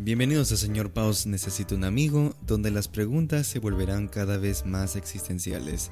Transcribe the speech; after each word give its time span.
Bienvenidos 0.00 0.52
a 0.52 0.56
Señor 0.56 0.92
Paus 0.92 1.26
Necesito 1.26 1.74
un 1.74 1.82
amigo, 1.82 2.36
donde 2.46 2.70
las 2.70 2.86
preguntas 2.86 3.48
se 3.48 3.58
volverán 3.58 4.06
cada 4.06 4.36
vez 4.36 4.64
más 4.64 4.94
existenciales. 4.94 5.90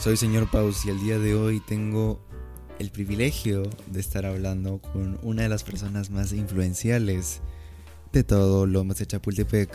Soy 0.00 0.16
Señor 0.16 0.50
Paus 0.50 0.84
y 0.84 0.90
el 0.90 0.98
día 0.98 1.20
de 1.20 1.36
hoy 1.36 1.60
tengo 1.60 2.20
el 2.80 2.90
privilegio 2.90 3.62
de 3.86 4.00
estar 4.00 4.26
hablando 4.26 4.80
con 4.80 5.20
una 5.22 5.42
de 5.42 5.48
las 5.48 5.62
personas 5.62 6.10
más 6.10 6.32
influenciales 6.32 7.40
de 8.12 8.24
todo 8.24 8.66
Lomas 8.66 8.98
de 8.98 9.06
Chapultepec. 9.06 9.70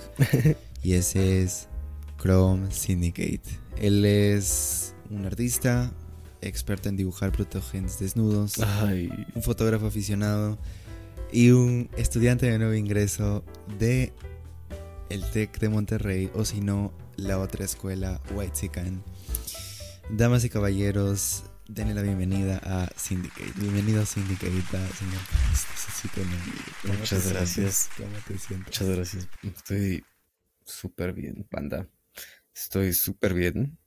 y 0.83 0.95
ese 0.95 1.41
es 1.41 1.69
Chrome 2.21 2.69
Syndicate. 2.71 3.57
Él 3.77 4.03
es 4.03 4.93
un 5.09 5.25
artista, 5.25 5.93
experto 6.41 6.89
en 6.89 6.97
dibujar 6.97 7.31
protogens 7.31 7.99
desnudos, 7.99 8.57
un 8.57 9.43
fotógrafo 9.43 9.87
aficionado 9.87 10.59
y 11.31 11.51
un 11.51 11.89
estudiante 11.95 12.45
de 12.45 12.57
nuevo 12.57 12.73
ingreso 12.73 13.43
de 13.79 14.13
el 15.09 15.23
TEC 15.31 15.59
de 15.59 15.69
Monterrey 15.69 16.29
o 16.33 16.43
si 16.45 16.61
no 16.61 16.93
la 17.15 17.39
otra 17.39 17.63
escuela 17.65 18.21
White 18.33 18.55
Sican. 18.55 19.03
Damas 20.09 20.43
y 20.43 20.49
caballeros, 20.49 21.43
denle 21.67 21.93
la 21.93 22.01
bienvenida 22.01 22.57
a 22.63 22.89
Syndicate. 22.97 23.53
Bienvenido 23.55 24.01
a 24.01 24.05
Syndicate, 24.05 24.51
señor. 24.51 25.21
Muchas 26.97 27.31
gracias. 27.31 27.89
¿Cómo 27.95 28.17
te 28.27 28.37
sientes? 28.37 28.67
Muchas 28.67 28.89
gracias. 28.89 29.27
Estoy 29.43 30.03
súper 30.65 31.13
bien, 31.13 31.47
banda. 31.49 31.87
Estoy 32.53 32.93
súper 32.93 33.33
bien. 33.33 33.77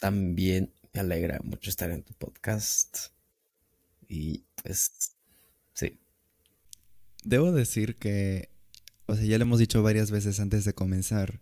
También 0.00 0.72
me 0.92 1.00
alegra 1.00 1.40
mucho 1.42 1.70
estar 1.70 1.90
en 1.90 2.04
tu 2.04 2.14
podcast. 2.14 3.08
Y 4.08 4.44
pues. 4.62 5.13
Debo 7.24 7.52
decir 7.52 7.96
que, 7.96 8.50
o 9.06 9.16
sea, 9.16 9.24
ya 9.24 9.38
lo 9.38 9.44
hemos 9.44 9.58
dicho 9.58 9.82
varias 9.82 10.10
veces 10.10 10.40
antes 10.40 10.64
de 10.64 10.74
comenzar, 10.74 11.40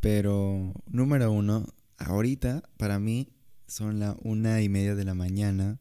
pero 0.00 0.74
número 0.86 1.32
uno, 1.32 1.66
ahorita 1.96 2.62
para 2.76 2.98
mí 2.98 3.28
son 3.66 3.98
la 3.98 4.16
una 4.22 4.62
y 4.62 4.68
media 4.68 4.94
de 4.94 5.04
la 5.04 5.14
mañana. 5.14 5.80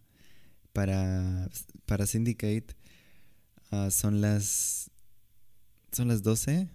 Para, 0.74 1.50
para 1.86 2.06
Syndicate 2.06 2.76
ah, 3.72 3.90
son 3.90 4.22
las... 4.22 4.92
¿Son 5.92 6.08
las 6.08 6.22
doce? 6.22 6.68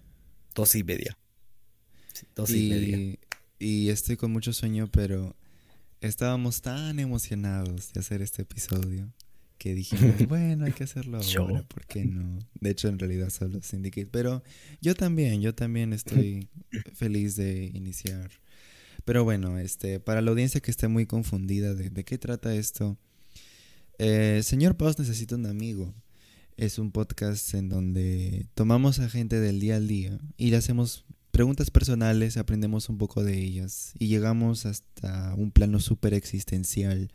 Doce 0.54 0.78
y 0.78 0.84
media. 0.84 1.16
doce 2.34 2.58
y, 2.58 2.68
media. 2.70 3.18
Y 3.60 3.88
estoy 3.90 4.16
con 4.16 4.32
mucho 4.32 4.52
sueño, 4.52 4.88
pero 4.90 5.36
estábamos 6.00 6.62
tan 6.62 6.98
emocionados 6.98 7.92
de 7.92 8.00
hacer 8.00 8.22
este 8.22 8.42
episodio 8.42 9.12
que 9.62 9.74
dijimos, 9.74 10.14
bueno, 10.28 10.64
hay 10.64 10.72
que 10.72 10.84
hacerlo 10.84 11.18
ahora, 11.18 11.62
¿por 11.62 11.86
qué 11.86 12.04
no? 12.04 12.38
De 12.60 12.70
hecho, 12.70 12.88
en 12.88 12.98
realidad 12.98 13.30
solo 13.30 13.62
Syndicate, 13.62 14.08
pero 14.10 14.42
yo 14.80 14.94
también, 14.94 15.40
yo 15.40 15.54
también 15.54 15.92
estoy 15.92 16.48
feliz 16.94 17.36
de 17.36 17.70
iniciar 17.72 18.30
pero 19.04 19.24
bueno, 19.24 19.58
este, 19.58 19.98
para 20.00 20.20
la 20.20 20.30
audiencia 20.30 20.60
que 20.60 20.70
esté 20.70 20.88
muy 20.88 21.06
confundida 21.06 21.74
de, 21.74 22.04
qué 22.04 22.18
trata 22.18 22.54
esto, 22.54 22.96
eh, 23.98 24.40
Señor 24.44 24.76
Paus 24.76 24.98
necesita 24.98 25.34
un 25.34 25.46
amigo. 25.46 25.92
Es 26.56 26.78
un 26.78 26.92
podcast 26.92 27.54
en 27.54 27.68
donde 27.68 28.46
tomamos 28.54 29.00
a 29.00 29.08
gente 29.08 29.40
del 29.40 29.58
día 29.58 29.76
al 29.76 29.88
día 29.88 30.18
y 30.36 30.50
le 30.50 30.56
hacemos 30.56 31.04
preguntas 31.30 31.70
personales, 31.70 32.36
aprendemos 32.36 32.88
un 32.90 32.98
poco 32.98 33.24
de 33.24 33.38
ellas 33.38 33.94
y 33.98 34.08
llegamos 34.08 34.66
hasta 34.66 35.34
un 35.34 35.50
plano 35.50 35.80
súper 35.80 36.14
existencial 36.14 37.10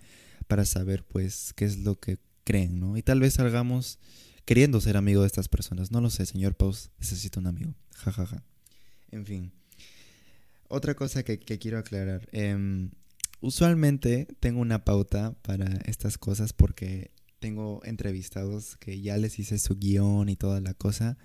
para 0.48 0.66
saber 0.66 1.04
pues 1.04 1.54
qué 1.56 1.66
es 1.66 1.78
lo 1.78 2.00
que 2.00 2.18
creen, 2.48 2.80
¿no? 2.80 2.96
Y 2.96 3.02
tal 3.04 3.20
vez 3.20 3.34
salgamos 3.34 4.00
queriendo 4.46 4.80
ser 4.80 4.96
amigo 4.96 5.20
de 5.22 5.28
estas 5.28 5.50
personas. 5.50 5.92
No 5.92 6.00
lo 6.00 6.10
sé, 6.10 6.26
señor 6.26 6.56
Paus 6.56 6.92
necesita 6.98 7.42
un 7.42 7.48
amigo. 7.48 7.74
Ja, 7.96 8.14
ja, 8.14 8.26
ja. 8.26 8.44
En 9.12 9.26
fin. 9.26 9.52
Otra 10.70 10.94
cosa 10.96 11.24
que, 11.24 11.40
quiero 11.40 11.78
aclarar. 11.78 12.30
Em, 12.32 12.92
usualmente 13.42 14.30
tengo 14.40 14.62
una 14.62 14.86
pauta 14.86 15.34
para 15.42 15.66
estas 15.84 16.18
cosas 16.18 16.54
porque 16.54 17.12
tengo 17.40 17.82
entrevistados 17.84 18.78
que 18.78 19.02
ya 19.02 19.18
les 19.18 19.40
hice 19.40 19.60
su 19.60 19.76
guion 19.76 20.30
y 20.30 20.38
toda 20.38 20.62
la 20.62 20.74
cosa. 20.74 21.18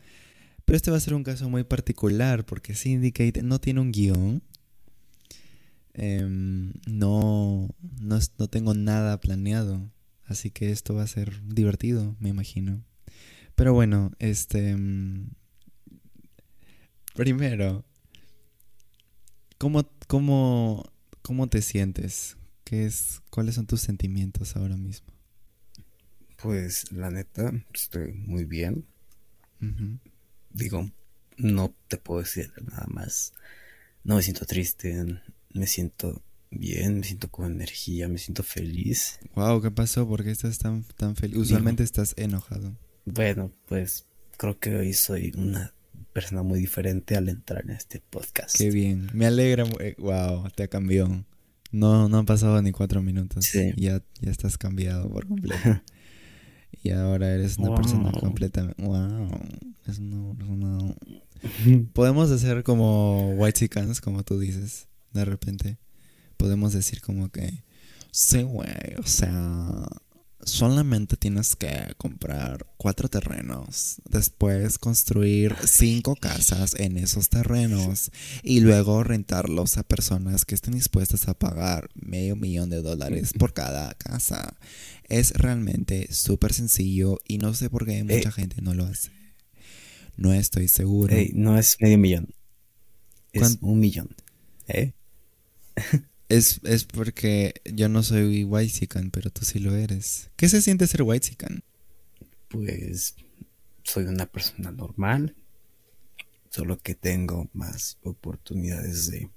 Pero 0.65 0.77
este 0.77 0.91
va 0.91 0.97
a 0.97 1.01
ser 1.01 1.15
un 1.15 1.23
caso 1.23 1.49
muy 1.49 1.63
particular 1.63 2.45
porque 2.45 2.75
Syndicate 2.75 3.45
no 3.45 3.61
tiene 3.61 3.81
un 3.81 3.93
guion. 3.93 4.43
Em, 5.95 6.73
no, 6.89 7.69
no, 8.01 8.19
no 8.39 8.49
tengo 8.49 8.75
nada 8.75 9.21
planeado. 9.21 9.89
Así 10.27 10.51
que 10.51 10.71
esto 10.71 10.95
va 10.95 11.03
a 11.03 11.07
ser 11.07 11.43
divertido, 11.47 12.17
me 12.21 12.29
imagino. 12.29 12.85
Pero 13.55 13.75
bueno, 13.75 14.13
este... 14.19 14.71
Em, 14.71 15.31
primero, 17.15 17.85
¿Cómo, 19.63 19.89
cómo, 20.09 20.93
cómo 21.23 21.49
te 21.49 21.63
sientes? 21.63 22.37
¿Qué 22.65 22.85
es, 22.85 23.23
¿Cuáles 23.31 23.55
son 23.55 23.69
tus 23.69 23.81
sentimientos 23.81 24.57
ahora 24.57 24.77
mismo? 24.77 25.07
Pues 26.43 26.91
la 26.91 27.13
neta, 27.13 27.53
estoy 27.73 28.13
muy 28.13 28.45
bien. 28.45 28.85
Digo, 30.51 30.91
no 31.37 31.73
te 31.87 31.97
puedo 31.97 32.23
decir 32.23 32.53
nada 32.61 32.89
más. 32.89 33.35
No 34.03 34.17
me 34.17 34.23
siento 34.25 34.47
triste, 34.47 35.23
me 35.55 35.69
siento 35.69 36.21
bien, 36.53 36.99
me 36.99 37.05
siento 37.05 37.29
con 37.29 37.51
energía, 37.51 38.09
me 38.09 38.19
siento 38.19 38.43
feliz. 38.43 39.19
Wow, 39.35 39.61
¿qué 39.61 39.71
pasó? 39.71 40.07
¿Por 40.07 40.25
qué 40.25 40.31
estás 40.31 40.59
tan, 40.59 40.85
tan 40.97 41.17
feliz? 41.17 41.37
Usualmente 41.37 41.83
estás 41.83 42.15
enojado. 42.17 42.77
Bueno, 43.05 43.53
pues 43.67 44.07
creo 44.37 44.59
que 44.59 44.75
hoy 44.77 44.93
soy 44.93 45.33
una 45.37 45.75
persona 46.13 46.43
muy 46.43 46.61
diferente 46.61 47.17
al 47.17 47.29
entrar 47.29 47.65
en 47.65 47.71
este 47.71 48.03
podcast. 48.11 48.57
Qué 48.57 48.71
bien, 48.71 49.11
me 49.13 49.27
alegra, 49.27 49.65
wow, 49.99 50.49
te 50.55 50.69
cambió. 50.69 51.25
No, 51.73 52.09
no 52.09 52.19
han 52.19 52.27
pasado 52.27 52.61
ni 52.61 52.71
cuatro 52.71 53.03
minutos. 53.03 53.47
Sí. 53.47 53.73
Ya, 53.77 54.03
ya 54.21 54.31
estás 54.31 54.59
cambiado 54.59 55.11
por 55.11 55.27
completo. 55.27 55.81
y 56.83 56.91
ahora 56.91 57.33
eres 57.33 57.57
una 57.59 57.75
persona 57.75 58.13
completamente. 58.13 58.83
Wow. 58.83 59.31
Es 59.87 59.99
una, 59.99 60.95
Podemos 61.93 62.31
hacer 62.31 62.63
como 62.63 63.31
White 63.31 63.61
Chickens, 63.61 64.01
como 64.01 64.23
tú 64.23 64.39
dices, 64.39 64.87
de 65.13 65.25
repente. 65.25 65.79
Podemos 66.43 66.73
decir 66.73 67.01
como 67.01 67.31
que. 67.31 67.63
Sí, 68.11 68.43
güey, 68.43 68.97
o 68.99 69.07
sea 69.07 69.87
solamente 70.45 71.17
tienes 71.17 71.55
que 71.55 71.95
comprar 71.97 72.67
cuatro 72.77 73.09
terrenos, 73.09 74.01
después 74.11 74.77
construir 74.79 75.55
cinco 75.65 76.17
casas 76.17 76.75
en 76.79 76.97
esos 76.97 77.29
terrenos 77.29 78.11
y 78.43 78.59
luego 78.61 79.05
rentarlos 79.05 79.79
a 79.79 79.85
personas 79.85 80.45
que 80.45 80.57
estén 80.57 80.75
dispuestas 80.75 81.29
a 81.29 81.39
pagar 81.39 81.91
medio 81.95 82.35
millón 82.35 82.71
de 82.71 82.83
dólares 82.83 83.33
por 83.39 83.53
cada 83.53 83.95
casa. 83.95 84.57
Es 85.09 85.33
realmente 85.35 86.13
súper 86.13 86.53
sencillo 86.53 87.21
y 87.27 87.39
no 87.39 87.55
sé 87.55 87.71
por 87.71 87.87
qué 87.87 88.03
mucha 88.03 88.33
gente 88.33 88.61
no 88.63 88.75
lo 88.75 88.85
hace. 88.85 89.11
No 90.17 90.33
estoy 90.33 90.67
seguro. 90.67 91.15
no 91.35 91.57
es 91.57 91.77
medio 91.81 91.99
millón. 91.99 92.35
Es 93.33 93.59
un 93.61 93.79
millón. 93.79 94.11
¿Eh? 94.67 94.93
Es, 96.33 96.61
es 96.65 96.85
porque 96.85 97.61
yo 97.75 97.91
no 97.91 98.03
soy 98.03 98.45
Whitezican, 98.45 99.11
pero 99.11 99.29
tú 99.29 99.45
sí 99.45 99.59
lo 99.59 99.77
eres. 99.77 100.31
¿Qué 100.37 100.49
se 100.49 100.63
siente 100.63 100.87
ser 100.87 101.03
Whitezican? 101.03 101.63
Pues 102.49 103.17
soy 103.83 104.05
una 104.05 104.25
persona 104.25 104.71
normal, 104.71 105.37
solo 106.49 106.79
que 106.79 106.95
tengo 106.95 107.51
más 107.53 107.99
oportunidades 108.03 109.11
de, 109.11 109.29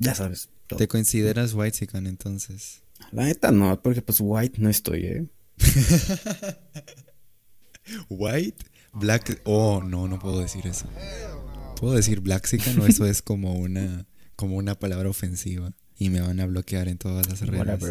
ya 0.00 0.16
sabes. 0.16 0.48
¿Te 0.76 0.88
consideras 0.88 1.54
Whitezican 1.54 2.08
entonces? 2.08 2.82
La 3.12 3.26
neta 3.26 3.52
no, 3.52 3.80
porque 3.80 4.02
pues 4.02 4.18
white 4.20 4.60
no 4.60 4.68
estoy, 4.68 5.04
¿eh? 5.04 5.28
white, 8.08 8.64
black, 8.92 9.40
oh 9.44 9.84
no, 9.84 10.08
no 10.08 10.18
puedo 10.18 10.40
decir 10.40 10.66
eso. 10.66 10.88
¿Puedo 11.76 11.94
decir 11.94 12.18
blackzican 12.18 12.80
o 12.80 12.86
eso 12.86 13.06
es 13.06 13.22
como 13.22 13.54
una, 13.54 14.08
como 14.34 14.56
una 14.56 14.76
palabra 14.76 15.08
ofensiva? 15.08 15.76
Y 16.00 16.08
me 16.08 16.22
van 16.22 16.40
a 16.40 16.46
bloquear 16.46 16.88
en 16.88 16.96
todas 16.96 17.28
las 17.28 17.46
redes. 17.46 17.84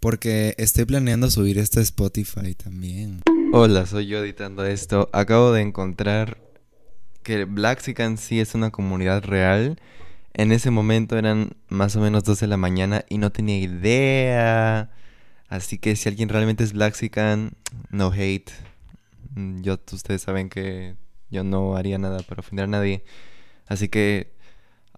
Porque 0.00 0.54
estoy 0.58 0.84
planeando 0.86 1.30
subir 1.30 1.56
esto 1.56 1.78
a 1.78 1.84
Spotify 1.84 2.54
también. 2.56 3.22
Hola, 3.52 3.86
soy 3.86 4.08
yo 4.08 4.18
editando 4.18 4.66
esto. 4.66 5.08
Acabo 5.12 5.52
de 5.52 5.62
encontrar 5.62 6.42
que 7.22 7.44
Blaxican 7.44 8.18
sí 8.18 8.40
es 8.40 8.56
una 8.56 8.72
comunidad 8.72 9.22
real. 9.22 9.80
En 10.34 10.50
ese 10.50 10.72
momento 10.72 11.16
eran 11.16 11.56
más 11.68 11.94
o 11.94 12.00
menos 12.00 12.24
12 12.24 12.46
de 12.46 12.48
la 12.48 12.56
mañana 12.56 13.04
y 13.08 13.18
no 13.18 13.30
tenía 13.30 13.60
idea. 13.60 14.90
Así 15.46 15.78
que 15.78 15.94
si 15.94 16.08
alguien 16.08 16.28
realmente 16.28 16.64
es 16.64 16.72
Blaxican, 16.72 17.52
no 17.88 18.10
hate. 18.12 18.50
Yo, 19.36 19.78
ustedes 19.92 20.22
saben 20.22 20.48
que 20.48 20.96
yo 21.30 21.44
no 21.44 21.76
haría 21.76 21.98
nada 21.98 22.18
para 22.24 22.40
ofender 22.40 22.64
a 22.64 22.68
nadie. 22.68 23.04
Así 23.68 23.88
que 23.88 24.33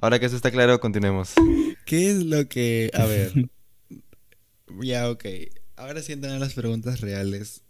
Ahora 0.00 0.19
que 0.19 0.26
eso 0.26 0.37
está 0.37 0.50
claro, 0.50 0.78
continuemos. 0.81 1.32
¿Qué 1.87 2.10
es 2.10 2.25
lo 2.25 2.48
que... 2.48 2.90
A 2.94 3.06
ver. 3.06 3.32
ya, 4.82 5.10
ok. 5.10 5.25
Ahora 5.76 6.02
sí 6.02 6.12
entran 6.12 6.38
las 6.40 6.54
preguntas 6.54 7.00
reales. 7.00 7.62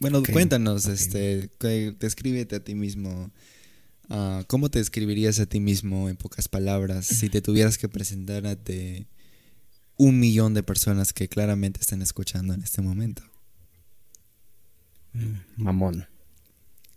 bueno, 0.00 0.22
cuéntanos, 0.30 0.86
este, 0.86 1.50
descríbete 1.98 2.56
a 2.56 2.60
ti 2.64 2.74
mismo. 2.74 3.30
Ah, 4.08 4.44
¿Cómo 4.46 4.70
te 4.70 4.78
describirías 4.78 5.40
a 5.40 5.46
ti 5.46 5.60
mismo 5.60 6.08
en 6.08 6.16
pocas 6.16 6.48
palabras 6.48 7.06
si 7.06 7.28
te 7.28 7.42
tuvieras 7.42 7.76
que 7.76 7.88
presentar 7.88 8.46
ante 8.46 9.06
un 9.96 10.20
millón 10.20 10.54
de 10.54 10.62
personas 10.62 11.12
que 11.12 11.28
claramente 11.28 11.80
están 11.80 12.02
escuchando 12.02 12.54
en 12.54 12.62
este 12.62 12.82
momento? 12.82 13.22
Mamón. 15.56 16.06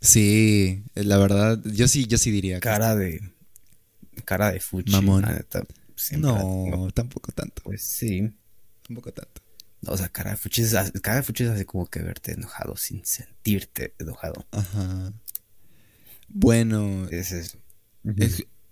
Sí, 0.02 0.84
la 0.96 1.18
verdad, 1.18 1.62
yo 1.66 1.88
sí, 1.88 2.06
yo 2.06 2.18
sí 2.18 2.32
diría. 2.32 2.60
Cara 2.60 2.96
de. 2.96 3.22
Cara 4.26 4.52
de 4.52 4.60
fuchi. 4.60 4.92
Mamón. 4.92 5.26
no, 6.18 6.90
tampoco 6.94 7.32
tanto. 7.32 7.62
Pues 7.64 7.84
sí. 7.84 8.32
Tampoco 8.84 9.14
tanto. 9.14 9.42
O 9.86 9.98
sea, 9.98 10.10
cara 10.10 10.32
de 10.32 10.38
fuchi 10.38 10.62
es, 10.62 10.74
cara 11.02 11.18
de 11.18 11.24
fuchi 11.24 11.44
es 11.46 11.50
así 11.52 11.66
como 11.66 11.86
que 11.88 12.02
verte 12.02 12.34
enojado 12.34 12.76
sin 12.76 13.06
sentirte 13.06 13.94
enojado. 14.00 14.46
Ajá. 14.52 15.14
Bueno. 16.28 17.08
Es 17.10 17.32
eso. 17.32 17.58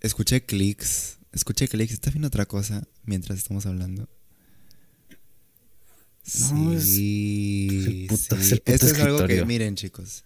escuché 0.00 0.44
clics. 0.44 1.18
Escuché 1.32 1.68
clics. 1.68 1.92
¿Estás 1.92 2.12
viendo 2.12 2.28
otra 2.28 2.46
cosa 2.46 2.86
mientras 3.04 3.38
estamos 3.38 3.66
hablando? 3.66 4.08
No, 6.52 6.78
sí. 6.78 8.06
Es, 8.10 8.28
Esto 8.64 8.86
es 8.86 9.00
algo 9.00 9.26
que, 9.26 9.44
miren, 9.44 9.76
chicos. 9.76 10.24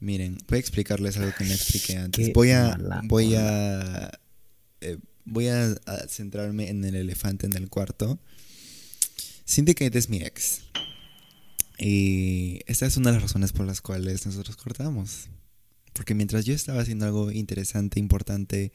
Miren, 0.00 0.38
voy 0.48 0.56
a 0.56 0.60
explicarles 0.60 1.16
algo 1.16 1.32
que 1.36 1.44
no 1.44 1.52
expliqué 1.52 1.96
antes. 1.96 2.32
voy 2.32 2.52
a. 2.52 2.78
Voy 3.04 3.34
a. 3.34 4.10
Eh, 4.80 4.98
voy 5.24 5.48
a, 5.48 5.74
centrarme 6.08 6.70
en 6.70 6.84
el 6.84 6.94
elefante 6.94 7.46
en 7.46 7.56
el 7.56 7.68
cuarto. 7.68 8.18
Syndicate 9.44 9.98
es 9.98 10.08
mi 10.08 10.18
ex. 10.18 10.62
Y 11.78 12.60
esta 12.66 12.86
es 12.86 12.96
una 12.96 13.10
de 13.10 13.14
las 13.14 13.22
razones 13.22 13.52
por 13.52 13.66
las 13.66 13.80
cuales 13.80 14.26
nosotros 14.26 14.56
cortamos. 14.56 15.28
Porque 15.92 16.14
mientras 16.14 16.44
yo 16.44 16.54
estaba 16.54 16.82
haciendo 16.82 17.06
algo 17.06 17.30
interesante, 17.30 18.00
importante, 18.00 18.72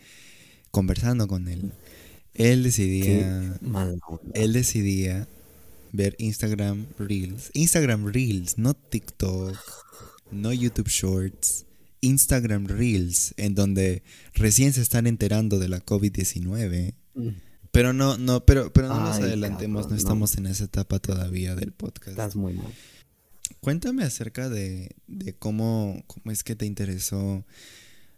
conversando 0.72 1.28
con 1.28 1.48
él, 1.48 1.72
él 2.34 2.64
decidía. 2.64 3.60
Él 4.34 4.54
decidía 4.54 5.28
ver 5.92 6.16
Instagram 6.18 6.88
Reels. 6.98 7.52
Instagram 7.54 8.08
Reels, 8.08 8.58
no 8.58 8.74
TikTok, 8.74 9.58
no 10.32 10.52
YouTube 10.52 10.90
Shorts. 10.90 11.66
Instagram 12.04 12.68
Reels, 12.68 13.34
en 13.38 13.56
donde 13.56 14.04
recién 14.34 14.74
se 14.74 14.82
están 14.82 15.08
enterando 15.08 15.58
de 15.58 15.70
la 15.70 15.84
COVID-19. 15.84 16.94
Mm. 17.16 17.30
Pero 17.72 17.94
no, 17.94 18.18
no, 18.18 18.46
pero, 18.46 18.72
pero 18.72 18.90
no 18.90 19.00
nos 19.00 19.18
adelantemos, 19.18 19.90
no 19.90 19.96
estamos 19.96 20.38
en 20.38 20.46
esa 20.46 20.66
etapa 20.66 21.00
todavía 21.00 21.56
del 21.56 21.72
podcast. 21.72 22.10
Estás 22.10 22.36
muy 22.36 22.54
mal. 22.54 22.72
Cuéntame 23.62 24.04
acerca 24.04 24.50
de, 24.50 24.96
de 25.08 25.34
cómo, 25.34 26.04
cómo 26.06 26.32
es 26.32 26.44
que 26.44 26.56
te 26.56 26.66
interesó 26.66 27.46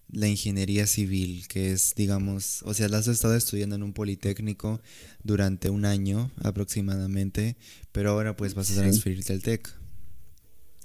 la 0.10 0.28
ingeniería 0.28 0.88
civil, 0.88 1.48
que 1.48 1.72
es, 1.72 1.94
digamos, 1.96 2.64
o 2.64 2.74
sea, 2.74 2.90
la 2.90 2.98
has 2.98 3.08
estado 3.08 3.36
estudiando 3.36 3.76
en 3.76 3.84
un 3.84 3.94
politécnico 3.94 4.82
durante 5.24 5.70
un 5.70 5.86
año 5.86 6.32
aproximadamente, 6.44 7.56
pero 7.92 8.12
ahora 8.12 8.36
pues 8.36 8.56
vas 8.56 8.72
a 8.72 8.82
transferirte 8.82 9.34
al 9.34 9.42
TEC, 9.42 9.74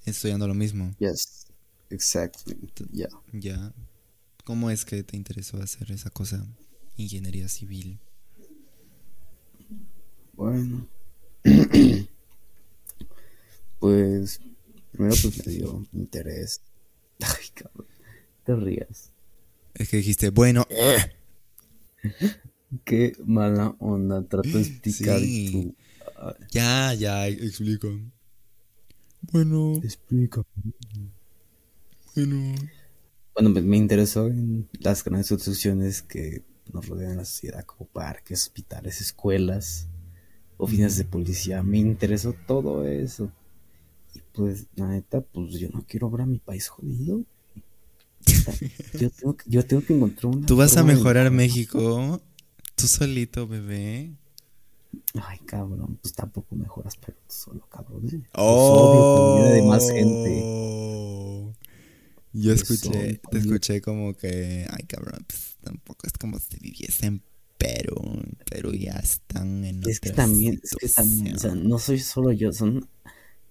estudiando 0.05 0.47
lo 0.47 0.55
mismo. 0.55 0.95
Yes, 0.99 1.47
exactly, 1.91 2.57
yeah. 2.93 3.09
Ya. 3.33 3.73
¿Cómo 4.45 4.71
es 4.71 4.85
que 4.85 5.03
te 5.03 5.17
interesó 5.17 5.63
hacer 5.63 5.93
esa 5.93 6.11
cosa, 6.11 6.47
ingeniería 6.97 7.49
civil? 7.49 8.01
Bueno, 10.33 10.89
pues 13.79 14.41
primero 14.93 15.15
pues 15.23 15.47
me 15.47 15.53
dio 15.53 15.87
interés. 15.93 16.63
Ay, 17.21 17.49
cabrón 17.55 17.91
te 18.45 18.57
rías. 18.57 19.13
Es 19.75 19.89
que 19.89 19.99
dijiste, 19.99 20.31
bueno. 20.31 20.67
Qué 22.85 23.13
mala 23.25 23.75
onda. 23.79 24.23
Trato 24.23 24.49
de 24.49 24.61
explicar 24.83 25.21
Ya, 26.51 26.95
ya, 26.95 27.29
explico. 27.29 27.89
Bueno. 29.33 29.81
Explica. 29.83 30.43
Bueno. 32.15 32.55
Bueno, 33.35 33.51
me 33.51 33.77
interesó 33.77 34.27
en 34.27 34.69
las 34.81 35.05
grandes 35.05 35.31
instituciones 35.31 36.03
que 36.03 36.43
nos 36.73 36.87
rodean 36.89 37.17
la 37.17 37.25
sociedad, 37.25 37.65
como 37.65 37.89
parques, 37.89 38.43
hospitales, 38.45 39.01
escuelas, 39.01 39.89
oficinas 40.57 40.97
de 40.97 41.05
policía. 41.05 41.63
Me 41.63 41.79
interesó 41.79 42.35
todo 42.47 42.87
eso. 42.87 43.31
Y 44.15 44.21
pues, 44.33 44.67
la 44.77 44.89
neta, 44.89 45.21
pues 45.21 45.53
yo 45.53 45.69
no 45.71 45.85
quiero 45.87 46.11
ver 46.11 46.23
a 46.23 46.27
mi 46.27 46.39
país 46.39 46.69
jodido. 46.69 47.23
Yo 48.99 49.11
tengo, 49.19 49.37
yo 49.47 49.65
tengo 49.65 49.83
que 49.85 49.95
encontrar 49.95 50.35
una. 50.35 50.47
Tú 50.47 50.57
vas 50.57 50.77
a 50.77 50.83
mejorar 50.83 51.31
México. 51.31 52.21
Tú 52.75 52.87
solito, 52.87 53.47
bebé. 53.47 54.13
Ay, 55.23 55.39
cabrón, 55.41 55.99
pues 56.03 56.15
tampoco 56.15 56.55
mejoras, 56.57 56.97
pero 56.97 57.17
tú 57.27 57.35
solo, 57.35 57.67
cabrón. 57.69 58.09
¿eh? 58.13 58.23
Oh, 58.35 59.41
de 59.53 59.63
más 59.63 59.91
gente. 59.91 61.00
Yo 62.33 62.53
escuché, 62.53 63.21
te 63.31 63.39
escuché 63.39 63.81
como 63.81 64.15
que, 64.15 64.67
ay, 64.71 64.85
cabrón, 64.87 65.25
pues 65.27 65.57
tampoco 65.63 66.07
es 66.07 66.13
como 66.13 66.39
si 66.39 66.59
viviesen 66.61 67.23
pero 67.61 67.95
pero 68.51 68.73
ya 68.73 68.93
están 68.95 69.65
en 69.65 69.83
Es 69.87 70.01
que 70.01 70.11
también, 70.11 70.61
es 70.63 70.71
que 70.71 70.89
también, 70.89 71.37
o 71.37 71.39
sea, 71.39 71.55
no 71.55 71.79
soy 71.79 71.99
solo 71.99 72.33
yo, 72.33 72.53
son 72.53 72.89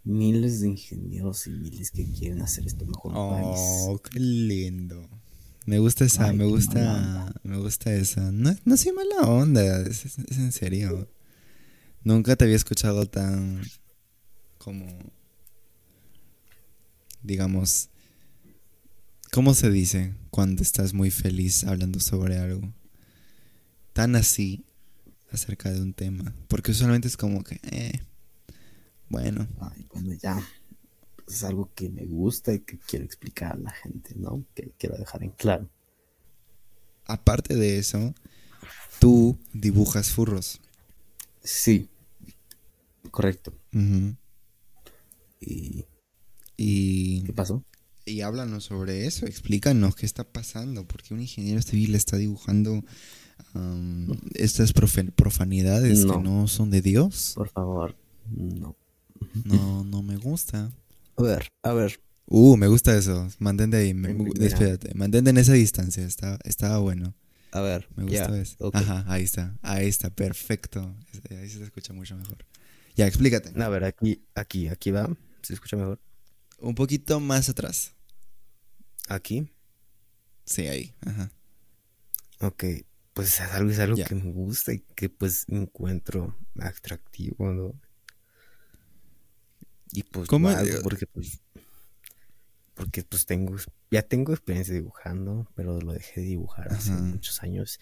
miles 0.04 0.62
de 0.62 0.70
ingenieros 0.70 1.42
civiles 1.42 1.92
que 1.92 2.12
quieren 2.12 2.42
hacer 2.42 2.66
esto 2.66 2.86
mejor 2.86 3.12
oh, 3.16 4.02
qué 4.10 4.20
lindo. 4.20 5.08
Me 5.66 5.78
gusta 5.78 6.06
esa, 6.06 6.34
me 6.34 6.46
gusta, 6.46 7.32
me 7.44 7.58
gusta 7.58 7.94
esa. 7.94 8.32
No, 8.32 8.56
no 8.66 8.78
soy 8.78 8.92
mala 8.92 9.30
onda, 9.30 9.82
es, 9.82 10.18
en 10.18 10.52
serio. 10.52 11.08
Nunca 12.04 12.36
te 12.36 12.46
había 12.46 12.56
escuchado 12.56 13.06
tan 13.06 13.62
como, 14.58 14.88
digamos, 17.22 17.90
¿cómo 19.32 19.54
se 19.54 19.70
dice 19.70 20.16
cuando 20.30 20.64
estás 20.64 20.94
muy 20.94 21.12
feliz 21.12 21.64
hablando 21.64 22.00
sobre 22.00 22.38
algo? 22.38 22.74
Tan 23.94 24.16
así 24.16 24.66
acerca 25.32 25.72
de 25.72 25.82
un 25.82 25.94
tema. 25.94 26.34
Porque 26.48 26.72
usualmente 26.72 27.08
es 27.08 27.18
como 27.18 27.44
que, 27.44 27.60
eh, 27.64 28.02
bueno. 29.10 29.48
Ay, 29.60 29.86
bueno, 29.94 30.14
ya. 30.14 30.42
Es 31.28 31.44
algo 31.44 31.72
que 31.76 31.90
me 31.90 32.06
gusta 32.06 32.54
y 32.54 32.60
que 32.60 32.80
quiero 32.80 33.06
explicar 33.06 33.54
a 33.54 33.58
la 33.58 33.72
gente, 33.72 34.16
¿no? 34.16 34.46
Que 34.56 34.72
quiero 34.78 34.98
dejar 34.98 35.24
en 35.24 35.32
claro. 35.32 35.70
Aparte 37.06 37.56
de 37.56 37.78
eso, 37.78 38.16
tú 39.00 39.38
dibujas 39.54 40.10
furros. 40.10 40.60
Sí. 41.44 41.90
Correcto. 43.12 43.54
Y. 45.40 45.86
¿Y 46.58 47.24
qué 47.24 47.34
pasó? 47.34 47.64
Y 48.06 48.22
háblanos 48.22 48.64
sobre 48.64 49.06
eso, 49.06 49.26
explícanos 49.26 49.96
qué 49.96 50.06
está 50.06 50.24
pasando, 50.24 50.88
porque 50.88 51.14
un 51.14 51.22
ingeniero 51.22 51.62
civil 51.62 51.96
está 51.96 52.18
dibujando 52.18 52.84
estas 54.34 54.74
profanidades 54.74 56.06
que 56.06 56.18
no 56.18 56.48
son 56.48 56.72
de 56.72 56.82
Dios. 56.82 57.34
Por 57.36 57.50
favor, 57.50 57.96
no. 58.30 58.76
No, 59.44 59.84
no 59.84 60.02
me 60.02 60.18
gusta. 60.18 60.72
A 61.18 61.24
ver, 61.24 61.50
a 61.64 61.74
ver. 61.74 62.00
Uh, 62.26 62.58
me 62.58 62.68
gusta 62.68 62.96
eso. 62.96 63.28
Mantente 63.40 63.78
ahí. 63.78 63.94
Me, 63.94 64.16
espérate. 64.40 64.94
Mantente 64.94 65.32
en 65.32 65.38
esa 65.38 65.54
distancia. 65.54 66.06
Está, 66.06 66.40
estaba 66.44 66.78
bueno. 66.78 67.16
A 67.52 67.62
ver. 67.62 67.88
Me 67.96 68.04
gustó 68.04 68.36
eso. 68.36 68.72
Ajá, 68.74 69.04
ahí 69.08 69.24
está. 69.24 69.58
Ahí 69.62 69.88
está. 69.88 70.10
Perfecto. 70.10 70.96
Ahí 71.32 71.50
se 71.50 71.64
escucha 71.64 71.94
mucho 71.94 72.16
mejor. 72.16 72.38
Ya, 72.96 73.08
explícate. 73.08 73.60
A 73.62 73.70
ver, 73.70 73.84
aquí, 73.84 74.22
aquí, 74.36 74.68
aquí 74.68 74.92
va. 74.92 75.10
¿Se 75.42 75.54
escucha 75.54 75.76
mejor? 75.76 76.00
Un 76.62 76.76
poquito 76.76 77.20
más 77.20 77.50
atrás. 77.50 77.94
¿Aquí? 79.08 79.52
Sí, 80.46 80.68
ahí. 80.68 80.94
Ajá. 81.06 81.32
Ok. 82.42 82.64
Pues 83.14 83.34
es 83.34 83.42
algo, 83.42 83.72
es 83.72 83.80
algo 83.80 83.98
que 84.04 84.16
me 84.16 84.32
gusta 84.32 84.74
y 84.74 84.80
que 84.96 85.10
pues 85.10 85.46
encuentro 85.50 86.36
atractivo, 86.60 87.52
¿no? 87.52 87.74
Y 89.92 90.04
pues 90.04 90.30
¿Cómo? 90.30 90.50
porque 90.84 91.08
pues 91.08 91.42
porque 92.76 93.04
pues 93.04 93.26
tengo 93.26 93.58
ya 93.92 94.04
tengo 94.04 94.32
experiencia 94.32 94.74
dibujando, 94.74 95.52
pero 95.56 95.82
lo 95.82 95.92
dejé 95.92 96.22
de 96.22 96.28
dibujar 96.28 96.72
hace 96.72 96.92
muchos 96.92 97.44
años 97.44 97.80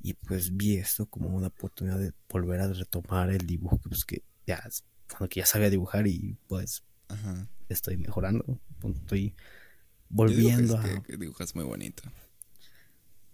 y 0.00 0.14
pues 0.14 0.56
vi 0.56 0.76
esto 0.76 1.06
como 1.06 1.28
una 1.28 1.48
oportunidad 1.48 1.98
de 1.98 2.12
volver 2.28 2.60
a 2.60 2.72
retomar 2.72 3.30
el 3.30 3.46
dibujo 3.46 3.78
pues 3.78 4.04
que 4.04 4.22
ya 4.46 4.62
cuando 5.10 5.28
que 5.28 5.40
ya 5.40 5.46
sabía 5.46 5.68
dibujar 5.68 6.06
y 6.06 6.38
pues 6.46 6.82
estoy 7.74 7.96
mejorando, 7.96 8.60
estoy 8.82 9.34
volviendo 10.08 10.78
a 10.78 11.02
que, 11.02 11.16
dibujas 11.16 11.54
muy 11.54 11.64
bonito. 11.64 12.02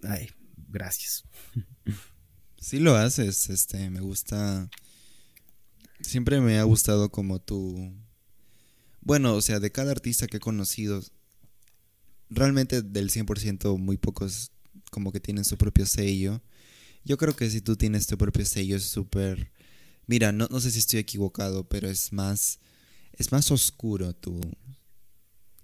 Ay, 0.03 0.31
gracias. 0.69 1.25
Sí 2.59 2.79
lo 2.79 2.97
haces, 2.97 3.51
este, 3.51 3.91
me 3.91 4.01
gusta 4.01 4.69
siempre 6.01 6.41
me 6.41 6.59
ha 6.59 6.65
gustado 6.65 7.11
como 7.11 7.39
tú 7.41 7.93
bueno, 9.05 9.35
o 9.35 9.43
sea, 9.43 9.61
de 9.61 9.71
cada 9.71 9.93
artista 9.93 10.27
que 10.27 10.39
he 10.39 10.41
conocido, 10.41 11.03
realmente 12.31 12.81
del 12.81 13.11
100% 13.11 13.77
muy 13.79 13.99
pocos 13.99 14.51
como 14.91 15.13
que 15.13 15.21
tienen 15.21 15.45
su 15.45 15.59
propio 15.59 15.85
sello. 15.85 16.43
Yo 17.05 17.19
creo 17.19 17.37
que 17.37 17.51
si 17.51 17.61
tú 17.61 17.77
tienes 17.77 18.07
tu 18.07 18.17
propio 18.17 18.47
sello 18.47 18.77
es 18.77 18.85
súper... 18.85 19.53
Mira, 20.07 20.33
no, 20.33 20.49
no 20.51 20.59
sé 20.59 20.71
si 20.71 20.79
estoy 20.79 21.01
equivocado, 21.01 21.69
pero 21.69 21.89
es 21.89 22.13
más... 22.13 22.61
Es 23.15 23.33
más 23.33 23.51
oscuro 23.51 24.15
tu... 24.15 24.41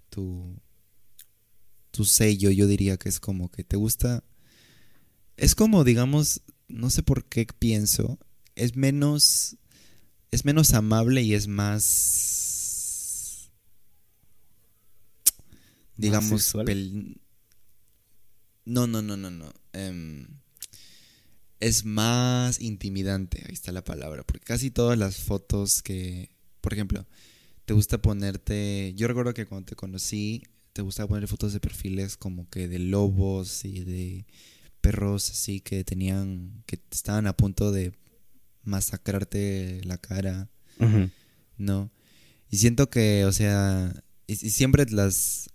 Tu... 0.08 0.56
Tu 1.90 2.04
sello, 2.04 2.50
yo 2.50 2.66
diría 2.66 2.96
que 2.96 3.08
es 3.08 3.20
como 3.20 3.50
que 3.50 3.64
te 3.64 3.76
gusta... 3.76 4.24
Es 5.36 5.54
como, 5.54 5.84
digamos, 5.84 6.42
no 6.68 6.90
sé 6.90 7.02
por 7.02 7.24
qué 7.24 7.46
pienso, 7.46 8.18
es 8.54 8.76
menos... 8.76 9.56
Es 10.30 10.44
menos 10.44 10.74
amable 10.74 11.22
y 11.22 11.34
es 11.34 11.48
más... 11.48 13.50
Digamos... 15.96 16.54
No, 18.64 18.86
no, 18.86 19.02
no, 19.02 19.16
no, 19.16 19.30
no. 19.30 19.52
Em, 19.72 20.26
es 21.58 21.84
más 21.84 22.60
intimidante, 22.60 23.44
ahí 23.46 23.52
está 23.52 23.72
la 23.72 23.84
palabra, 23.84 24.22
porque 24.24 24.44
casi 24.44 24.70
todas 24.70 24.98
las 24.98 25.16
fotos 25.16 25.82
que, 25.82 26.30
por 26.60 26.72
ejemplo, 26.72 27.06
te 27.70 27.74
gusta 27.74 27.98
ponerte, 27.98 28.94
yo 28.96 29.06
recuerdo 29.06 29.32
que 29.32 29.46
cuando 29.46 29.66
te 29.66 29.76
conocí, 29.76 30.42
te 30.72 30.82
gustaba 30.82 31.10
poner 31.10 31.28
fotos 31.28 31.52
de 31.52 31.60
perfiles 31.60 32.16
como 32.16 32.50
que 32.50 32.66
de 32.66 32.80
lobos 32.80 33.64
y 33.64 33.84
de 33.84 34.26
perros 34.80 35.30
así 35.30 35.60
que 35.60 35.84
tenían, 35.84 36.64
que 36.66 36.80
estaban 36.90 37.28
a 37.28 37.36
punto 37.36 37.70
de 37.70 37.92
masacrarte 38.64 39.82
la 39.84 39.98
cara, 39.98 40.50
¿no? 41.58 41.92
Y 42.50 42.56
siento 42.56 42.90
que, 42.90 43.24
o 43.24 43.30
sea, 43.30 44.02
y 44.26 44.34
siempre 44.34 44.84
las, 44.86 45.48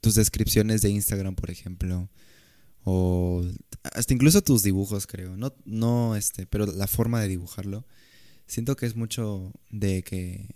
tus 0.00 0.14
descripciones 0.14 0.80
de 0.80 0.90
Instagram, 0.90 1.34
por 1.34 1.50
ejemplo, 1.50 2.08
o 2.84 3.44
hasta 3.82 4.14
incluso 4.14 4.42
tus 4.42 4.62
dibujos, 4.62 5.08
creo. 5.08 5.36
No, 5.36 5.52
no, 5.64 6.14
este, 6.14 6.46
pero 6.46 6.66
la 6.66 6.86
forma 6.86 7.20
de 7.20 7.26
dibujarlo. 7.26 7.84
Siento 8.46 8.76
que 8.76 8.86
es 8.86 8.94
mucho 8.94 9.52
de 9.70 10.04
que. 10.04 10.54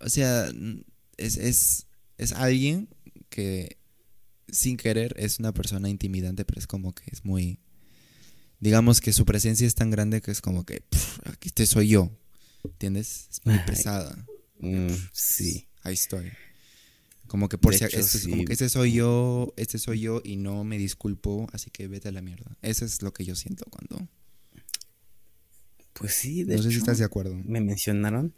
O 0.00 0.08
sea, 0.08 0.50
es, 1.16 1.36
es, 1.36 1.86
es 2.16 2.32
alguien 2.32 2.88
que 3.30 3.78
sin 4.50 4.76
querer 4.76 5.14
es 5.18 5.38
una 5.38 5.52
persona 5.52 5.88
intimidante, 5.88 6.44
pero 6.44 6.58
es 6.58 6.66
como 6.66 6.94
que 6.94 7.04
es 7.10 7.24
muy. 7.24 7.58
Digamos 8.60 9.00
que 9.00 9.12
su 9.12 9.24
presencia 9.24 9.66
es 9.66 9.74
tan 9.74 9.90
grande 9.90 10.20
que 10.20 10.30
es 10.30 10.40
como 10.40 10.64
que. 10.64 10.82
aquí 11.24 11.48
estoy 11.48 11.66
soy 11.66 11.88
yo. 11.88 12.10
¿Entiendes? 12.64 13.28
Es 13.30 13.46
muy 13.46 13.58
pesada. 13.60 14.26
Mm, 14.58 14.88
sí. 15.12 15.68
Ahí 15.82 15.94
estoy. 15.94 16.32
Como 17.28 17.48
que 17.48 17.58
por 17.58 17.74
si 17.74 17.84
este, 17.84 18.30
como 18.30 18.44
que 18.46 18.54
este 18.54 18.68
soy 18.70 18.92
yo, 18.94 19.52
este 19.56 19.78
soy 19.78 20.00
yo 20.00 20.22
y 20.24 20.36
no 20.36 20.64
me 20.64 20.78
disculpo, 20.78 21.46
así 21.52 21.70
que 21.70 21.86
vete 21.86 22.08
a 22.08 22.12
la 22.12 22.22
mierda. 22.22 22.56
Eso 22.62 22.86
es 22.86 23.02
lo 23.02 23.12
que 23.12 23.24
yo 23.24 23.36
siento 23.36 23.66
cuando. 23.66 24.08
Pues 25.92 26.14
sí, 26.14 26.44
de 26.44 26.56
No 26.56 26.62
sé 26.62 26.70
si 26.70 26.78
estás 26.78 26.98
de 26.98 27.04
acuerdo. 27.04 27.34
Me 27.44 27.60
mencionaron 27.60 28.34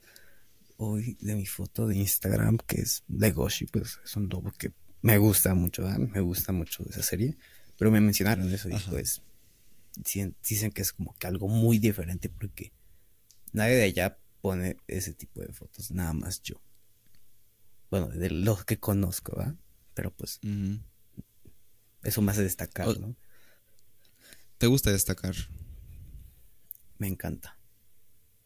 hoy 0.82 1.16
de 1.20 1.34
mi 1.34 1.46
foto 1.46 1.86
de 1.86 1.96
Instagram, 1.96 2.56
que 2.66 2.80
es 2.80 3.04
de 3.06 3.30
Goshi, 3.32 3.66
pues 3.66 4.00
es 4.04 4.16
un 4.16 4.28
lobo 4.28 4.50
que 4.52 4.72
me 5.02 5.18
gusta 5.18 5.54
mucho, 5.54 5.82
me 5.82 6.20
gusta 6.20 6.52
mucho 6.52 6.84
esa 6.88 7.02
serie. 7.02 7.36
Pero 7.78 7.90
me 7.90 8.00
mencionaron 8.00 8.52
eso 8.52 8.68
y 8.68 8.78
pues 8.90 9.22
dicen 9.96 10.70
que 10.70 10.82
es 10.82 10.92
como 10.92 11.14
que 11.16 11.26
algo 11.26 11.48
muy 11.48 11.78
diferente 11.78 12.28
porque 12.28 12.72
nadie 13.52 13.76
de 13.76 13.84
allá 13.84 14.18
pone 14.40 14.76
ese 14.86 15.14
tipo 15.14 15.40
de 15.40 15.52
fotos, 15.52 15.90
nada 15.90 16.12
más 16.12 16.42
yo 16.42 16.60
bueno, 17.90 18.08
de 18.08 18.30
los 18.30 18.64
que 18.64 18.78
conozco, 18.78 19.36
¿va? 19.36 19.54
Pero 19.94 20.12
pues 20.12 20.40
eso 22.04 22.22
me 22.22 22.30
hace 22.30 22.42
destacar, 22.42 22.98
¿no? 22.98 23.16
¿Te 24.58 24.66
gusta 24.68 24.92
destacar? 24.92 25.34
Me 26.98 27.08
encanta. 27.08 27.58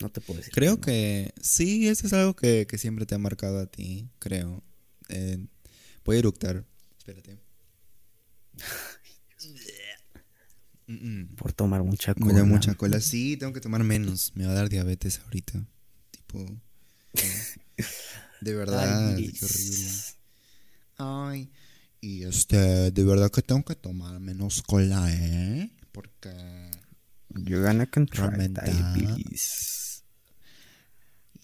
No 0.01 0.11
te 0.11 0.21
puedo 0.21 0.39
decir. 0.39 0.53
Creo 0.53 0.81
que, 0.81 1.33
sí, 1.41 1.89
eso 1.89 2.07
es 2.07 2.13
algo 2.13 2.35
que, 2.35 2.67
siempre 2.77 3.07
te 3.07 3.15
ha 3.15 3.19
marcado 3.19 3.61
a 3.61 3.67
ti, 3.67 4.09
creo. 4.19 4.63
Eh, 5.09 5.47
voy 6.05 6.17
a 6.17 6.19
eructar. 6.19 6.65
Espérate. 6.99 7.39
Por 11.37 11.53
tomar 11.53 11.83
mucha 11.83 12.15
cola. 12.15 12.45
mucha 12.45 12.75
cola. 12.75 13.01
Sí, 13.01 13.37
tengo 13.37 13.53
que 13.53 13.61
tomar 13.61 13.83
menos. 13.85 14.33
Me 14.35 14.45
va 14.45 14.53
a 14.53 14.55
dar 14.55 14.69
diabetes 14.69 15.21
ahorita. 15.21 15.67
Tipo. 16.11 16.45
De 18.41 18.55
verdad, 18.55 19.17
qué 19.17 19.45
horrible. 19.45 19.91
Ay, 20.99 21.51
y 22.01 22.25
este, 22.25 22.91
de 22.91 23.05
verdad 23.05 23.31
que 23.31 23.41
tengo 23.41 23.65
que 23.65 23.75
tomar 23.75 24.21
menos 24.21 24.63
cola, 24.63 25.07
¿eh? 25.11 25.71
Porque. 25.93 26.31
You're 27.31 27.65
gonna 27.65 27.87
contract 27.87 28.37
diabetes. 28.37 29.84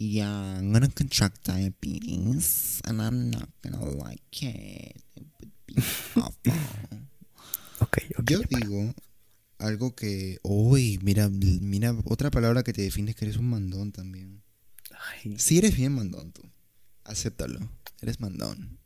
Yeah, 0.02 0.56
I'm 0.56 0.72
gonna 0.72 0.88
contract 0.88 1.44
diabetes, 1.44 2.80
and 2.88 3.02
I'm 3.02 3.28
not 3.28 3.50
gonna 3.60 3.84
like 3.84 4.32
it. 4.40 4.96
It 5.14 5.26
would 5.38 5.52
be 5.66 5.74
awful. 6.16 6.54
okay, 7.82 8.08
okay, 8.18 8.24
Yo 8.24 8.40
digo 8.48 8.94
algo 9.58 9.94
que. 9.94 10.38
Uy, 10.42 10.98
mira, 11.02 11.28
mira, 11.28 11.94
otra 12.06 12.30
palabra 12.30 12.62
que 12.62 12.72
te 12.72 12.80
define 12.80 13.10
es 13.10 13.16
que 13.16 13.26
eres 13.26 13.36
un 13.36 13.50
mandón 13.50 13.92
también. 13.92 14.42
Ay. 15.22 15.36
Sí, 15.36 15.58
eres 15.58 15.76
bien 15.76 15.92
mandón 15.92 16.32
tú. 16.32 16.48
Acéptalo. 17.04 17.60
Eres 18.00 18.20
mandón. 18.20 18.78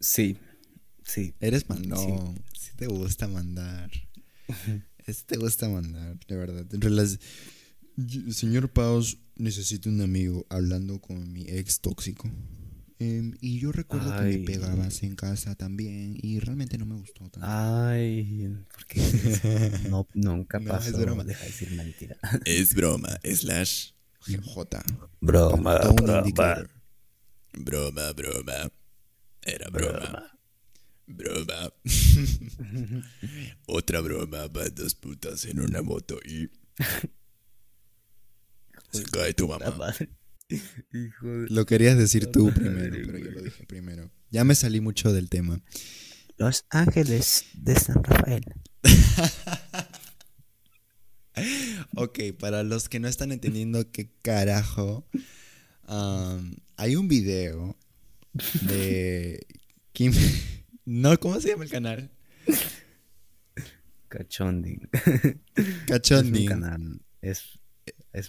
Sí, 0.00 0.38
sí. 1.04 1.34
Eres 1.40 1.68
mandón. 1.68 2.42
Sí, 2.58 2.70
te 2.76 2.86
gusta 2.86 3.28
mandar. 3.28 3.90
sí 5.06 5.24
te 5.26 5.36
gusta 5.36 5.68
mandar, 5.68 6.18
de 6.26 6.36
verdad. 6.36 6.66
Señor 8.30 8.72
Paus, 8.72 9.18
necesito 9.42 9.88
un 9.88 10.00
amigo 10.00 10.46
hablando 10.48 11.00
con 11.00 11.32
mi 11.32 11.42
ex 11.48 11.80
tóxico. 11.80 12.30
Em, 12.98 13.34
y 13.40 13.58
yo 13.58 13.72
recuerdo 13.72 14.16
que 14.16 14.22
me 14.22 14.38
pegabas 14.38 15.02
en 15.02 15.16
casa 15.16 15.56
también 15.56 16.16
y 16.22 16.38
realmente 16.38 16.78
no 16.78 16.86
me 16.86 16.94
gustó 16.94 17.28
tanto. 17.28 17.40
Ay, 17.42 18.56
porque 18.70 19.00
no, 19.90 20.06
nunca 20.14 20.60
pasó. 20.60 20.90
es 20.90 20.98
broma. 20.98 21.24
Deja 21.24 21.40
de 21.40 21.46
decir 21.46 21.70
mentira. 21.72 22.16
Es 22.44 22.74
broma, 22.74 23.08
slash 23.24 23.90
J. 24.20 24.84
Broma, 25.20 25.78
broma. 25.78 26.68
Broma, 27.52 28.12
broma. 28.12 28.72
Era 29.42 29.68
broma. 29.68 30.32
Broma. 31.06 31.72
Otra 33.66 34.00
broma, 34.00 34.46
van 34.46 34.74
dos 34.76 34.94
putas 34.94 35.44
en 35.46 35.58
una 35.58 35.82
moto 35.82 36.20
y. 36.24 36.48
Cae 39.12 39.34
tu 39.34 39.48
mamá. 39.48 39.94
Lo 41.22 41.66
querías 41.66 41.96
decir 41.96 42.26
tú 42.26 42.52
primero, 42.52 42.96
pero 43.06 43.18
yo 43.18 43.30
lo 43.30 43.40
dije 43.40 43.64
primero. 43.64 44.10
Ya 44.30 44.44
me 44.44 44.54
salí 44.54 44.82
mucho 44.82 45.10
del 45.12 45.30
tema. 45.30 45.62
Los 46.36 46.66
Ángeles 46.68 47.46
de 47.54 47.74
San 47.74 48.04
Rafael. 48.04 48.44
ok, 51.96 52.18
para 52.38 52.64
los 52.64 52.90
que 52.90 53.00
no 53.00 53.08
están 53.08 53.32
entendiendo 53.32 53.90
qué 53.90 54.10
carajo 54.20 55.08
hay 56.76 56.96
un 56.96 57.08
video 57.08 57.76
de 58.62 59.46
Kim. 59.92 60.12
No, 60.84 61.16
¿cómo 61.20 61.40
se 61.40 61.50
llama 61.50 61.62
el 61.62 61.70
canal? 61.70 62.10
Cachonding. 64.08 64.80
Cachonding. 65.86 66.34
Es 66.34 66.40
un 66.40 66.48
canal, 66.48 67.00
es, 67.20 67.60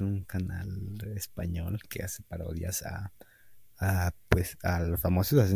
un 0.02 0.24
canal 0.24 0.98
español 1.16 1.80
que 1.90 2.04
hace 2.04 2.24
parodias 2.24 2.84
a, 2.84 3.14
a 3.80 4.14
pues 4.30 4.58
a 4.64 4.82
los 4.82 5.00
famosos 5.00 5.52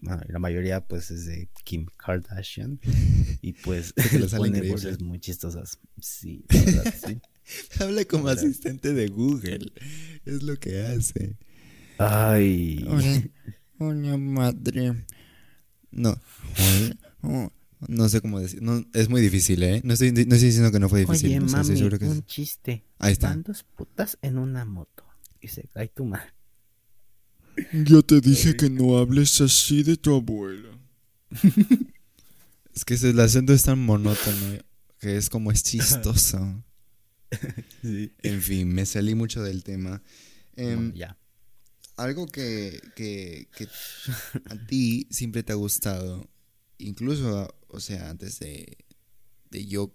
la 0.00 0.38
mayoría 0.38 0.84
pues 0.84 1.10
es 1.10 1.26
de 1.26 1.48
Kim 1.64 1.86
Kardashian 1.96 2.80
y 3.40 3.52
pues 3.52 3.94
pone 4.36 4.68
voces 4.68 5.00
muy 5.00 5.20
chistosas 5.20 5.78
sí, 6.00 6.44
sí. 7.06 7.20
habla 7.80 8.04
como 8.04 8.28
asistente 8.28 8.92
de 8.92 9.08
Google 9.08 9.72
es 10.24 10.42
lo 10.42 10.56
que 10.56 10.82
hace 10.82 11.36
Ay. 11.98 12.84
Hola, 13.78 14.16
madre. 14.16 15.04
No. 15.92 16.20
No 17.88 18.08
sé 18.08 18.20
cómo 18.20 18.40
decir. 18.40 18.62
No, 18.62 18.84
es 18.92 19.08
muy 19.08 19.20
difícil, 19.20 19.62
¿eh? 19.62 19.80
No 19.84 19.94
estoy, 19.94 20.12
no 20.12 20.20
estoy 20.20 20.48
diciendo 20.48 20.70
que 20.70 20.78
no 20.78 20.88
fue 20.88 21.00
difícil. 21.00 21.30
Oye, 21.30 21.40
no 21.40 21.46
mami, 21.46 21.76
seguro 21.76 21.98
que 21.98 22.06
un 22.06 22.24
chiste. 22.24 22.84
Ahí 22.98 23.12
está. 23.12 23.28
Van 23.28 23.42
dos 23.42 23.64
putas 23.64 24.18
en 24.22 24.38
una 24.38 24.64
moto. 24.64 25.04
Y 25.40 25.48
se 25.48 25.62
cae 25.68 25.88
tu 25.88 26.04
madre. 26.04 26.32
Yo 27.72 28.02
te 28.02 28.20
dije 28.20 28.56
que 28.56 28.70
no 28.70 28.98
hables 28.98 29.40
así 29.40 29.82
de 29.82 29.96
tu 29.96 30.14
abuela. 30.14 30.78
es 32.74 32.84
que 32.84 32.94
el 32.94 33.20
acento 33.20 33.52
es 33.52 33.62
tan 33.62 33.78
monótono 33.78 34.58
que 34.98 35.16
es 35.16 35.28
como 35.28 35.50
es 35.50 35.62
chistoso. 35.62 36.62
sí. 37.82 38.12
En 38.22 38.40
fin, 38.40 38.72
me 38.72 38.86
salí 38.86 39.14
mucho 39.14 39.42
del 39.42 39.64
tema. 39.64 40.02
Em, 40.54 40.92
ya. 40.94 41.18
algo 41.96 42.26
que, 42.26 42.80
que, 42.94 43.48
que 43.56 43.66
a 44.50 44.66
ti 44.66 45.08
siempre 45.10 45.42
te 45.42 45.52
ha 45.52 45.56
gustado, 45.56 46.30
incluso, 46.78 47.52
o 47.72 47.80
sea, 47.80 48.10
antes 48.10 48.38
de, 48.38 48.76
de 49.50 49.66
yo, 49.66 49.94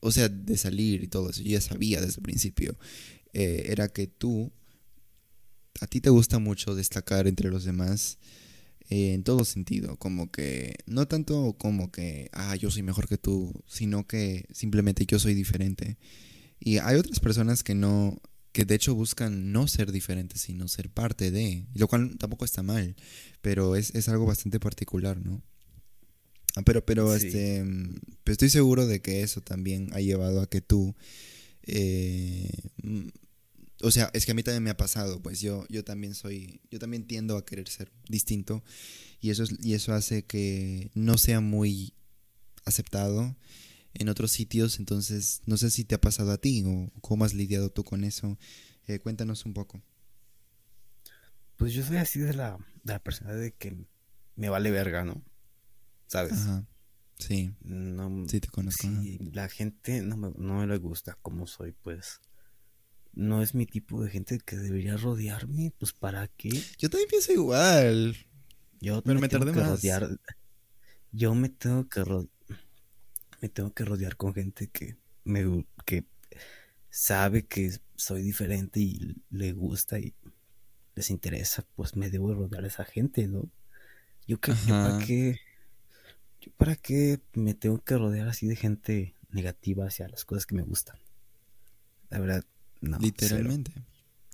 o 0.00 0.12
sea, 0.12 0.28
de 0.28 0.56
salir 0.56 1.02
y 1.02 1.08
todo 1.08 1.30
eso, 1.30 1.42
yo 1.42 1.50
ya 1.50 1.60
sabía 1.60 2.00
desde 2.00 2.16
el 2.16 2.22
principio, 2.22 2.78
eh, 3.32 3.66
era 3.68 3.88
que 3.88 4.06
tú, 4.06 4.52
a 5.80 5.86
ti 5.86 6.00
te 6.00 6.10
gusta 6.10 6.38
mucho 6.38 6.74
destacar 6.74 7.26
entre 7.26 7.50
los 7.50 7.64
demás 7.64 8.18
eh, 8.90 9.14
en 9.14 9.24
todo 9.24 9.44
sentido, 9.44 9.96
como 9.96 10.30
que, 10.30 10.76
no 10.86 11.08
tanto 11.08 11.54
como 11.58 11.90
que, 11.90 12.28
ah, 12.32 12.54
yo 12.56 12.70
soy 12.70 12.82
mejor 12.82 13.08
que 13.08 13.18
tú, 13.18 13.52
sino 13.66 14.06
que 14.06 14.46
simplemente 14.52 15.06
yo 15.06 15.18
soy 15.18 15.34
diferente. 15.34 15.98
Y 16.60 16.78
hay 16.78 16.96
otras 16.96 17.20
personas 17.20 17.62
que 17.62 17.74
no, 17.74 18.20
que 18.52 18.64
de 18.64 18.74
hecho 18.76 18.94
buscan 18.94 19.52
no 19.52 19.68
ser 19.68 19.90
diferentes, 19.90 20.42
sino 20.42 20.68
ser 20.68 20.90
parte 20.90 21.30
de, 21.30 21.66
lo 21.74 21.88
cual 21.88 22.16
tampoco 22.18 22.44
está 22.44 22.62
mal, 22.62 22.94
pero 23.42 23.74
es, 23.74 23.94
es 23.94 24.08
algo 24.08 24.26
bastante 24.26 24.60
particular, 24.60 25.18
¿no? 25.24 25.42
Ah, 26.56 26.62
pero, 26.62 26.84
pero, 26.84 27.14
este, 27.14 27.64
pero 28.22 28.32
estoy 28.32 28.48
seguro 28.48 28.86
de 28.86 29.00
que 29.00 29.22
eso 29.22 29.40
también 29.40 29.90
ha 29.92 30.00
llevado 30.00 30.40
a 30.40 30.48
que 30.48 30.60
tú, 30.60 30.94
eh, 31.64 32.48
mm, 32.82 33.08
o 33.82 33.90
sea, 33.90 34.10
es 34.14 34.24
que 34.24 34.32
a 34.32 34.34
mí 34.34 34.42
también 34.42 34.62
me 34.62 34.70
ha 34.70 34.76
pasado, 34.76 35.20
pues 35.20 35.40
yo, 35.40 35.66
yo 35.68 35.84
también 35.84 36.14
soy, 36.14 36.60
yo 36.70 36.78
también 36.78 37.06
tiendo 37.06 37.36
a 37.36 37.44
querer 37.44 37.68
ser 37.68 37.90
distinto 38.08 38.62
y 39.20 39.30
eso, 39.30 39.44
y 39.60 39.74
eso 39.74 39.92
hace 39.92 40.24
que 40.24 40.90
no 40.94 41.18
sea 41.18 41.40
muy 41.40 41.92
aceptado 42.64 43.36
en 43.94 44.08
otros 44.08 44.30
sitios, 44.30 44.78
entonces 44.78 45.42
no 45.46 45.56
sé 45.56 45.70
si 45.70 45.84
te 45.84 45.96
ha 45.96 46.00
pasado 46.00 46.32
a 46.32 46.38
ti 46.38 46.62
o 46.66 46.90
cómo 47.00 47.24
has 47.24 47.34
lidiado 47.34 47.70
tú 47.70 47.84
con 47.84 48.04
eso. 48.04 48.38
Eh, 48.86 48.98
cuéntanos 48.98 49.46
un 49.46 49.54
poco. 49.54 49.82
Pues 51.56 51.72
yo 51.72 51.84
soy 51.84 51.96
así 51.96 52.18
de 52.18 52.34
la, 52.34 52.58
de 52.82 52.92
la 52.92 52.98
persona 52.98 53.32
de 53.32 53.52
que 53.52 53.76
me 54.36 54.48
vale 54.48 54.70
verga, 54.70 55.04
¿no? 55.04 55.22
¿Sabes? 56.14 56.32
Ajá. 56.34 56.64
Sí. 57.18 57.56
No, 57.64 58.28
sí, 58.28 58.38
te 58.38 58.46
conozco. 58.46 58.86
Si 58.86 59.18
la 59.32 59.48
gente 59.48 60.00
no 60.00 60.16
me, 60.16 60.30
no 60.36 60.60
me 60.60 60.66
le 60.68 60.78
gusta 60.78 61.18
como 61.22 61.48
soy, 61.48 61.72
pues 61.72 62.20
no 63.14 63.42
es 63.42 63.56
mi 63.56 63.66
tipo 63.66 64.00
de 64.00 64.10
gente 64.10 64.38
que 64.38 64.54
debería 64.54 64.96
rodearme, 64.96 65.72
pues 65.76 65.92
¿para 65.92 66.28
qué? 66.28 66.50
Yo 66.78 66.88
también 66.88 67.08
pienso 67.10 67.32
igual. 67.32 68.16
Yo 68.80 69.02
Pero 69.02 69.18
me, 69.18 69.28
tengo 69.28 69.44
que 69.44 69.60
rodear. 69.60 70.08
Yo 71.10 71.34
me 71.34 71.48
tengo 71.48 71.88
que 71.88 72.04
rodear 72.04 72.30
me 73.42 73.48
tengo 73.48 73.74
que 73.74 73.84
rodear 73.84 74.16
con 74.16 74.32
gente 74.32 74.68
que 74.68 74.96
me 75.24 75.66
que 75.84 76.04
sabe 76.90 77.44
que 77.44 77.76
soy 77.96 78.22
diferente 78.22 78.78
y 78.78 79.16
le 79.30 79.52
gusta 79.52 79.98
y 79.98 80.14
les 80.94 81.10
interesa, 81.10 81.66
pues 81.74 81.96
me 81.96 82.08
debo 82.08 82.32
rodear 82.32 82.62
a 82.62 82.68
esa 82.68 82.84
gente, 82.84 83.26
¿no? 83.26 83.50
Yo, 84.28 84.38
que, 84.38 84.54
para 84.68 85.04
qué 85.04 85.40
yo 86.44 86.52
para 86.56 86.76
qué 86.76 87.20
me 87.32 87.54
tengo 87.54 87.82
que 87.82 87.96
rodear 87.96 88.28
así 88.28 88.46
de 88.46 88.56
gente 88.56 89.14
negativa 89.30 89.86
hacia 89.86 90.08
las 90.08 90.24
cosas 90.24 90.46
que 90.46 90.54
me 90.54 90.62
gustan. 90.62 90.98
La 92.10 92.18
verdad, 92.18 92.44
no. 92.80 92.98
Literalmente. 92.98 93.72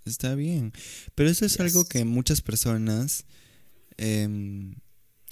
Está 0.05 0.35
bien. 0.35 0.73
Pero 1.15 1.31
eso 1.31 1.45
es 1.45 1.61
algo 1.61 1.85
que 1.85 2.05
muchas 2.05 2.41
personas 2.41 3.25
em, 3.97 4.75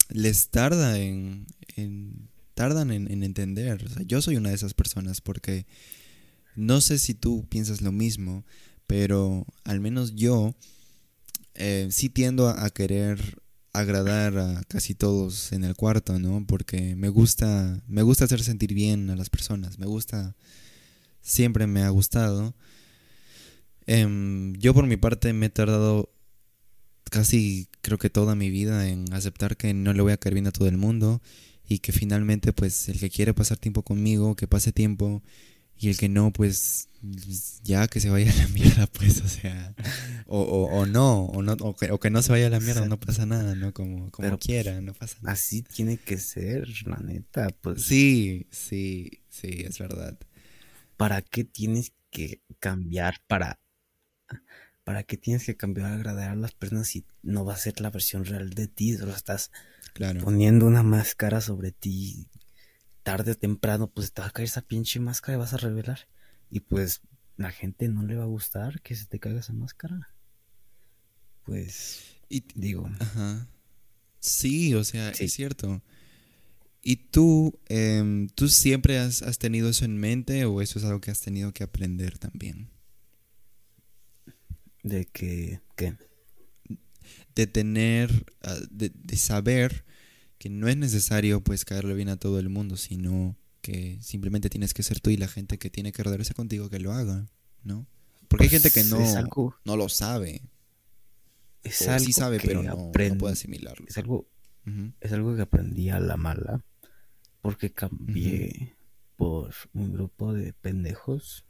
les 0.09 0.49
tarda 0.49 0.97
en, 0.97 1.47
tardan 2.53 2.91
en, 2.91 3.23
entender. 3.23 3.85
yo 4.05 4.21
soy 4.21 4.37
una 4.37 4.49
de 4.49 4.55
esas 4.55 4.73
personas 4.73 5.21
porque 5.21 5.65
no 6.55 6.81
sé 6.81 6.99
si 6.99 7.13
tú 7.13 7.45
piensas 7.49 7.81
lo 7.81 7.91
mismo, 7.91 8.45
pero 8.87 9.45
al 9.63 9.79
menos 9.79 10.15
yo 10.15 10.55
eh, 11.55 11.89
sí 11.91 12.09
tiendo 12.09 12.47
a, 12.47 12.69
querer 12.69 13.41
agradar 13.73 14.37
a 14.37 14.63
casi 14.67 14.95
todos 14.95 15.51
en 15.51 15.63
el 15.63 15.75
cuarto, 15.75 16.19
¿no? 16.19 16.45
Porque 16.47 16.95
me 16.95 17.09
gusta, 17.09 17.81
me 17.87 18.01
gusta 18.01 18.25
hacer 18.25 18.43
sentir 18.43 18.73
bien 18.73 19.09
a 19.09 19.15
las 19.15 19.29
personas, 19.29 19.79
me 19.79 19.85
gusta, 19.85 20.35
siempre 21.21 21.67
me 21.67 21.83
ha 21.83 21.89
gustado. 21.89 22.55
Em, 23.85 24.53
yo 24.57 24.73
por 24.73 24.85
mi 24.85 24.97
parte 24.97 25.33
me 25.33 25.47
he 25.47 25.49
tardado 25.49 26.11
casi 27.09 27.67
creo 27.81 27.97
que 27.97 28.09
toda 28.09 28.35
mi 28.35 28.49
vida 28.49 28.87
en 28.87 29.11
aceptar 29.13 29.57
que 29.57 29.73
no 29.73 29.93
le 29.93 30.01
voy 30.01 30.11
a 30.11 30.17
caer 30.17 30.35
bien 30.35 30.47
a 30.47 30.51
todo 30.51 30.67
el 30.67 30.77
mundo 30.77 31.21
y 31.67 31.79
que 31.79 31.91
finalmente 31.91 32.53
pues 32.53 32.89
el 32.89 32.99
que 32.99 33.09
quiere 33.09 33.33
pasar 33.33 33.57
tiempo 33.57 33.83
conmigo, 33.83 34.35
que 34.35 34.47
pase 34.47 34.71
tiempo 34.71 35.23
y 35.77 35.89
el 35.89 35.97
que 35.97 36.09
no 36.09 36.31
pues 36.31 36.88
ya 37.63 37.87
que 37.87 37.99
se 37.99 38.09
vaya 38.09 38.31
a 38.31 38.35
la 38.35 38.47
mierda 38.53 38.87
pues 38.87 39.21
o 39.21 39.27
sea 39.27 39.73
o, 40.25 40.41
o, 40.41 40.85
no 40.85 41.25
o 41.25 41.41
no 41.41 41.53
o 41.53 41.99
que, 41.99 42.09
no 42.09 42.21
se 42.21 42.31
vaya 42.31 42.47
a 42.47 42.49
la 42.49 42.59
mierda 42.59 42.85
no 42.85 42.99
pasa 42.99 43.25
nada 43.25 43.55
no 43.55 43.73
como 43.73 44.11
como 44.11 44.37
quiera 44.37 44.81
no 44.81 44.93
pasa 44.93 45.17
nada. 45.21 45.33
así 45.33 45.61
tiene 45.61 45.97
que 45.97 46.17
ser 46.17 46.67
la 46.85 46.97
neta 46.97 47.49
pues. 47.61 47.83
Sí 47.83 48.47
sí 48.51 49.21
sí 49.29 49.63
es 49.65 49.79
verdad. 49.79 50.17
Para 50.97 51.21
qué 51.21 51.43
tienes 51.43 51.93
que 52.09 52.41
cambiar 52.59 53.21
para 53.27 53.59
para 54.83 55.03
qué 55.03 55.17
tienes 55.17 55.45
que 55.45 55.55
cambiar 55.55 55.91
a 55.91 55.95
agradar 55.95 56.31
a 56.31 56.35
las 56.35 56.53
personas 56.53 56.87
si 56.87 57.05
no 57.21 57.45
va 57.45 57.53
a 57.53 57.57
ser 57.57 57.79
la 57.79 57.91
versión 57.91 58.25
real 58.25 58.49
de 58.49 58.67
ti 58.67 58.97
solo 58.97 59.13
estás 59.13 59.51
poniendo 60.23 60.65
una 60.65 60.83
máscara 60.83 61.41
sobre 61.41 61.71
ti, 61.71 62.27
tarde 63.03 63.31
o 63.31 63.35
temprano, 63.35 63.89
pues 63.89 64.13
te 64.13 64.21
va 64.21 64.27
a 64.27 64.31
caer 64.31 64.47
esa 64.47 64.61
pinche 64.61 64.99
máscara 64.99 65.37
y 65.37 65.39
vas 65.39 65.53
a 65.53 65.57
revelar. 65.57 66.07
Y 66.49 66.61
pues 66.61 67.01
la 67.37 67.51
gente 67.51 67.87
no 67.87 68.03
le 68.03 68.15
va 68.15 68.23
a 68.23 68.27
gustar 68.27 68.81
que 68.81 68.95
se 68.95 69.05
te 69.05 69.19
caiga 69.19 69.39
esa 69.39 69.53
máscara. 69.53 70.13
Pues, 71.43 72.17
y, 72.27 72.43
digo. 72.53 72.89
Ajá. 72.99 73.47
Sí, 74.19 74.73
o 74.75 74.83
sea, 74.83 75.11
es 75.11 75.33
cierto. 75.33 75.81
¿Y 76.81 76.97
tú, 76.97 77.57
em, 77.67 78.27
tú 78.29 78.49
siempre 78.49 78.99
has, 78.99 79.37
tenido 79.37 79.69
eso 79.69 79.85
en 79.85 79.97
mente 79.97 80.45
o 80.45 80.61
eso 80.61 80.79
es 80.79 80.85
algo 80.85 81.01
que 81.01 81.11
has 81.11 81.21
tenido 81.21 81.53
que 81.53 81.63
aprender 81.63 82.17
también? 82.17 82.69
De 84.83 85.05
que, 85.05 85.61
¿qué? 85.75 85.95
De 87.35 87.47
tener, 87.47 88.25
ah, 88.43 88.57
de, 88.69 88.89
de 88.93 89.15
saber 89.17 89.85
que 90.37 90.49
no 90.49 90.67
es 90.67 90.77
necesario 90.77 91.41
pues 91.41 91.65
caerle 91.65 91.93
bien 91.93 92.09
a 92.09 92.17
todo 92.17 92.39
el 92.39 92.49
mundo, 92.49 92.77
sino 92.77 93.37
que 93.61 93.99
simplemente 94.01 94.49
tienes 94.49 94.73
que 94.73 94.83
ser 94.83 94.99
tú 94.99 95.09
y 95.09 95.17
la 95.17 95.27
gente 95.27 95.57
que 95.57 95.69
tiene 95.69 95.91
que 95.91 96.03
rodearse 96.03 96.33
contigo 96.33 96.69
que 96.69 96.79
lo 96.79 96.93
haga, 96.93 97.27
¿no? 97.63 97.87
Porque 98.27 98.45
hay 98.45 98.49
gente 98.49 98.71
que 98.71 98.83
pues, 98.83 99.15
no, 99.15 99.55
no 99.65 99.77
lo 99.77 99.89
sabe. 99.89 100.43
Es 101.63 101.87
algo 101.87 102.05
sí 102.05 102.13
sabe, 102.13 102.39
pero 102.39 102.63
no, 102.63 102.91
puede 102.91 103.33
asimilarlo. 103.33 103.85
Es 103.87 103.97
algo, 103.97 104.27
es 104.99 105.11
algo 105.11 105.35
que 105.35 105.41
aprendí 105.41 105.89
a 105.89 105.99
la 105.99 106.15
mala 106.15 106.63
porque 107.41 107.71
cambié 107.71 108.75
por 109.15 109.53
un 109.73 109.93
grupo 109.93 110.33
de 110.33 110.53
pendejos 110.53 111.45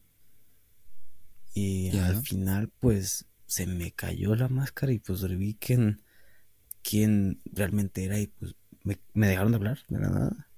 y 1.54 1.98
al 1.98 2.22
final 2.22 2.70
pues 2.80 3.26
se 3.46 3.68
me 3.68 3.92
cayó 3.92 4.36
la 4.36 4.48
máscara 4.48 4.92
y 4.94 5.00
pues 5.00 5.28
vi 5.38 5.56
quién, 5.56 6.02
quién 6.84 7.42
realmente 7.46 8.06
era 8.06 8.20
y 8.20 8.28
pues 8.28 8.56
me, 8.84 9.28
dejaron 9.28 9.52
de 9.52 9.58
hablar, 9.58 9.80
de 9.88 10.00
la 10.00 10.10
nada. 10.10 10.49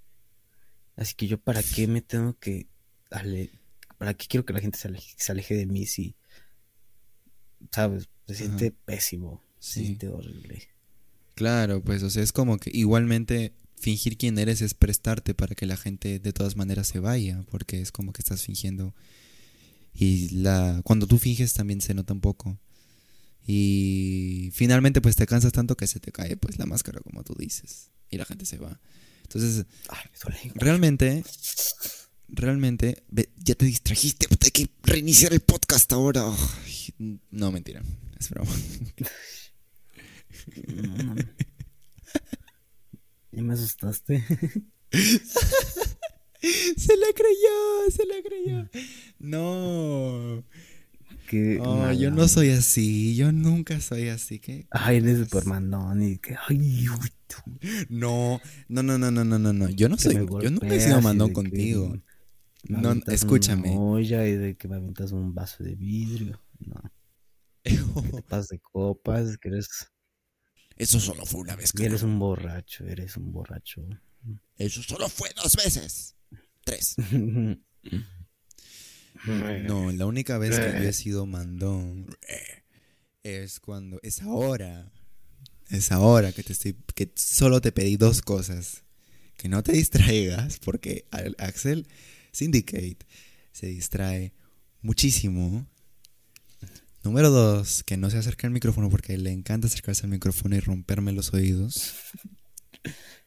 Así 0.96 1.14
que 1.16 1.28
yo, 1.28 1.40
¿para 1.40 1.64
qué 1.64 1.88
me 1.88 2.02
tengo 2.02 2.38
que... 2.38 2.68
¿Para 3.98 4.14
qué 4.14 4.28
quiero 4.28 4.46
que 4.46 4.54
la 4.54 4.60
gente 4.60 4.78
se 4.78 5.32
aleje, 5.32 5.56
de 5.56 5.66
mí 5.66 5.86
si... 5.86 6.16
¿Sabes? 7.72 8.10
Se 8.28 8.36
siente 8.36 8.72
pésimo. 8.72 9.44
Se 9.60 9.82
siente 9.82 10.08
horrible. 10.08 10.68
Claro, 11.36 11.84
pues, 11.84 12.04
o 12.04 12.10
sea, 12.10 12.24
es 12.24 12.32
como 12.32 12.58
que 12.58 12.72
igualmente 12.74 13.54
fingir 13.78 14.18
quién 14.18 14.38
eres 14.38 14.62
es 14.62 14.74
prestarte 14.74 15.34
para 15.34 15.56
que 15.56 15.66
la 15.66 15.76
gente 15.76 16.20
de 16.20 16.34
todas 16.34 16.56
maneras 16.56 16.88
se 16.88 17.00
vaya, 17.00 17.44
porque 17.50 17.82
es 17.82 17.92
como 17.92 18.14
que 18.14 18.22
estás 18.22 18.44
fingiendo. 18.44 18.94
Y 19.94 20.30
la 20.30 20.82
cuando 20.84 21.08
tú 21.08 21.18
finges 21.18 21.54
también 21.54 21.82
se 21.82 21.94
nota 21.94 22.14
un 22.14 22.22
poco. 22.22 22.60
Y 23.46 24.52
finalmente 24.54 25.02
pues 25.02 25.16
te 25.16 25.26
cansas 25.26 25.52
tanto 25.52 25.76
que 25.76 25.88
se 25.88 26.00
te 26.00 26.12
cae 26.12 26.38
pues 26.38 26.60
la 26.60 26.66
máscara 26.66 27.02
como 27.02 27.24
tú 27.24 27.34
dices 27.38 27.90
y 28.10 28.18
la 28.18 28.26
gente 28.26 28.46
se 28.46 28.58
va. 28.58 28.80
Entonces, 29.34 29.66
realmente, 30.56 31.24
realmente, 32.28 33.02
ya 33.38 33.56
te 33.56 33.66
distrajiste, 33.66 34.28
hay 34.30 34.52
que 34.52 34.70
reiniciar 34.84 35.32
el 35.32 35.40
podcast 35.40 35.90
ahora. 35.94 36.26
no, 36.98 37.50
mentira, 37.50 37.82
es 38.20 38.30
broma. 38.30 38.52
Ya 43.32 43.42
me 43.42 43.54
asustaste. 43.54 44.22
se 46.42 46.98
la 46.98 47.08
creyó, 47.16 47.90
se 47.90 48.06
la 48.06 48.16
creyó. 48.22 48.70
No 49.18 50.44
yo 51.32 52.12
no 52.12 52.28
soy 52.28 52.50
así, 52.50 53.16
yo 53.16 53.32
nunca 53.32 53.80
soy 53.80 54.10
así. 54.10 54.40
¿qué? 54.40 54.68
Ay, 54.72 54.98
eres 54.98 55.20
Superman, 55.20 55.70
no, 55.70 55.94
ni 55.96 56.18
que. 56.18 56.36
Ay, 56.48 56.86
no, 57.90 58.42
no, 58.68 58.84
no, 58.84 58.98
no, 58.98 59.12
no, 59.12 59.24
no, 59.24 59.40
no, 59.40 59.54
no. 59.54 59.70
Yo 59.70 59.90
no 59.90 59.98
soy, 59.98 60.16
yo 60.16 60.50
nunca 60.50 60.68
he 60.68 60.80
sido 60.80 61.02
mandón 61.02 61.34
contigo. 61.34 61.94
No, 62.64 62.94
escúchame. 63.08 63.76
Olla 63.78 64.28
y 64.28 64.36
de 64.36 64.56
que 64.56 64.68
me 64.68 64.76
aventas 64.76 65.12
un 65.12 65.34
vaso 65.34 65.64
de 65.64 65.76
vidrio. 65.76 66.42
No. 66.60 66.82
Paz 68.30 68.48
de 68.50 68.60
copas, 68.60 69.38
que 69.38 69.50
eres. 69.50 69.70
Eso 70.78 71.00
solo 71.00 71.26
fue 71.26 71.42
una 71.42 71.56
vez. 71.56 71.72
Que 71.72 71.86
eres 71.86 72.04
un 72.04 72.18
borracho, 72.20 72.86
eres 72.86 73.18
un 73.18 73.32
borracho. 73.32 73.82
Eso 74.58 74.84
solo 74.84 75.10
fue 75.10 75.30
dos 75.36 75.56
veces. 75.56 76.16
Tres. 76.64 76.96
no, 79.26 79.92
la 79.92 80.06
única 80.06 80.38
vez 80.38 80.60
que 80.60 80.84
yo 80.84 80.90
he 80.90 80.94
sido 80.94 81.26
mandón 81.26 82.08
es 83.24 83.60
cuando. 83.60 84.00
Es 84.04 84.22
ahora. 84.22 84.92
Es 85.70 85.92
ahora 85.92 86.32
que 86.32 86.44
te 86.44 86.54
estoy. 86.54 86.76
que 86.96 87.12
solo 87.16 87.62
te 87.62 87.72
pedí 87.72 87.98
dos 87.98 88.22
cosas. 88.22 88.84
Que 89.38 89.50
no 89.50 89.64
te 89.64 89.72
distraigas, 89.72 90.60
porque 90.60 91.06
Axel 91.38 91.88
Syndicate 92.32 93.00
se 93.52 93.68
distrae 93.68 94.34
muchísimo. 94.82 95.68
Número 97.04 97.32
dos, 97.32 97.84
que 97.84 97.98
no 97.98 98.12
se 98.12 98.20
acerque 98.20 98.46
al 98.46 98.54
micrófono 98.54 98.90
porque 98.90 99.18
le 99.18 99.32
encanta 99.32 99.66
acercarse 99.66 100.06
al 100.06 100.12
micrófono 100.12 100.56
y 100.56 100.60
romperme 100.60 101.12
los 101.12 101.34
oídos. 101.34 101.96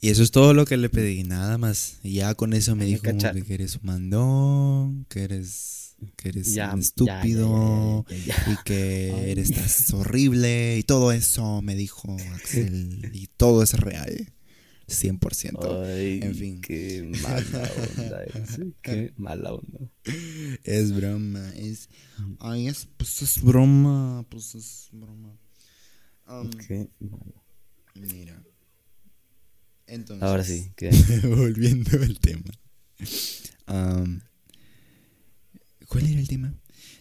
Y 0.00 0.08
eso 0.08 0.22
es 0.22 0.30
todo 0.30 0.54
lo 0.54 0.64
que 0.66 0.76
le 0.76 0.88
pedí, 0.88 1.24
nada 1.24 1.58
más. 1.58 1.98
Y 2.02 2.14
ya 2.14 2.34
con 2.34 2.52
eso 2.52 2.76
me 2.76 2.84
dijo 2.84 3.02
que 3.02 3.54
eres 3.54 3.76
un 3.76 3.86
mandón, 3.86 5.06
que 5.08 5.22
eres, 5.24 5.96
que 6.16 6.30
eres 6.30 6.56
un 6.56 6.80
estúpido 6.80 8.04
y 8.10 8.64
que 8.64 9.08
eres 9.30 9.50
estás 9.50 9.92
horrible 9.92 10.78
y 10.78 10.82
todo 10.82 11.12
eso 11.12 11.62
me 11.62 11.74
dijo 11.74 12.16
Axel 12.34 13.10
y 13.14 13.28
todo 13.28 13.62
es 13.62 13.74
real. 13.74 14.32
100%. 14.88 16.22
en 16.22 16.34
fin. 16.34 16.60
Qué 16.62 17.10
mala 17.22 17.70
onda 17.98 18.24
Qué 18.80 19.12
mala 19.16 19.52
onda. 19.52 19.80
Es 20.64 20.92
broma. 20.92 21.46
Es. 21.56 21.90
Ay, 22.40 22.68
es, 22.68 22.88
pues 22.96 23.20
es 23.20 23.42
broma. 23.42 24.24
Pues 24.30 24.54
es 24.54 24.88
broma. 24.92 25.36
Um, 26.26 26.50
qué 26.50 26.88
Mira. 27.94 28.42
Entonces. 29.88 30.22
Ahora 30.22 30.44
sí. 30.44 30.72
volviendo 31.24 31.90
al 32.00 32.20
tema. 32.20 32.50
Um, 33.66 34.20
¿Cuál 35.88 36.06
era 36.06 36.20
el 36.20 36.28
tema? 36.28 36.54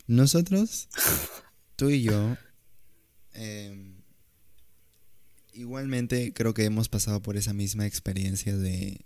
Nosotros, 0.08 0.88
tú 1.76 1.90
y 1.90 2.02
yo, 2.02 2.38
eh, 3.34 3.94
igualmente 5.52 6.34
creo 6.34 6.54
que 6.54 6.64
hemos 6.64 6.88
pasado 6.88 7.22
por 7.22 7.36
esa 7.36 7.54
misma 7.54 7.86
experiencia 7.86 8.56
de 8.56 9.06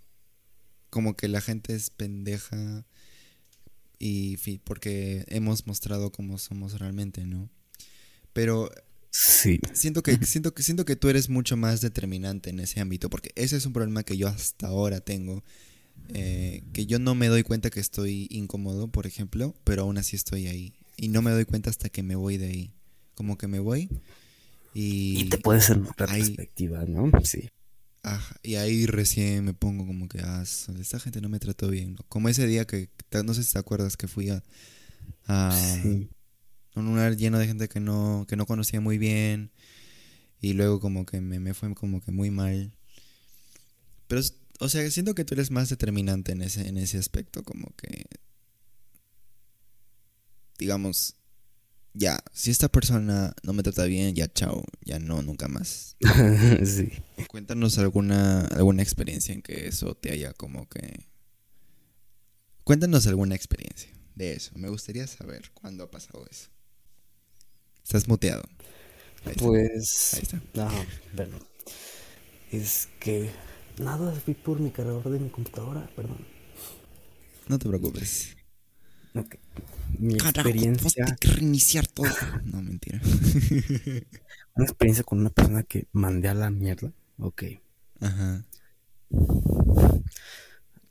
como 0.91 1.15
que 1.15 1.27
la 1.27 1.41
gente 1.41 1.73
es 1.73 1.89
pendeja 1.89 2.85
y 3.97 4.37
porque 4.59 5.25
hemos 5.27 5.65
mostrado 5.65 6.11
cómo 6.11 6.37
somos 6.37 6.79
realmente, 6.79 7.25
¿no? 7.25 7.49
Pero 8.33 8.69
sí. 9.11 9.59
Siento 9.73 10.01
que 10.01 10.17
siento 10.25 10.53
que 10.53 10.63
siento 10.63 10.85
que 10.85 10.95
tú 10.95 11.09
eres 11.09 11.29
mucho 11.29 11.57
más 11.57 11.81
determinante 11.81 12.49
en 12.49 12.59
ese 12.59 12.79
ámbito 12.79 13.09
porque 13.09 13.31
ese 13.35 13.57
es 13.57 13.65
un 13.65 13.73
problema 13.73 14.03
que 14.03 14.17
yo 14.17 14.27
hasta 14.27 14.67
ahora 14.67 15.01
tengo 15.01 15.43
eh, 16.13 16.63
que 16.73 16.85
yo 16.85 16.99
no 16.99 17.15
me 17.15 17.27
doy 17.27 17.43
cuenta 17.43 17.69
que 17.69 17.79
estoy 17.79 18.27
incómodo, 18.31 18.87
por 18.87 19.05
ejemplo, 19.05 19.55
pero 19.63 19.83
aún 19.83 19.97
así 19.97 20.15
estoy 20.15 20.47
ahí 20.47 20.73
y 20.97 21.09
no 21.09 21.21
me 21.21 21.31
doy 21.31 21.45
cuenta 21.45 21.69
hasta 21.69 21.89
que 21.89 22.03
me 22.03 22.15
voy 22.15 22.37
de 22.37 22.47
ahí. 22.47 22.73
Como 23.13 23.37
que 23.37 23.47
me 23.47 23.59
voy 23.59 23.89
y, 24.73 25.29
te 25.29 25.37
puedes 25.37 25.65
hacer 25.65 25.79
una 25.79 25.91
perspectiva, 25.93 26.85
¿no? 26.85 27.11
Sí. 27.23 27.49
y 28.41 28.55
ahí 28.55 28.85
recién 28.85 29.43
me 29.43 29.53
pongo 29.53 29.85
como 29.85 30.07
que, 30.07 30.19
ah, 30.21 30.43
esta 30.43 30.99
gente 30.99 31.21
no 31.21 31.29
me 31.29 31.39
trató 31.39 31.69
bien. 31.69 31.97
Como 32.07 32.29
ese 32.29 32.47
día 32.47 32.65
que, 32.65 32.89
no 33.23 33.33
sé 33.33 33.43
si 33.43 33.53
te 33.53 33.59
acuerdas, 33.59 33.97
que 33.97 34.07
fui 34.07 34.29
a, 34.29 34.43
un 36.75 36.85
lugar 36.85 37.17
lleno 37.17 37.39
de 37.39 37.47
gente 37.47 37.67
que 37.67 37.79
no, 37.79 38.25
que 38.27 38.35
no 38.35 38.45
conocía 38.45 38.81
muy 38.81 38.97
bien. 38.97 39.51
Y 40.39 40.53
luego 40.53 40.79
como 40.79 41.05
que 41.05 41.21
me, 41.21 41.39
me 41.39 41.53
fue 41.53 41.73
como 41.75 42.01
que 42.01 42.11
muy 42.11 42.31
mal. 42.31 42.73
Pero, 44.07 44.21
o 44.59 44.69
sea, 44.69 44.89
siento 44.89 45.15
que 45.15 45.25
tú 45.25 45.35
eres 45.35 45.51
más 45.51 45.69
determinante 45.69 46.31
en 46.31 46.41
ese, 46.41 46.67
en 46.67 46.77
ese 46.77 46.97
aspecto, 46.97 47.43
como 47.43 47.73
que, 47.75 48.05
digamos, 50.57 51.15
ya, 51.93 52.23
si 52.33 52.51
esta 52.51 52.69
persona 52.69 53.33
no 53.43 53.53
me 53.53 53.63
trata 53.63 53.85
bien, 53.85 54.15
ya 54.15 54.31
chao, 54.31 54.63
ya 54.83 54.99
no, 54.99 55.21
nunca 55.21 55.47
más. 55.47 55.97
sí. 56.65 56.91
Cuéntanos 57.27 57.77
alguna, 57.77 58.45
alguna 58.47 58.81
experiencia 58.81 59.33
en 59.33 59.41
que 59.41 59.67
eso 59.67 59.95
te 59.95 60.11
haya 60.11 60.33
como 60.33 60.67
que... 60.69 61.07
Cuéntanos 62.63 63.07
alguna 63.07 63.35
experiencia 63.35 63.91
de 64.15 64.33
eso. 64.33 64.51
Me 64.55 64.69
gustaría 64.69 65.05
saber 65.07 65.51
cuándo 65.53 65.83
ha 65.83 65.91
pasado 65.91 66.25
eso. 66.29 66.49
Estás 67.83 68.07
muteado. 68.07 68.43
pues... 69.37 70.13
Ahí 70.15 70.21
está. 70.21 70.41
No, 70.53 70.69
bueno. 71.13 71.37
Es 72.51 72.89
que... 72.99 73.31
Nada, 73.77 74.11
fui 74.13 74.33
por 74.33 74.59
mi 74.59 74.71
cargador 74.71 75.09
de 75.09 75.19
mi 75.19 75.29
computadora, 75.29 75.89
perdón. 75.95 76.25
No 77.47 77.57
te 77.57 77.67
preocupes. 77.67 78.35
Ok. 79.15 79.35
Mi 79.99 80.13
experiencia. 80.15 81.17
que 81.19 81.27
reiniciar 81.27 81.87
todo. 81.87 82.07
No, 82.45 82.61
mentira. 82.61 83.01
una 84.55 84.65
experiencia 84.65 85.03
con 85.03 85.19
una 85.19 85.29
persona 85.29 85.63
que 85.63 85.87
mandé 85.91 86.27
a 86.29 86.33
la 86.33 86.49
mierda. 86.49 86.91
Ok. 87.19 87.43
Ajá. 87.99 88.45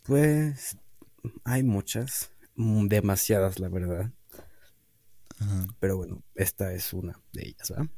Pues 0.03 0.77
hay 1.45 1.63
muchas, 1.63 2.31
mm, 2.57 2.89
demasiadas, 2.89 3.59
la 3.59 3.69
verdad. 3.69 4.13
Ajá. 5.41 5.67
Pero 5.81 5.97
bueno, 5.97 6.23
esta 6.35 6.73
es 6.73 6.93
una 6.93 7.21
de 7.33 7.49
ellas, 7.49 7.71
¿verdad? 7.71 7.91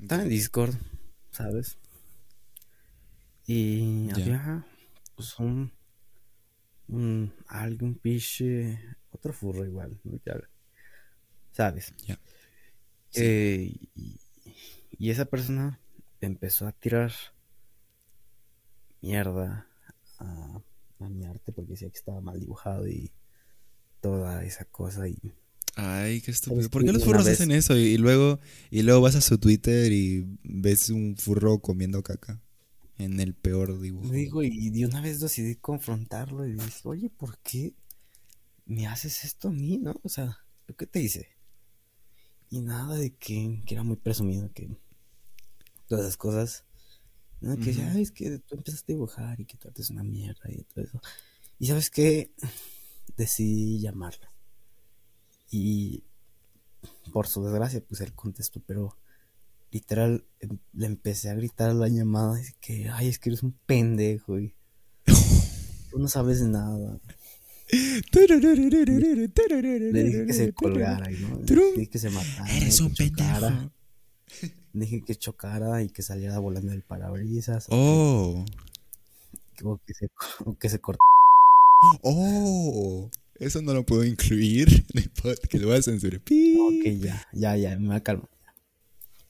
Está 0.00 0.22
en 0.22 0.28
Discord, 0.28 0.74
¿sabes? 1.30 1.78
Y 3.46 4.10
había 4.10 4.66
pues, 5.14 5.38
un, 5.38 5.72
un 6.88 7.32
algún 7.46 7.94
piche 7.96 8.78
otro 9.10 9.32
furro 9.32 9.64
igual, 9.64 10.00
¿sabes? 11.52 11.94
Eh, 13.14 13.74
y, 13.94 15.10
esa 15.10 15.24
persona 15.24 15.80
empezó 16.20 16.66
a 16.66 16.72
tirar 16.72 17.12
mierda 19.00 19.68
a, 20.18 20.60
mi 20.98 21.24
arte 21.26 21.52
porque 21.52 21.72
decía 21.72 21.90
que 21.90 21.98
estaba 21.98 22.20
mal 22.20 22.38
dibujado 22.38 22.86
y 22.86 23.12
toda 24.00 24.44
esa 24.44 24.64
cosa 24.64 25.08
y 25.08 25.18
Ay, 25.76 26.20
qué 26.20 26.30
estúpido. 26.30 26.68
¿Por 26.68 26.84
qué 26.84 26.92
los 26.92 27.04
furros 27.04 27.26
hacen 27.26 27.50
eso? 27.50 27.76
Y, 27.76 27.96
luego 27.96 28.40
y 28.70 28.82
luego 28.82 29.00
vas 29.00 29.14
a 29.14 29.20
su 29.20 29.38
Twitter 29.38 29.90
y 29.92 30.26
ves 30.42 30.90
un 30.90 31.16
furro 31.16 31.60
comiendo 31.60 32.02
caca 32.02 32.42
en 32.98 33.20
el 33.20 33.34
peor 33.34 33.80
dibujo. 33.80 34.10
Digo, 34.10 34.42
y 34.42 34.70
de 34.70 34.86
una 34.86 35.00
vez 35.00 35.20
decidí 35.20 35.56
confrontarlo 35.56 36.46
y 36.46 36.54
dije, 36.54 36.80
oye, 36.84 37.10
¿por 37.10 37.38
qué 37.38 37.74
me 38.66 38.86
haces 38.86 39.24
esto 39.24 39.48
a 39.48 39.52
mí, 39.52 39.78
no? 39.78 39.98
O 40.02 40.08
sea, 40.08 40.38
qué 40.76 40.86
te 40.86 41.00
hice? 41.00 41.28
Y 42.50 42.60
nada 42.60 42.96
de 42.96 43.14
que, 43.14 43.62
era 43.66 43.82
muy 43.82 43.96
presumido, 43.96 44.52
que 44.52 44.68
todas 45.88 46.04
esas 46.04 46.16
cosas. 46.16 46.64
¿no? 47.40 47.56
Que 47.56 47.72
ya 47.72 47.92
es 47.98 48.12
que 48.12 48.38
tú 48.38 48.54
empezaste 48.54 48.92
a 48.92 48.94
dibujar 48.94 49.40
y 49.40 49.46
que 49.46 49.56
tú 49.56 49.68
haces 49.68 49.90
una 49.90 50.04
mierda 50.04 50.50
y 50.50 50.62
todo 50.64 50.84
eso. 50.84 51.00
Y 51.58 51.66
sabes 51.66 51.90
qué? 51.90 52.30
Decidí 53.16 53.80
llamarlo. 53.80 54.31
Y 55.52 56.02
por 57.12 57.28
su 57.28 57.44
desgracia, 57.44 57.80
pues 57.86 58.00
él 58.00 58.12
contestó, 58.14 58.60
pero 58.66 58.96
literal 59.70 60.24
em, 60.40 60.58
le 60.72 60.86
empecé 60.86 61.30
a 61.30 61.34
gritar 61.34 61.70
a 61.70 61.74
la 61.74 61.88
llamada 61.88 62.40
y 62.40 62.44
que, 62.60 62.88
ay, 62.88 63.08
es 63.08 63.18
que 63.18 63.28
eres 63.30 63.42
un 63.42 63.52
pendejo 63.66 64.38
y 64.38 64.52
tú 65.90 65.98
no 65.98 66.08
sabes 66.08 66.40
nada. 66.42 66.98
Le 69.92 70.04
dije 70.04 70.26
que 70.26 70.32
se 70.32 70.52
colgara, 70.52 71.08
¿no? 71.10 71.40
Le 71.46 71.72
dije 71.72 71.86
que 71.86 71.98
se 71.98 72.10
matara. 72.10 72.50
Eres 72.56 72.80
un 72.80 72.94
pendejo. 72.94 73.70
Le 74.72 74.86
dije 74.86 75.04
que 75.04 75.14
chocara 75.14 75.82
y 75.82 75.90
que 75.90 76.02
saliera 76.02 76.38
volando 76.38 76.72
del 76.72 76.82
parabrisas. 76.82 77.66
Oh. 77.70 78.44
O 79.64 79.78
que, 79.86 79.92
se, 79.94 80.08
o 80.44 80.54
que 80.54 80.70
se 80.70 80.80
cortara. 80.80 81.04
Oh. 82.02 83.10
Eso 83.42 83.60
no 83.60 83.74
lo 83.74 83.84
puedo 83.84 84.04
incluir 84.04 84.68
en 84.94 85.02
el 85.02 85.10
podcast, 85.10 85.46
que 85.46 85.58
lo 85.58 85.66
voy 85.66 85.76
a 85.76 85.82
censurar. 85.82 86.20
Ok, 86.20 86.84
ya, 87.00 87.26
ya, 87.32 87.56
ya, 87.56 87.76
me 87.76 88.00
calmo. 88.02 88.28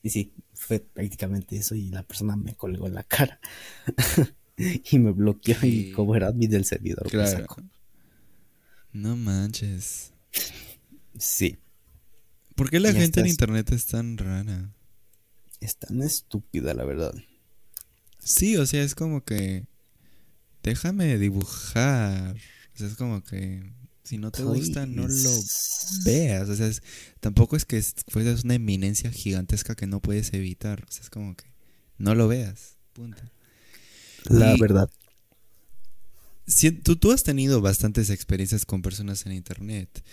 Y 0.03 0.11
sí, 0.11 0.33
fue 0.53 0.79
prácticamente 0.79 1.55
eso 1.57 1.73
y 1.73 1.89
la 1.89 2.03
persona 2.03 2.35
me 2.35 2.53
colgó 2.53 2.85
en 2.87 2.93
la 2.93 3.03
cara. 3.03 3.39
y 4.57 4.99
me 4.99 5.11
bloqueó 5.11 5.57
y 5.63 5.91
como 5.93 6.15
era 6.15 6.31
mi 6.31 6.45
del 6.45 6.65
servidor. 6.65 7.09
Claro. 7.09 7.47
No 8.91 9.15
manches. 9.15 10.13
Sí. 11.17 11.57
¿Por 12.55 12.69
qué 12.69 12.79
la 12.79 12.93
gente 12.93 13.21
en 13.21 13.27
internet 13.27 13.71
es 13.71 13.87
tan 13.87 14.17
rara? 14.17 14.75
Es 15.59 15.77
tan 15.77 16.01
estúpida, 16.03 16.75
la 16.75 16.83
verdad. 16.83 17.15
Sí, 18.19 18.57
o 18.57 18.65
sea, 18.67 18.83
es 18.83 18.93
como 18.93 19.23
que. 19.23 19.65
Déjame 20.61 21.17
dibujar. 21.17 22.35
O 22.75 22.77
sea, 22.77 22.87
es 22.87 22.95
como 22.95 23.23
que. 23.23 23.73
Si 24.03 24.17
no 24.17 24.31
te 24.31 24.43
gusta, 24.43 24.85
no 24.85 25.07
lo 25.07 25.31
veas. 26.03 26.49
O 26.49 26.55
sea, 26.55 26.69
tampoco 27.21 27.55
es 27.55 27.63
que 27.63 27.81
fueras 28.09 28.43
una 28.43 28.55
eminencia 28.55 29.11
gigantesca 29.11 29.75
que 29.75 29.87
no 29.87 30.01
puedes 30.01 30.33
evitar. 30.33 30.83
O 30.87 30.91
sea, 30.91 31.03
es 31.03 31.09
como 31.09 31.35
que 31.35 31.45
no 31.97 32.13
lo 32.13 32.27
veas. 32.27 32.77
Punto. 32.91 33.21
La 34.25 34.55
verdad. 34.57 34.89
tú, 36.83 36.95
tú 36.97 37.11
has 37.11 37.23
tenido 37.23 37.61
bastantes 37.61 38.09
experiencias 38.09 38.65
con 38.65 38.81
personas 38.81 39.25
en 39.25 39.33
internet 39.33 40.03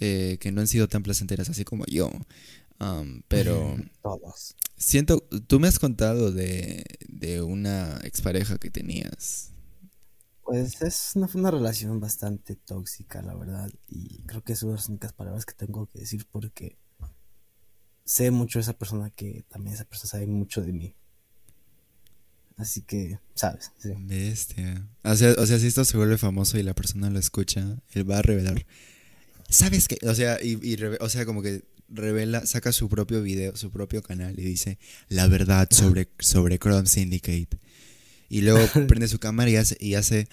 eh, 0.00 0.38
que 0.40 0.52
no 0.52 0.60
han 0.60 0.68
sido 0.68 0.88
tan 0.88 1.02
placenteras 1.02 1.48
así 1.48 1.64
como 1.64 1.84
yo. 1.86 2.10
Um, 2.78 3.22
pero. 3.26 3.76
Todos. 4.02 4.54
Siento. 4.76 5.26
Tú 5.46 5.58
me 5.58 5.66
has 5.66 5.80
contado 5.80 6.30
de, 6.30 6.84
de 7.08 7.42
una 7.42 8.00
expareja 8.04 8.58
que 8.58 8.70
tenías. 8.70 9.53
Pues 10.44 10.82
es 10.82 11.12
una, 11.14 11.28
una 11.34 11.50
relación 11.50 12.00
bastante 12.00 12.54
tóxica, 12.56 13.22
la 13.22 13.34
verdad. 13.34 13.70
Y 13.88 14.22
creo 14.22 14.42
que 14.42 14.56
son 14.56 14.72
las 14.72 14.88
únicas 14.88 15.12
palabras 15.12 15.46
que 15.46 15.54
tengo 15.54 15.86
que 15.86 16.00
decir 16.00 16.26
porque 16.30 16.78
sé 18.04 18.30
mucho 18.30 18.58
de 18.58 18.62
esa 18.62 18.74
persona 18.74 19.10
que 19.10 19.44
también 19.48 19.74
esa 19.74 19.84
persona 19.84 20.10
sabe 20.10 20.26
mucho 20.26 20.60
de 20.60 20.72
mí. 20.72 20.94
Así 22.56 22.82
que, 22.82 23.18
¿sabes? 23.34 23.72
Bestia. 23.82 24.86
O 25.02 25.16
sea, 25.16 25.34
o 25.38 25.46
sea, 25.46 25.58
si 25.58 25.66
esto 25.66 25.84
se 25.84 25.96
vuelve 25.96 26.18
famoso 26.18 26.56
y 26.58 26.62
la 26.62 26.74
persona 26.74 27.10
lo 27.10 27.18
escucha, 27.18 27.82
él 27.92 28.08
va 28.08 28.18
a 28.18 28.22
revelar. 28.22 28.64
¿Sabes 29.48 29.88
qué? 29.88 29.98
O 30.06 30.14
sea, 30.14 30.38
y, 30.42 30.76
o 31.00 31.08
sea, 31.08 31.26
como 31.26 31.42
que 31.42 31.64
revela, 31.88 32.46
saca 32.46 32.72
su 32.72 32.88
propio 32.88 33.22
video, 33.22 33.56
su 33.56 33.70
propio 33.70 34.02
canal 34.02 34.38
y 34.38 34.42
dice 34.42 34.78
la 35.08 35.26
verdad 35.26 35.68
sobre, 35.70 36.08
sobre 36.18 36.58
Chrome 36.58 36.86
Syndicate. 36.86 37.58
Y 38.34 38.40
luego 38.40 38.66
prende 38.88 39.06
su 39.06 39.20
cámara 39.20 39.48
y 39.48 39.54
hace, 39.54 39.76
y 39.78 39.94
hace 39.94 40.26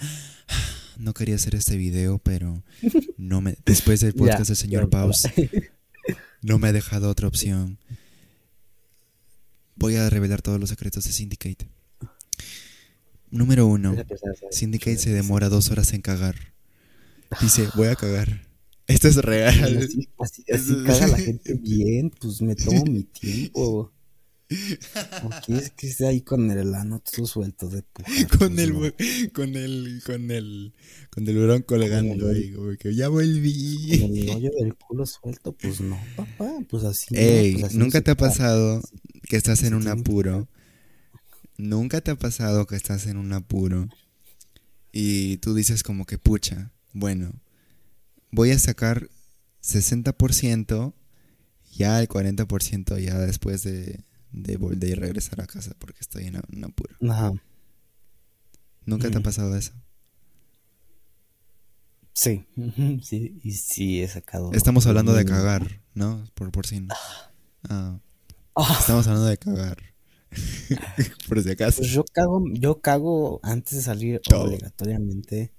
no 0.97 1.13
quería 1.13 1.35
hacer 1.35 1.53
este 1.53 1.77
video, 1.77 2.17
pero 2.17 2.63
no 3.15 3.41
me 3.41 3.55
después 3.63 3.99
del 3.99 4.13
podcast 4.15 4.47
del 4.47 4.57
señor 4.57 4.89
Paus 4.89 5.27
no 6.41 6.57
me 6.57 6.69
ha 6.69 6.73
dejado 6.73 7.11
otra 7.11 7.27
opción. 7.27 7.77
Voy 9.75 9.97
a 9.97 10.09
revelar 10.09 10.41
todos 10.41 10.59
los 10.59 10.71
secretos 10.71 11.03
de 11.03 11.11
Syndicate. 11.11 11.69
Número 13.29 13.67
uno, 13.67 13.95
Syndicate 14.49 14.97
se 14.97 15.11
demora 15.11 15.49
dos 15.49 15.69
horas 15.69 15.93
en 15.93 16.01
cagar. 16.01 16.55
Dice, 17.39 17.69
voy 17.75 17.89
a 17.89 17.95
cagar. 17.95 18.47
Esto 18.87 19.09
es 19.09 19.17
real. 19.17 19.87
Así, 20.17 20.83
caga 20.87 21.05
la 21.05 21.17
gente 21.19 21.53
bien, 21.53 22.09
pues 22.09 22.41
me 22.41 22.55
tomo 22.55 22.83
mi 22.83 23.03
tiempo. 23.03 23.93
Aquí 25.31 25.53
es 25.53 25.71
que 25.71 25.87
esté 25.87 26.07
ahí 26.07 26.21
con 26.21 26.49
el 26.51 26.73
ano 26.75 26.99
todo 26.99 27.25
suelto 27.25 27.69
de 27.69 27.83
puja. 27.83 28.09
Con, 28.37 28.55
pues, 28.55 28.59
el, 28.59 29.31
con 29.31 29.55
el, 29.55 30.01
con 30.05 30.31
el, 30.31 30.73
con 31.09 31.27
el 31.27 31.37
hurón 31.37 31.61
colgando 31.63 32.29
ahí, 32.29 32.51
como 32.51 32.75
que 32.77 32.93
ya 32.95 33.07
volví. 33.07 33.99
Con 34.01 34.17
el 34.17 34.29
hoyo 34.29 34.51
del 34.59 34.75
culo 34.75 35.05
suelto, 35.05 35.53
pues 35.53 35.81
no, 35.81 35.99
papá, 36.15 36.51
pues 36.69 36.83
así. 36.83 37.15
Ey, 37.15 37.57
pues 37.57 37.75
¿nunca 37.75 38.01
te 38.01 38.11
ha 38.11 38.15
pasado 38.15 38.81
que 39.27 39.37
estás 39.37 39.63
en 39.63 39.73
un 39.73 39.87
apuro? 39.87 40.47
¿Nunca 41.57 42.01
te 42.01 42.11
ha 42.11 42.15
pasado 42.15 42.65
que 42.65 42.75
estás 42.75 43.05
en 43.07 43.17
un 43.17 43.33
apuro 43.33 43.87
y 44.91 45.37
tú 45.37 45.53
dices 45.53 45.83
como 45.83 46.05
que 46.05 46.17
pucha, 46.17 46.71
bueno, 46.93 47.31
voy 48.31 48.51
a 48.51 48.59
sacar 48.59 49.09
60%, 49.63 50.93
ya 51.73 52.01
el 52.01 52.09
40% 52.09 52.99
ya 52.99 53.17
después 53.19 53.63
de, 53.63 54.03
de 54.31 54.57
volver 54.57 54.89
y 54.89 54.93
regresar 54.95 55.41
a 55.41 55.47
casa 55.47 55.73
porque 55.77 55.99
estoy 55.99 56.25
en 56.25 56.41
un 56.55 56.63
apuro? 56.63 56.95
Ajá. 57.09 57.31
¿Nunca 58.85 59.09
te 59.09 59.17
ha 59.17 59.21
pasado 59.21 59.55
eso? 59.55 59.73
Sí, 62.13 62.45
sí, 63.03 63.39
y 63.43 63.51
sí 63.53 64.01
he 64.01 64.07
sacado. 64.07 64.51
Estamos 64.53 64.85
hablando 64.87 65.13
de 65.13 65.25
cagar, 65.25 65.81
¿no? 65.93 66.25
Por, 66.33 66.51
por 66.51 66.67
si 66.67 66.81
no. 66.81 66.93
Ah. 67.69 67.99
Ah. 68.55 68.77
Estamos 68.79 69.07
hablando 69.07 69.27
de 69.27 69.37
cagar. 69.37 69.77
Por 71.27 71.43
si 71.43 71.49
acaso. 71.49 71.79
Pues 71.79 71.91
yo 71.91 72.05
cago, 72.05 72.43
yo 72.53 72.81
cago 72.81 73.39
antes 73.43 73.75
de 73.75 73.81
salir 73.81 74.21
obligatoriamente. 74.33 75.53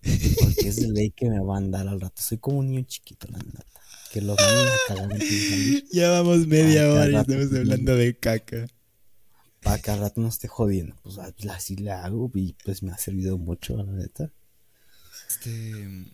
Porque 0.00 0.68
es 0.68 0.76
de 0.76 0.88
ley 0.88 1.10
que 1.10 1.28
me 1.28 1.40
va 1.40 1.56
a 1.56 1.58
andar 1.58 1.88
al 1.88 2.00
rato. 2.00 2.22
Soy 2.22 2.38
como 2.38 2.58
un 2.58 2.68
niño 2.68 2.84
chiquito, 2.86 3.26
la 3.30 3.38
neta. 3.38 3.77
Que 4.12 4.20
lo 4.20 4.36
van 4.36 4.46
a 4.46 4.70
cagar 4.86 5.04
antes 5.04 5.30
de 5.30 5.48
salir. 5.48 5.84
Ya 5.92 6.10
vamos 6.10 6.46
media 6.46 6.90
hora 6.90 7.10
y 7.10 7.16
estamos 7.16 7.52
hablando 7.52 7.96
de 7.96 8.16
caca. 8.16 8.66
Para 9.62 9.78
que 9.78 9.90
al 9.90 10.00
rato 10.00 10.20
no 10.20 10.28
esté 10.28 10.48
jodiendo. 10.48 10.96
Pues 11.02 11.18
así 11.18 11.76
la 11.76 12.04
hago 12.04 12.30
y 12.34 12.54
pues 12.64 12.82
me 12.82 12.92
ha 12.92 12.98
servido 12.98 13.38
mucho, 13.38 13.76
la 13.76 13.84
neta. 13.84 14.32
Este. 15.28 16.06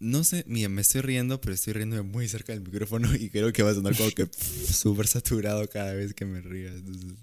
No 0.00 0.24
sé, 0.24 0.44
mira, 0.46 0.68
me 0.68 0.82
estoy 0.82 1.00
riendo, 1.00 1.40
pero 1.40 1.54
estoy 1.54 1.72
riendo 1.72 2.02
muy 2.04 2.28
cerca 2.28 2.52
del 2.52 2.60
micrófono 2.60 3.14
y 3.14 3.30
creo 3.30 3.52
que 3.52 3.62
va 3.62 3.70
a 3.70 3.74
sonar 3.74 3.96
como 3.96 4.10
que 4.10 4.28
súper 4.70 5.06
saturado 5.06 5.66
cada 5.68 5.94
vez 5.94 6.12
que 6.12 6.26
me 6.26 6.42
ría. 6.42 6.68
Entonces 6.68 7.14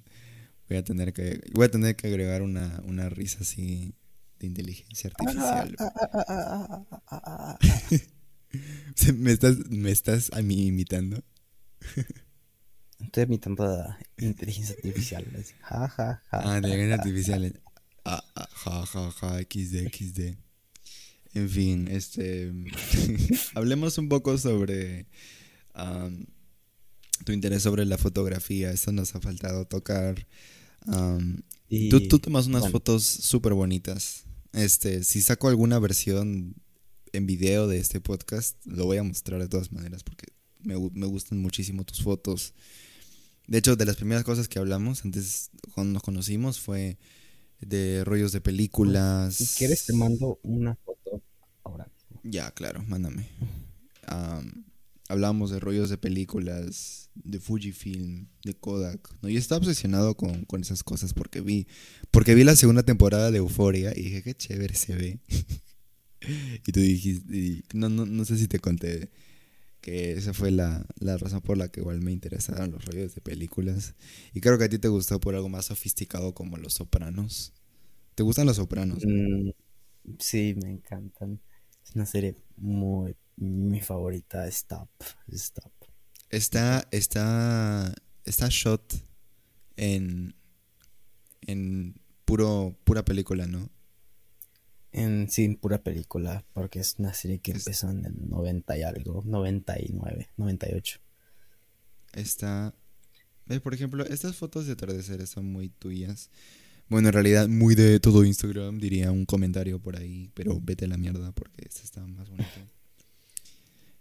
voy 0.68 0.78
a 0.78 0.84
tener 0.84 1.14
que, 1.14 1.42
voy 1.54 1.66
a 1.66 1.72
tener 1.72 1.96
que 1.96 2.08
agregar 2.08 2.42
una, 2.42 2.82
una 2.86 3.10
risa 3.10 3.40
así 3.42 3.94
de 4.40 4.48
inteligencia 4.48 5.12
artificial. 5.12 5.76
¿Me 9.16 9.32
estás, 9.32 9.70
me 9.70 9.92
estás 9.92 10.32
a 10.34 10.42
mí 10.42 10.68
imitando? 10.68 11.24
Estoy 13.00 13.24
imitando 13.24 13.64
a 13.66 13.98
inteligencia 14.18 14.76
artificial. 14.76 15.26
ja, 15.62 15.88
ja, 15.88 16.24
ja, 16.30 16.42
ah, 16.54 16.58
inteligencia 16.58 16.96
artificial. 16.96 17.62
Ah, 18.06 18.24
ah, 18.36 18.50
ja, 18.54 18.86
ja, 18.86 19.12
ja, 19.12 19.40
XD, 19.42 19.90
XD. 19.92 20.38
En 21.34 21.50
fin, 21.50 21.88
este. 21.88 22.52
hablemos 23.56 23.98
un 23.98 24.10
poco 24.10 24.38
sobre 24.38 25.08
tu 27.26 27.32
interés 27.32 27.64
sobre 27.64 27.86
la 27.86 27.98
fotografía. 27.98 28.72
Eso 28.72 28.92
nos 28.92 29.16
ha 29.16 29.22
faltado 29.22 29.66
tocar. 29.66 30.28
tú, 30.86 32.08
tú, 32.08 32.20
tomas 32.20 32.48
unas 32.48 32.70
fotos 32.70 33.04
súper 33.04 33.54
bonitas. 33.54 34.26
Este, 34.54 35.04
si 35.04 35.22
saco 35.22 35.48
alguna 35.48 35.80
versión 35.80 36.56
en 37.13 37.26
video 37.26 37.67
de 37.67 37.78
este 37.78 38.00
podcast, 38.00 38.58
lo 38.65 38.86
voy 38.86 38.97
a 38.97 39.04
mostrar 39.04 39.41
de 39.41 39.47
todas 39.47 39.71
maneras 39.71 40.04
porque 40.04 40.28
me, 40.60 40.76
me 40.93 41.06
gustan 41.06 41.39
muchísimo 41.39 41.84
tus 41.84 42.02
fotos. 42.02 42.54
De 43.47 43.58
hecho, 43.58 43.76
de 43.76 43.86
las 43.86 43.95
primeras 43.97 44.24
cosas 44.24 44.47
que 44.47 44.60
hablamos 44.60 45.04
antes 45.04 45.50
cuando 45.74 45.93
nos 45.93 46.04
conocimos 46.04 46.60
fue 46.60 46.97
de 47.62 48.04
rollos 48.04 48.32
de 48.32 48.41
películas. 48.41 49.36
Si 49.36 49.58
quieres 49.58 49.86
te 49.86 49.93
mando 49.93 50.39
una 50.43 50.76
foto 50.76 51.21
ahora 51.63 51.89
Ya, 52.24 52.52
claro, 52.52 52.84
mándame. 52.88 53.28
hablábamos 55.08 55.52
de 55.52 55.60
rollos 55.60 55.89
de 55.89 55.97
películas, 55.97 57.10
de 57.15 57.39
Fujifilm, 57.39 58.28
de 58.43 58.54
Kodak. 58.56 59.13
¿no? 59.21 59.30
Yo 59.30 59.38
estaba 59.38 59.60
obsesionado 59.60 60.15
con, 60.15 60.45
esas 60.62 60.84
cosas 60.84 61.13
porque 61.13 61.41
vi, 61.41 61.67
porque 62.10 62.36
vi 62.36 62.43
la 62.43 62.56
segunda 62.56 62.84
temporada 62.84 63.32
de 63.32 63.38
Euforia 63.38 63.93
y 63.95 64.04
dije, 64.04 64.24
qué 64.24 64.36
chévere 64.36 64.76
se 64.76 64.95
ve. 64.95 65.19
y 66.66 66.72
tú 66.72 66.80
dijiste, 66.80 67.64
no, 67.74 67.90
no, 67.90 68.06
no 68.06 68.26
sé 68.26 68.38
si 68.38 68.48
te 68.48 68.60
conté 68.60 69.10
que 69.82 70.14
esa 70.14 70.34
fue 70.34 70.52
la, 70.52 70.86
razón 71.00 71.42
por 71.42 71.58
la 71.58 71.70
que 71.70 71.82
igual 71.82 72.02
me 72.02 72.12
interesaron 72.12 72.72
los 72.72 72.86
rollos 72.86 73.16
de 73.16 73.22
películas. 73.22 73.96
Y 74.34 74.40
creo 74.40 74.58
que 74.58 74.66
a 74.66 74.70
ti 74.70 74.78
te 74.78 74.88
gustó 74.88 75.20
por 75.20 75.36
algo 75.36 75.50
más 75.50 75.66
sofisticado 75.66 76.34
como 76.34 76.58
Los 76.58 76.76
Sopranos. 76.76 77.52
¿Te 78.16 78.24
gustan 78.24 78.46
Los 78.46 78.58
Sopranos? 78.58 79.04
Mm, 79.04 79.50
sí, 80.20 80.56
me 80.62 80.70
encantan. 80.70 81.42
Es 81.84 81.96
una 81.96 82.06
serie 82.06 82.38
muy... 82.58 83.16
Mi 83.38 83.82
favorita, 83.82 84.48
Stop. 84.48 84.88
Stop. 85.32 85.72
Está, 86.30 86.88
está, 86.92 87.92
está 88.24 88.48
shot 88.50 88.94
en, 89.78 90.36
en 91.42 91.96
puro, 92.26 92.78
pura 92.84 93.04
película, 93.04 93.48
¿no? 93.48 93.68
En 94.94 95.30
sí, 95.30 95.56
pura 95.56 95.82
película, 95.82 96.44
porque 96.54 96.80
es 96.80 96.96
una 96.98 97.14
serie 97.14 97.40
que 97.40 97.52
empezó 97.52 97.90
en 97.90 98.06
el 98.06 98.30
90 98.30 98.78
y 98.78 98.84
algo, 98.84 99.24
99, 99.26 100.30
98. 100.38 101.00
Está... 102.14 102.74
Por 103.64 103.74
ejemplo, 103.74 104.06
estas 104.06 104.36
fotos 104.36 104.66
de 104.66 104.74
atardeceres 104.74 105.30
son 105.30 105.46
muy 105.46 105.70
tuyas. 105.70 106.30
Bueno, 106.88 107.10
en 107.10 107.14
realidad 107.14 107.48
muy 107.48 107.76
de 107.76 108.00
todo 108.00 108.24
Instagram, 108.24 108.80
diría 108.80 109.12
un 109.12 109.26
comentario 109.26 109.80
por 109.80 109.98
ahí, 109.98 110.30
pero 110.34 110.60
vete 110.62 110.86
a 110.86 110.88
la 110.90 110.98
mierda 110.98 111.32
porque 111.32 111.66
esta 111.68 111.84
está 111.84 112.06
más 112.06 112.30
bonita. 112.30 112.50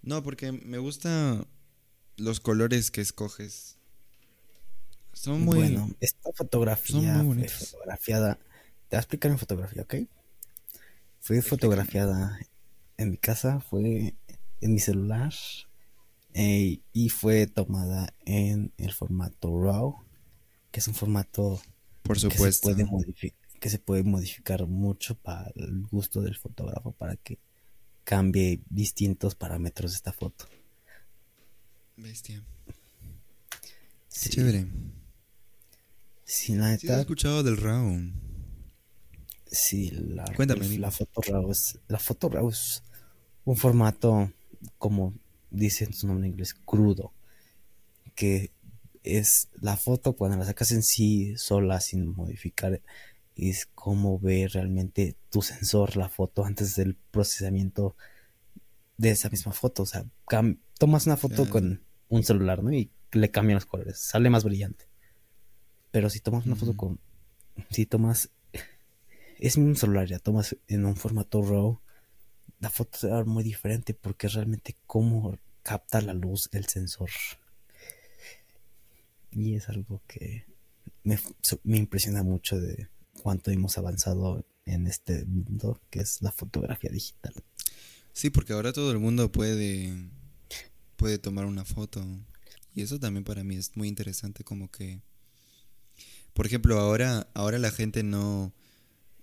No, 0.03 0.23
porque 0.23 0.51
me 0.51 0.79
gusta 0.79 1.47
los 2.17 2.41
colores 2.41 2.91
que 2.91 3.03
escoges. 3.03 3.77
Son 5.13 5.43
muy... 5.43 5.59
Bueno, 5.59 5.91
esta 6.01 6.31
fotografía 6.33 7.23
fotografiada... 7.23 8.37
Te 8.89 8.97
voy 8.97 8.97
a 8.97 9.01
explicar 9.01 9.31
en 9.31 9.39
fotografía, 9.39 9.83
¿ok? 9.83 9.95
Fue 11.21 11.43
fotografiada 11.43 12.39
en 12.97 13.11
mi 13.11 13.17
casa, 13.17 13.61
fue 13.61 14.15
en 14.61 14.75
mi 14.75 14.81
celular 14.81 15.33
eh, 16.35 16.81
y 16.93 17.09
fue 17.09 17.47
tomada 17.47 18.15
en 18.25 18.73
el 18.79 18.93
formato 18.93 19.63
RAW, 19.63 20.05
que 20.71 20.81
es 20.81 20.89
un 20.89 20.95
formato 20.95 21.61
por 22.03 22.19
supuesto 22.19 22.75
que 22.75 22.85
se 22.85 22.87
puede, 22.87 23.35
que 23.61 23.71
se 23.71 23.79
puede 23.79 24.03
modificar 24.03 24.67
mucho 24.67 25.15
para 25.17 25.51
el 25.55 25.87
gusto 25.91 26.23
del 26.23 26.37
fotógrafo 26.37 26.93
para 26.93 27.17
que 27.17 27.39
cambie 28.05 28.61
distintos 28.69 29.35
parámetros 29.35 29.93
de 29.93 29.97
esta 29.97 30.13
foto. 30.13 30.47
Bestia. 31.97 32.43
Sí. 34.09 34.31
chévere. 34.31 34.67
Sí, 36.25 36.55
la 36.55 36.71
neta. 36.71 36.97
he 36.97 37.01
escuchado 37.01 37.43
del 37.43 37.57
RAW. 37.57 38.30
Sí, 39.51 39.91
la, 39.91 40.25
Cuéntame, 40.37 40.79
la 40.79 40.91
foto 40.91 41.21
RAW 41.23 41.51
es, 41.51 41.79
la 41.89 41.99
foto 41.99 42.29
RAW 42.29 42.51
es 42.51 42.83
un 43.45 43.57
formato, 43.57 44.33
como 44.79 45.15
dice 45.51 45.85
en 45.85 45.93
su 45.93 46.07
nombre 46.07 46.27
en 46.27 46.33
inglés, 46.33 46.55
crudo. 46.55 47.13
Que 48.15 48.53
es 49.03 49.49
la 49.61 49.77
foto 49.77 50.13
cuando 50.13 50.37
la 50.37 50.45
sacas 50.45 50.73
en 50.73 50.83
sí 50.83 51.37
sola, 51.37 51.81
sin 51.81 52.07
modificar, 52.07 52.81
es 53.37 53.67
como 53.75 54.19
ve 54.19 54.49
realmente 54.49 55.17
tu 55.31 55.43
sensor 55.43 55.97
la 55.97 56.09
foto 56.09 56.45
antes 56.45 56.77
del 56.77 56.95
procesamiento 57.11 57.97
de 58.99 59.11
esa 59.11 59.31
misma 59.31 59.53
foto. 59.53 59.83
O 59.83 59.87
sea, 59.87 60.05
tomas 60.79 61.07
una 61.07 61.17
foto 61.17 61.49
con 61.49 61.83
un 62.09 62.23
celular, 62.23 62.63
¿no? 62.63 62.73
Y 62.73 62.91
le 63.13 63.31
cambian 63.31 63.57
los 63.57 63.67
colores, 63.67 63.99
sale 63.99 64.31
más 64.31 64.45
brillante. 64.45 64.87
Pero 65.91 66.11
si 66.11 66.21
tomas 66.21 66.47
una 66.47 66.57
foto 66.57 66.77
con. 66.77 67.01
Si 67.71 67.87
tomas. 67.87 68.31
Es 69.41 69.57
un 69.57 69.75
celular, 69.75 70.07
ya 70.07 70.19
tomas 70.19 70.55
en 70.69 70.85
un 70.85 70.97
formato 70.97 71.43
RAW, 71.43 71.81
la 72.59 72.69
foto 72.69 72.99
se 72.99 73.09
va 73.09 73.25
muy 73.25 73.43
diferente 73.43 73.95
porque 73.95 74.29
realmente 74.29 74.77
cómo 74.87 75.39
capta 75.63 76.03
la 76.03 76.13
luz 76.13 76.51
el 76.53 76.67
sensor. 76.67 77.09
Y 79.31 79.55
es 79.55 79.71
algo 79.71 80.03
que 80.07 80.45
me, 81.05 81.19
me 81.65 81.79
impresiona 81.79 82.23
mucho 82.23 82.61
de 82.61 82.89
cuánto 83.23 83.51
hemos 83.51 83.79
avanzado 83.79 84.45
en 84.67 84.87
este 84.87 85.25
mundo 85.25 85.81
que 85.89 86.01
es 86.01 86.21
la 86.21 86.33
fotografía 86.33 86.91
digital. 86.91 87.33
Sí, 88.13 88.29
porque 88.29 88.53
ahora 88.53 88.75
todo 88.75 88.93
el 88.93 88.99
mundo 88.99 89.33
puede 89.33 90.11
puede 90.97 91.19
tomar 91.19 91.47
una 91.47 91.65
foto. 91.65 92.05
Y 92.75 92.83
eso 92.83 93.01
también 93.01 93.25
para 93.25 93.43
mí 93.43 93.57
es 93.57 93.75
muy 93.75 93.89
interesante 93.89 94.45
como 94.45 94.71
que 94.71 95.01
por 96.35 96.47
ejemplo, 96.47 96.79
ahora 96.79 97.27
ahora 97.35 97.59
la 97.59 97.71
gente 97.71 98.03
no 98.03 98.53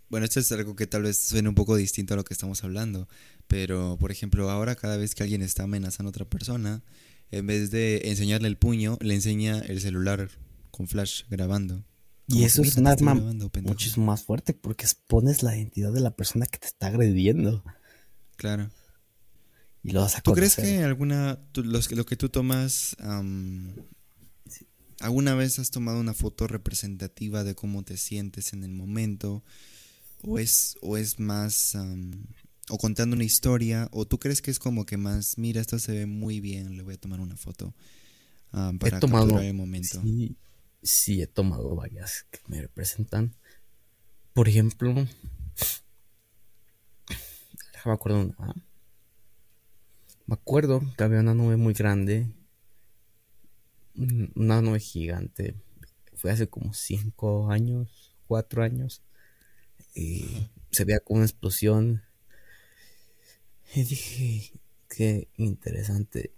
bueno, 0.10 0.26
esto 0.26 0.40
es 0.40 0.52
algo 0.52 0.76
que 0.76 0.88
tal 0.88 1.04
vez 1.04 1.18
suene 1.18 1.50
un 1.50 1.56
poco 1.56 1.76
distinto 1.76 2.14
a 2.14 2.18
lo 2.18 2.24
que 2.24 2.34
estamos 2.34 2.64
hablando, 2.64 3.08
pero 3.48 3.98
por 4.00 4.12
ejemplo, 4.12 4.50
ahora 4.50 4.76
cada 4.76 4.98
vez 4.98 5.16
que 5.16 5.24
alguien 5.24 5.42
está 5.42 5.64
amenazando 5.64 6.10
a 6.10 6.12
otra 6.12 6.26
persona, 6.26 6.84
en 7.32 7.48
vez 7.48 7.72
de 7.72 8.02
enseñarle 8.06 8.48
el 8.48 8.58
puño, 8.58 8.98
le 9.02 9.14
enseña 9.14 9.60
el 9.60 9.82
celular 9.82 10.30
con 10.72 10.88
flash 10.88 11.24
grabando. 11.30 11.84
Y 12.28 12.44
eso 12.44 12.62
es 12.62 12.76
un 12.76 12.88
arma 12.88 13.16
muchísimo 13.64 14.08
más 14.08 14.24
fuerte 14.24 14.54
porque 14.54 14.86
expones 14.86 15.44
la 15.44 15.56
identidad 15.56 15.94
de 15.94 16.02
la 16.02 16.16
persona 16.16 16.46
que 16.46 16.58
te 16.58 16.68
está 16.68 16.88
agrediendo. 16.88 17.64
Claro. 18.36 18.70
Y 19.82 19.92
lo 19.92 20.02
vas 20.02 20.18
a 20.18 20.22
¿Tú 20.22 20.34
crees 20.34 20.58
que 20.58 20.84
alguna, 20.84 21.40
los, 21.54 21.90
lo 21.92 22.06
que 22.06 22.18
tú 22.18 22.28
tomas, 22.28 22.98
alguna 25.00 25.36
vez 25.36 25.60
has 25.60 25.72
tomado 25.72 26.00
una 26.00 26.14
foto 26.14 26.48
representativa 26.48 27.46
de 27.46 27.56
cómo 27.56 27.84
te 27.84 27.96
sientes 27.96 28.52
en 28.52 28.66
el 28.66 28.72
momento? 28.72 29.46
¿O 30.24 30.40
es, 30.40 30.78
o 30.82 30.98
es 30.98 31.20
más, 31.20 31.78
o 32.70 32.78
contando 32.78 33.16
una 33.16 33.24
historia? 33.24 33.88
¿O 33.92 34.06
tú 34.06 34.20
crees 34.20 34.42
que 34.42 34.52
es 34.52 34.60
como 34.60 34.86
que 34.86 34.98
más, 34.98 35.38
mira, 35.38 35.62
esto 35.62 35.80
se 35.80 35.94
ve 35.94 36.06
muy 36.06 36.40
bien, 36.40 36.76
le 36.76 36.84
voy 36.84 36.96
a 36.96 36.98
tomar 37.00 37.20
una 37.20 37.38
foto 37.38 37.74
para 38.52 38.98
he 38.98 39.00
tomado, 39.00 39.40
el 39.40 39.54
momento? 39.54 40.02
sí 40.84 41.22
he 41.22 41.28
tomado 41.28 41.76
varias 41.76 42.26
que 42.32 42.40
me 42.48 42.62
representan. 42.62 43.36
Por 44.34 44.48
ejemplo, 44.48 44.94
me 47.88 47.94
acuerdo 47.94 48.36
Me 50.26 50.34
acuerdo 50.34 50.82
que 50.98 51.04
había 51.04 51.22
una 51.22 51.34
nube 51.34 51.56
muy 51.56 51.74
grande. 51.74 52.28
Una 54.36 54.62
nube 54.62 54.80
gigante. 54.80 55.56
Fue 56.14 56.32
hace 56.32 56.48
como 56.48 56.74
5 56.74 57.50
años, 57.50 58.16
4 58.28 58.64
años. 58.64 59.02
Y 59.98 60.50
se 60.70 60.86
veía 60.86 61.00
como 61.00 61.18
una 61.18 61.26
explosión. 61.26 62.04
Y 63.74 63.84
dije, 63.84 64.60
qué 64.88 65.28
interesante. 65.38 66.34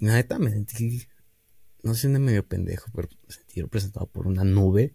La 0.00 0.14
neta 0.14 0.38
me 0.38 0.50
sentí 0.50 1.08
no 1.82 1.94
sé, 1.94 2.08
un 2.08 2.22
medio 2.22 2.46
pendejo, 2.46 2.90
pero 2.94 3.08
me 3.26 3.34
sentí 3.34 3.62
representado 3.62 4.06
por 4.06 4.26
una 4.26 4.44
nube. 4.44 4.94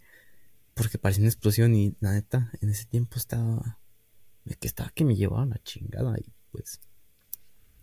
Porque 0.76 0.98
parecía 0.98 1.24
una 1.24 1.30
explosión 1.30 1.76
y 1.76 1.96
la 2.00 2.14
neta, 2.14 2.52
en 2.62 2.70
ese 2.70 2.86
tiempo 2.86 3.18
estaba. 3.18 3.80
Que 4.60 4.68
estaba 4.68 4.92
que 4.92 5.06
me 5.06 5.16
llevaba 5.16 5.46
la 5.46 5.62
chingada 5.64 6.16
y 6.20 6.32
pues. 6.52 6.80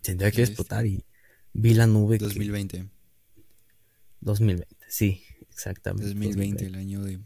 Tendría 0.01 0.31
que 0.31 0.43
explotar 0.43 0.85
y 0.85 1.05
vi 1.53 1.73
la 1.73 1.87
nube. 1.87 2.17
2020. 2.17 2.89
2020, 4.21 4.77
sí, 4.87 5.23
exactamente. 5.49 6.07
2020, 6.07 6.65
el 6.65 6.75
año 6.75 7.01
de. 7.03 7.19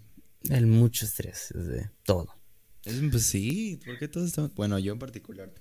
El 0.50 0.68
mucho 0.68 1.06
estrés, 1.06 1.52
de 1.54 1.90
todo. 2.04 2.34
Pues 3.12 3.26
sí, 3.26 3.80
porque 3.86 4.08
todos 4.08 4.28
estamos. 4.28 4.54
Bueno, 4.54 4.80
yo 4.80 4.94
en 4.94 5.00
particular 5.00 5.52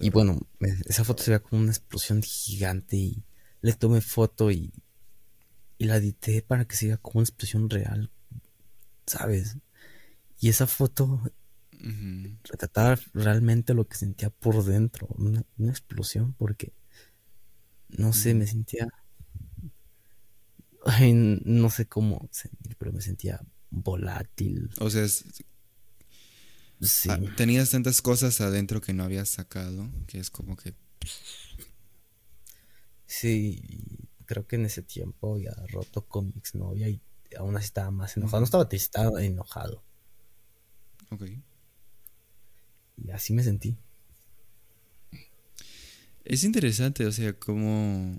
y 0.00 0.10
bueno, 0.10 0.40
esa 0.86 1.04
foto 1.04 1.22
se 1.22 1.30
veía 1.30 1.42
como 1.42 1.62
una 1.62 1.70
explosión 1.70 2.22
gigante 2.22 2.96
y 2.96 3.22
le 3.60 3.72
tomé 3.74 4.00
foto 4.00 4.50
y, 4.50 4.72
y 5.78 5.84
la 5.84 5.96
edité 5.96 6.42
para 6.42 6.64
que 6.64 6.76
se 6.76 6.88
vea 6.88 6.96
como 6.96 7.20
una 7.20 7.24
explosión 7.24 7.70
real, 7.70 8.10
¿sabes? 9.06 9.58
Y 10.40 10.48
esa 10.48 10.66
foto 10.66 11.22
retrataba 12.44 12.98
realmente 13.12 13.74
lo 13.74 13.86
que 13.86 13.96
sentía 13.96 14.30
por 14.30 14.64
dentro, 14.64 15.06
una, 15.16 15.44
explosión, 15.70 16.32
porque 16.34 16.72
no 17.88 18.12
sé, 18.12 18.34
me 18.34 18.46
sentía... 18.46 18.88
no 21.10 21.70
sé 21.70 21.86
cómo 21.86 22.28
sentir, 22.32 22.76
pero 22.76 22.92
me 22.92 23.00
sentía 23.00 23.40
volátil. 23.82 24.70
O 24.78 24.90
sea, 24.90 25.02
es 25.02 25.24
Ah, 27.08 27.18
tenías 27.36 27.70
tantas 27.70 28.02
cosas 28.02 28.40
adentro 28.40 28.80
que 28.80 28.92
no 28.92 29.04
habías 29.04 29.28
sacado, 29.28 29.88
que 30.06 30.18
es 30.18 30.30
como 30.30 30.56
que... 30.56 30.74
Sí, 33.06 33.62
creo 34.26 34.46
que 34.46 34.56
en 34.56 34.66
ese 34.66 34.82
tiempo 34.82 35.34
había 35.34 35.54
roto 35.68 36.06
con 36.06 36.26
mi 36.26 36.34
exnovia 36.36 36.88
y 36.88 37.00
aún 37.38 37.56
así 37.56 37.66
estaba 37.66 37.90
más 37.90 38.16
enojado. 38.16 38.40
No 38.40 38.44
estaba 38.44 38.68
triste, 38.68 38.86
estaba 38.86 39.22
enojado. 39.22 39.82
Ok. 41.10 41.22
Y 42.96 43.10
así 43.10 43.32
me 43.32 43.42
sentí. 43.42 43.78
Es 46.24 46.42
interesante, 46.44 47.06
o 47.06 47.12
sea, 47.12 47.38
como 47.38 48.18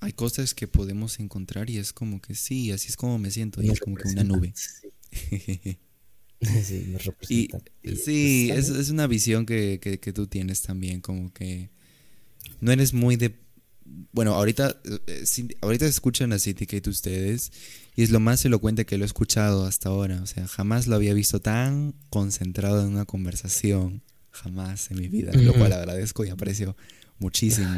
hay 0.00 0.12
cosas 0.12 0.54
que 0.54 0.68
podemos 0.68 1.18
encontrar 1.20 1.70
y 1.70 1.78
es 1.78 1.92
como 1.92 2.20
que 2.20 2.34
sí, 2.34 2.70
así 2.72 2.88
es 2.88 2.96
como 2.96 3.18
me 3.18 3.30
siento, 3.30 3.62
y 3.62 3.70
es 3.70 3.80
como 3.80 3.96
que 3.96 4.08
una 4.08 4.24
nube. 4.24 4.52
Sí, 4.54 4.88
me 6.88 6.98
representa. 6.98 7.58
Y, 7.82 7.96
sí, 7.96 8.50
es, 8.52 8.68
es, 8.68 8.90
una 8.90 9.06
visión 9.06 9.46
que, 9.46 9.78
que, 9.80 10.12
tú 10.12 10.26
tienes 10.26 10.62
también, 10.62 11.00
como 11.00 11.32
que 11.32 11.70
no 12.60 12.72
eres 12.72 12.92
muy 12.92 13.16
de... 13.16 13.34
Bueno, 14.12 14.34
ahorita, 14.34 14.80
eh, 15.06 15.24
ahorita 15.60 15.86
escuchan 15.86 16.32
a 16.32 16.38
Kate 16.38 16.90
ustedes 16.90 17.52
y 17.94 18.02
es 18.02 18.10
lo 18.10 18.18
más 18.18 18.44
elocuente 18.44 18.84
que 18.84 18.98
lo 18.98 19.04
he 19.04 19.06
escuchado 19.06 19.64
hasta 19.64 19.90
ahora. 19.90 20.20
O 20.22 20.26
sea, 20.26 20.46
jamás 20.48 20.88
lo 20.88 20.96
había 20.96 21.14
visto 21.14 21.40
tan 21.40 21.94
concentrado 22.10 22.82
en 22.82 22.88
una 22.88 23.04
conversación, 23.04 24.02
jamás 24.32 24.90
en 24.90 24.98
mi 24.98 25.08
vida, 25.08 25.32
lo 25.32 25.54
cual 25.54 25.72
agradezco 25.72 26.24
y 26.24 26.30
aprecio 26.30 26.76
muchísimo. 27.18 27.70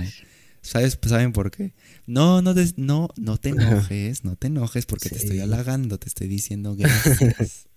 ¿Sabes? 0.68 0.98
¿Saben 1.00 1.32
por 1.32 1.50
qué? 1.50 1.72
No, 2.06 2.42
no, 2.42 2.54
no, 2.76 3.08
no 3.16 3.38
te 3.38 3.48
enojes, 3.48 4.24
no 4.24 4.36
te 4.36 4.48
enojes 4.48 4.84
porque 4.84 5.08
te 5.08 5.16
estoy 5.16 5.40
halagando, 5.40 5.98
te 5.98 6.08
estoy 6.08 6.28
diciendo 6.28 6.76
gracias. 6.76 7.66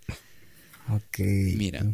Ok. 0.89 1.19
Mira, 1.55 1.85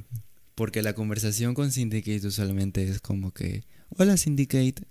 porque 0.56 0.82
la 0.82 0.94
conversación 0.94 1.54
con 1.54 1.72
Syndicate 1.72 2.26
usualmente 2.26 2.82
es 2.82 3.00
como 3.00 3.32
que, 3.32 3.64
hola 3.90 4.18
Syndicate, 4.18 4.88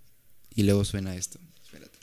y 0.54 0.63
luego 0.63 0.85
suena 0.85 1.17
esto. 1.17 1.40
Espérate. 1.65 1.98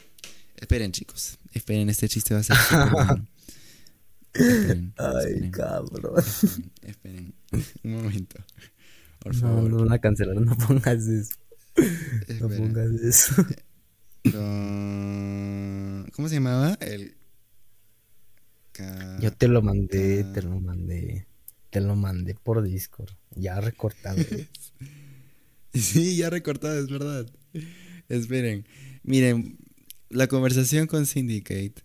Esperen 0.58 0.92
chicos, 0.92 1.38
esperen, 1.54 1.90
este 1.90 2.10
chiste 2.10 2.34
va 2.34 2.42
a 2.42 2.44
ser 2.44 2.58
Ay, 4.98 5.50
cabrón. 5.52 6.22
Esperen, 6.82 7.34
un 7.84 7.92
momento. 7.92 8.44
Por 9.20 9.34
favor. 9.34 9.64
No, 9.64 9.70
no 9.70 9.78
van 9.86 9.94
a 9.94 10.00
cancelar, 10.00 10.36
no 10.36 10.58
pongas 10.58 11.08
eso. 11.08 11.36
No 12.42 12.50
pongas 12.50 12.92
eso. 13.02 13.46
¿Cómo 14.32 16.30
se 16.30 16.36
llamaba? 16.36 16.78
El... 16.80 17.16
Yo 19.20 19.32
te 19.34 19.48
lo 19.48 19.62
mandé, 19.62 20.24
te 20.24 20.42
lo 20.42 20.60
mandé. 20.60 21.28
Te 21.70 21.82
lo 21.82 21.96
mandé 21.96 22.36
por 22.36 22.64
Discord. 22.64 23.12
Ya 23.36 23.60
recortado. 23.60 24.18
sí, 25.74 26.16
ya 26.16 26.30
recortado, 26.30 26.80
es 26.80 26.90
verdad. 26.90 27.26
Esperen. 28.10 28.66
Miren, 29.04 29.58
la 30.10 30.28
conversación 30.28 30.88
con 30.88 31.06
Syndicate 31.06 31.76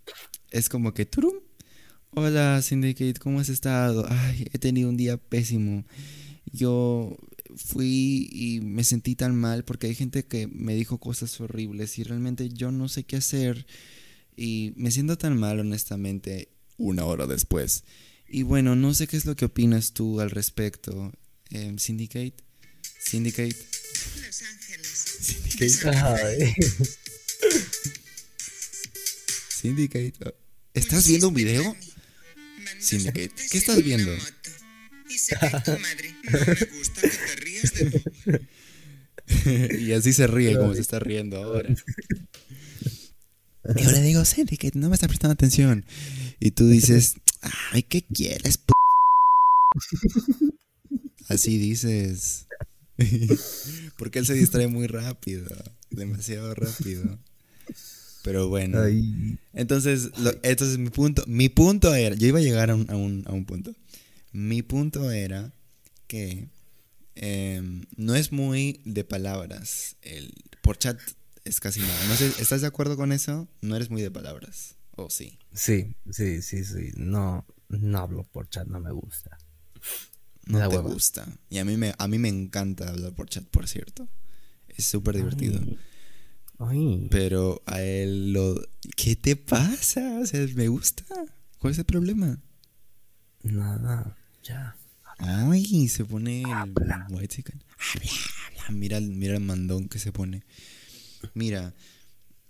es 0.51 0.69
como 0.69 0.95
que 0.95 1.07
turum. 1.07 1.35
Hola 2.11 2.63
Syndicate, 2.63 3.21
¿cómo 3.21 3.41
has 3.41 3.49
estado? 3.49 4.07
Ay, 4.09 4.49
he 4.53 4.59
tenido 4.59 4.89
un 4.89 4.97
día 4.97 5.17
pésimo. 5.17 5.85
Yo 6.47 7.17
fui 7.57 8.29
y 8.33 8.61
me 8.61 8.85
sentí 8.85 9.15
tan 9.15 9.35
mal 9.35 9.65
porque 9.65 9.87
hay 9.87 9.95
gente 9.95 10.25
que 10.25 10.47
me 10.47 10.75
dijo 10.75 10.99
cosas 10.99 11.41
horribles 11.41 11.99
y 11.99 12.03
realmente 12.03 12.49
yo 12.49 12.71
no 12.71 12.89
sé 12.89 13.05
qué 13.05 13.17
hacer 13.17 13.67
y 14.37 14.73
me 14.77 14.91
siento 14.91 15.19
tan 15.19 15.39
mal 15.39 15.61
honestamente 15.61 16.49
una 16.77 17.05
hora 17.05 17.27
después. 17.27 17.85
Y 18.29 18.43
bueno, 18.43 18.77
no 18.77 18.95
sé 18.95 19.07
qué 19.07 19.17
es 19.17 19.25
lo 19.25 19.35
que 19.35 19.47
opinas 19.47 19.93
tú 19.93 20.21
al 20.21 20.31
respecto. 20.31 21.13
Em, 21.51 21.79
Syndicate. 21.79 22.35
Syndicate. 23.01 23.57
Los 24.27 24.43
Ángeles. 24.43 24.89
Syndicate. 25.21 26.55
Syndicate. 29.49 30.35
¿Estás 30.75 31.09
viendo 31.09 31.29
un 31.29 31.35
video? 31.35 31.77
Syndicate. 32.79 33.33
¿Qué 33.51 33.59
estás 33.59 33.83
viendo? 33.83 34.13
Y 39.81 39.93
así 39.93 40.13
se 40.13 40.27
ríe 40.27 40.57
como 40.57 40.75
se 40.75 40.81
está 40.81 40.99
riendo 40.99 41.37
ahora. 41.43 41.75
Y 43.77 43.85
ahora 43.85 44.01
digo, 44.01 44.25
Syndicate, 44.25 44.79
no 44.79 44.89
me 44.89 44.95
está 44.95 45.09
prestando 45.09 45.35
atención. 45.35 45.85
Y 46.41 46.53
tú 46.53 46.67
dices, 46.69 47.17
ay, 47.73 47.83
¿qué 47.83 48.03
quieres? 48.03 48.61
Así 51.29 51.59
dices. 51.59 52.47
Porque 53.99 54.19
él 54.21 54.27
se 54.27 54.35
distrae 54.35 54.69
muy 54.69 54.87
rápido, 54.87 55.47
demasiado 55.91 56.55
rápido. 56.55 57.19
Pero 58.25 58.49
bueno. 58.49 58.81
Entonces, 59.55 60.11
entonces 60.43 60.79
mi 60.79 60.91
punto, 60.91 61.25
mi 61.27 61.49
punto 61.49 61.95
era, 61.95 62.15
yo 62.17 62.27
iba 62.27 62.39
a 62.39 62.43
llegar 62.43 62.71
a 62.71 62.75
un, 62.75 63.25
a 63.27 63.33
un, 63.33 63.45
punto. 63.45 63.75
Mi 64.39 64.63
punto 64.63 65.11
era 65.11 65.53
que 66.07 66.49
em, 67.17 67.85
no 67.97 68.15
es 68.15 68.31
muy 68.31 68.81
de 68.85 69.03
palabras. 69.03 69.97
El, 70.01 70.33
por 70.63 70.79
chat 70.79 70.97
es 71.45 71.59
casi 71.59 71.81
nada. 71.81 72.07
No 72.07 72.15
sé, 72.15 72.29
¿estás 72.39 72.61
de 72.61 72.69
acuerdo 72.69 72.97
con 72.97 73.11
eso? 73.11 73.49
No 73.63 73.75
eres 73.75 73.91
muy 73.91 74.01
de 74.01 74.13
palabras. 74.13 74.77
¿O 74.95 75.11
sí? 75.11 75.41
Sí, 75.53 75.97
sí, 76.13 76.41
sí, 76.43 76.65
sí. 76.65 76.93
No, 76.95 77.49
no 77.69 77.99
hablo 77.99 78.23
por 78.23 78.49
chat, 78.49 78.69
no 78.69 78.79
me 78.79 78.93
gusta. 78.93 79.37
No 80.47 80.69
te 80.69 80.79
gusta. 80.79 81.27
Y 81.51 81.59
a 81.59 81.65
mí 81.65 81.77
me, 81.77 81.97
a 81.99 82.07
mí 82.07 82.19
me 82.21 82.29
encanta 82.29 82.91
hablar 82.91 83.15
por 83.15 83.29
chat, 83.29 83.45
por 83.45 83.67
cierto. 83.67 84.09
Es 84.69 84.85
súper 84.85 85.17
divertido. 85.17 85.61
Pero 87.11 87.61
a 87.67 87.83
él 87.83 88.33
lo... 88.33 88.55
¿Qué 88.95 89.17
te 89.17 89.35
pasa? 89.35 90.21
O 90.21 90.27
sea, 90.27 90.47
me 90.55 90.69
gusta. 90.69 91.05
¿Cuál 91.59 91.73
es 91.73 91.79
el 91.81 91.87
problema? 91.87 92.41
Nada, 93.43 94.17
ya. 94.49 94.77
Ay, 95.19 95.89
se 95.89 96.05
pone 96.05 96.43
el 96.43 96.75
white 97.11 97.37
chicken. 97.37 97.63
Mira, 98.71 99.01
mira 99.01 99.37
el 99.37 99.43
mandón 99.43 99.89
que 99.89 99.99
se 99.99 100.13
pone. 100.13 100.45
Mira, 101.35 101.75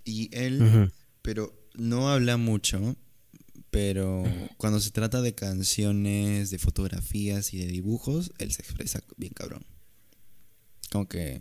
y 0.05 0.29
él, 0.33 0.93
pero 1.23 1.55
no 1.75 2.11
habla 2.11 2.37
mucho, 2.37 2.97
pero 3.71 4.25
cuando 4.57 4.81
se 4.81 4.91
trata 4.91 5.23
de 5.23 5.35
canciones, 5.35 6.51
de 6.51 6.59
fotografías 6.59 7.55
y 7.55 7.59
de 7.59 7.67
dibujos, 7.67 8.33
él 8.39 8.53
se 8.53 8.63
expresa 8.63 9.03
bien 9.17 9.33
cabrón. 9.33 9.65
Como 10.91 11.09
que 11.09 11.41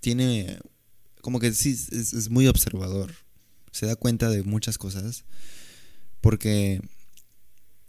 tiene, 0.00 0.58
como 1.20 1.38
que 1.38 1.52
sí, 1.52 1.70
es, 1.70 2.30
muy 2.30 2.46
observador. 2.48 3.14
Se 3.70 3.86
da 3.86 3.96
cuenta 3.96 4.28
de 4.28 4.42
muchas 4.42 4.78
cosas. 4.78 5.24
Porque 6.20 6.80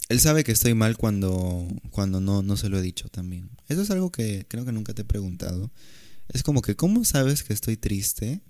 él 0.09 0.19
sabe 0.19 0.43
que 0.43 0.51
estoy 0.51 0.73
mal 0.73 0.97
cuando, 0.97 1.67
cuando 1.91 2.19
no, 2.19 2.43
no 2.43 2.57
se 2.57 2.69
lo 2.69 2.77
he 2.77 2.81
dicho 2.81 3.09
también. 3.09 3.49
Eso 3.67 3.81
es 3.81 3.91
algo 3.91 4.11
que 4.11 4.45
creo 4.47 4.65
que 4.65 4.71
nunca 4.71 4.93
te 4.93 5.03
he 5.03 5.05
preguntado. 5.05 5.71
Es 6.29 6.43
como 6.43 6.61
que, 6.61 6.75
¿cómo 6.75 7.03
sabes 7.05 7.43
que 7.43 7.53
estoy 7.53 7.77
triste 7.77 8.41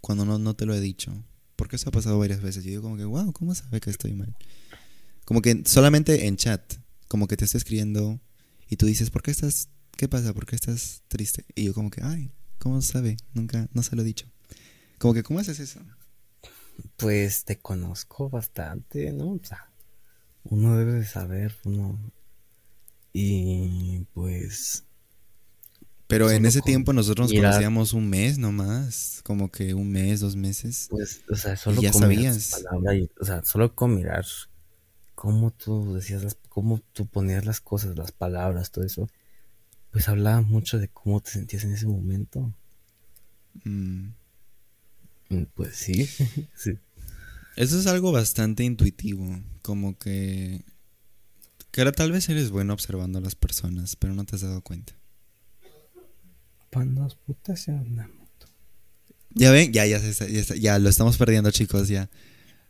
cuando 0.00 0.24
no, 0.24 0.38
no 0.38 0.54
te 0.54 0.66
lo 0.66 0.74
he 0.74 0.80
dicho? 0.80 1.12
Porque 1.56 1.76
eso 1.76 1.88
ha 1.88 1.92
pasado 1.92 2.18
varias 2.18 2.40
veces. 2.40 2.64
Yo 2.64 2.70
digo 2.70 2.82
como 2.82 2.96
que, 2.96 3.04
wow, 3.04 3.32
¿cómo 3.32 3.54
sabe 3.54 3.80
que 3.80 3.90
estoy 3.90 4.14
mal? 4.14 4.34
Como 5.24 5.40
que 5.40 5.62
solamente 5.66 6.26
en 6.26 6.36
chat, 6.36 6.74
como 7.08 7.28
que 7.28 7.36
te 7.36 7.44
estoy 7.44 7.58
escribiendo 7.58 8.20
y 8.68 8.76
tú 8.76 8.86
dices, 8.86 9.10
¿por 9.10 9.22
qué 9.22 9.30
estás, 9.30 9.68
qué 9.96 10.08
pasa? 10.08 10.34
¿Por 10.34 10.46
qué 10.46 10.56
estás 10.56 11.02
triste? 11.08 11.44
Y 11.54 11.64
yo 11.64 11.74
como 11.74 11.90
que, 11.90 12.02
ay, 12.02 12.32
¿cómo 12.58 12.80
sabe? 12.82 13.16
Nunca, 13.32 13.68
no 13.72 13.82
se 13.82 13.94
lo 13.94 14.02
he 14.02 14.04
dicho. 14.04 14.26
Como 14.98 15.14
que, 15.14 15.22
¿cómo 15.22 15.38
haces 15.38 15.60
eso? 15.60 15.80
Pues 16.96 17.44
te 17.44 17.58
conozco 17.58 18.28
bastante, 18.28 19.12
¿no? 19.12 19.32
O 19.32 19.40
sea, 19.42 19.70
uno 20.44 20.76
debe 20.76 20.92
de 20.92 21.04
saber, 21.04 21.54
uno... 21.64 21.98
Y 23.12 24.06
pues 24.12 24.84
pero 26.06 26.30
en 26.30 26.44
ese 26.44 26.60
tiempo 26.60 26.92
nosotros 26.92 27.32
nos 27.32 27.40
conocíamos 27.40 27.92
un 27.92 28.08
mes 28.08 28.38
nomás, 28.38 29.20
como 29.24 29.50
que 29.50 29.74
un 29.74 29.90
mes, 29.90 30.20
dos 30.20 30.36
meses. 30.36 30.88
Pues, 30.90 31.22
o 31.30 31.34
sea, 31.34 31.56
solo 31.56 31.80
ya 31.80 31.92
sabías. 31.92 32.62
o 33.20 33.24
sea, 33.24 33.42
solo 33.42 33.74
con 33.74 33.96
mirar 33.96 34.24
cómo 35.14 35.50
tú 35.50 35.94
decías, 35.94 36.22
las, 36.22 36.36
cómo 36.48 36.80
tú 36.92 37.06
ponías 37.06 37.46
las 37.46 37.60
cosas, 37.60 37.96
las 37.96 38.12
palabras, 38.12 38.70
todo 38.70 38.84
eso, 38.84 39.08
pues 39.90 40.08
hablaba 40.08 40.42
mucho 40.42 40.78
de 40.78 40.88
cómo 40.88 41.20
te 41.20 41.30
sentías 41.30 41.64
en 41.64 41.72
ese 41.72 41.86
momento. 41.86 42.52
Mm. 43.64 44.08
Mm, 45.30 45.42
pues 45.54 45.74
sí, 45.74 46.06
sí. 46.54 46.78
Eso 47.56 47.78
es 47.78 47.86
algo 47.86 48.12
bastante 48.12 48.64
intuitivo, 48.64 49.40
como 49.62 49.98
que... 49.98 50.64
Que 51.70 51.80
ahora 51.80 51.92
tal 51.92 52.12
vez 52.12 52.28
eres 52.28 52.50
bueno 52.50 52.72
observando 52.72 53.18
a 53.18 53.22
las 53.22 53.34
personas, 53.34 53.96
pero 53.96 54.14
no 54.14 54.24
te 54.24 54.36
has 54.36 54.42
dado 54.42 54.60
cuenta 54.60 54.94
putas 57.26 57.68
una 57.68 58.08
moto. 58.08 58.46
Ya 59.30 59.50
ven, 59.50 59.72
ya, 59.72 59.86
ya, 59.86 59.98
ya, 59.98 60.54
ya, 60.54 60.78
lo 60.78 60.88
estamos 60.88 61.16
perdiendo, 61.16 61.50
chicos, 61.50 61.88
ya. 61.88 62.10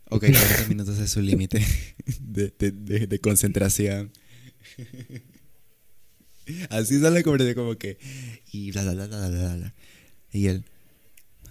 Ok, 0.09 0.21
40 0.25 0.67
minutos 0.67 0.99
es 0.99 1.11
su 1.11 1.21
límite 1.21 1.65
de, 2.19 2.53
de, 2.57 3.07
de, 3.07 3.19
concentración. 3.19 4.11
Así 6.69 6.99
sale 6.99 7.23
como, 7.23 7.37
como 7.55 7.75
que. 7.75 7.97
Y 8.51 8.71
bla, 8.71 8.83
bla, 8.83 8.93
bla, 8.93 9.07
bla, 9.07 9.29
bla, 9.29 9.55
bla. 9.55 9.73
Y 10.31 10.47
él. 10.47 10.65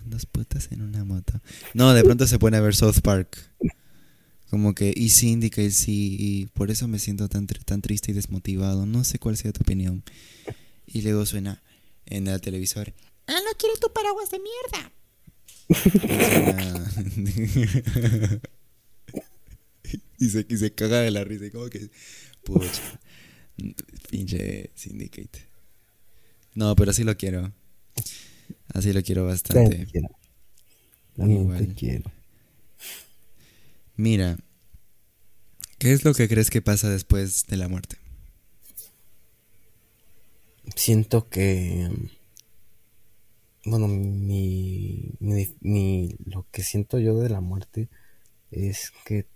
Dos 0.04 0.26
putas 0.26 0.68
en 0.70 0.82
una 0.82 1.04
moto. 1.04 1.40
No, 1.72 1.94
de 1.94 2.04
pronto 2.04 2.26
se 2.26 2.38
pone 2.38 2.56
a 2.56 2.60
ver 2.60 2.74
South 2.74 3.00
Park. 3.02 3.38
Como 4.50 4.74
que. 4.74 4.92
Y 4.94 5.08
Syndicate, 5.08 5.70
sí. 5.70 6.16
Y 6.18 6.46
por 6.46 6.70
eso 6.70 6.86
me 6.88 6.98
siento 6.98 7.28
tan, 7.28 7.46
tan 7.46 7.82
triste 7.82 8.12
y 8.12 8.14
desmotivado. 8.14 8.86
No 8.86 9.04
sé 9.04 9.18
cuál 9.18 9.36
sea 9.36 9.52
tu 9.52 9.62
opinión. 9.62 10.02
Y 10.86 11.02
luego 11.02 11.26
suena 11.26 11.62
en 12.06 12.28
el 12.28 12.40
televisor. 12.40 12.92
Ah, 13.26 13.32
no 13.32 13.58
quiero 13.58 13.76
tu 13.76 13.92
paraguas 13.92 14.30
de 14.30 14.38
mierda. 14.38 14.92
y, 20.18 20.28
se, 20.28 20.46
y 20.48 20.56
se 20.58 20.74
caga 20.74 21.00
de 21.00 21.10
la 21.10 21.24
risa. 21.24 21.46
Y 21.46 21.50
como 21.50 21.68
que, 21.70 21.90
pucha, 22.44 23.00
pinche 24.10 24.70
Syndicate. 24.74 25.46
No, 26.54 26.76
pero 26.76 26.92
sí 26.92 27.04
lo 27.04 27.16
quiero. 27.16 27.52
Así 28.72 28.92
lo 28.92 29.02
quiero 29.02 29.26
bastante. 29.26 29.86
Te 29.86 29.86
quiero. 31.74 32.10
Mira, 33.96 34.38
¿qué 35.78 35.92
es 35.92 36.04
lo 36.04 36.14
que 36.14 36.28
crees 36.28 36.50
que 36.50 36.62
pasa 36.62 36.90
después 36.90 37.46
de 37.46 37.56
la 37.56 37.68
muerte? 37.68 37.98
siento 40.74 41.28
que 41.28 41.88
bueno 43.64 43.88
mi, 43.88 45.12
mi, 45.20 46.16
lo 46.24 46.46
que 46.50 46.62
siento 46.62 46.98
yo 46.98 47.18
de 47.18 47.28
la 47.28 47.40
muerte 47.40 47.88
es 48.50 48.92
que 49.04 49.26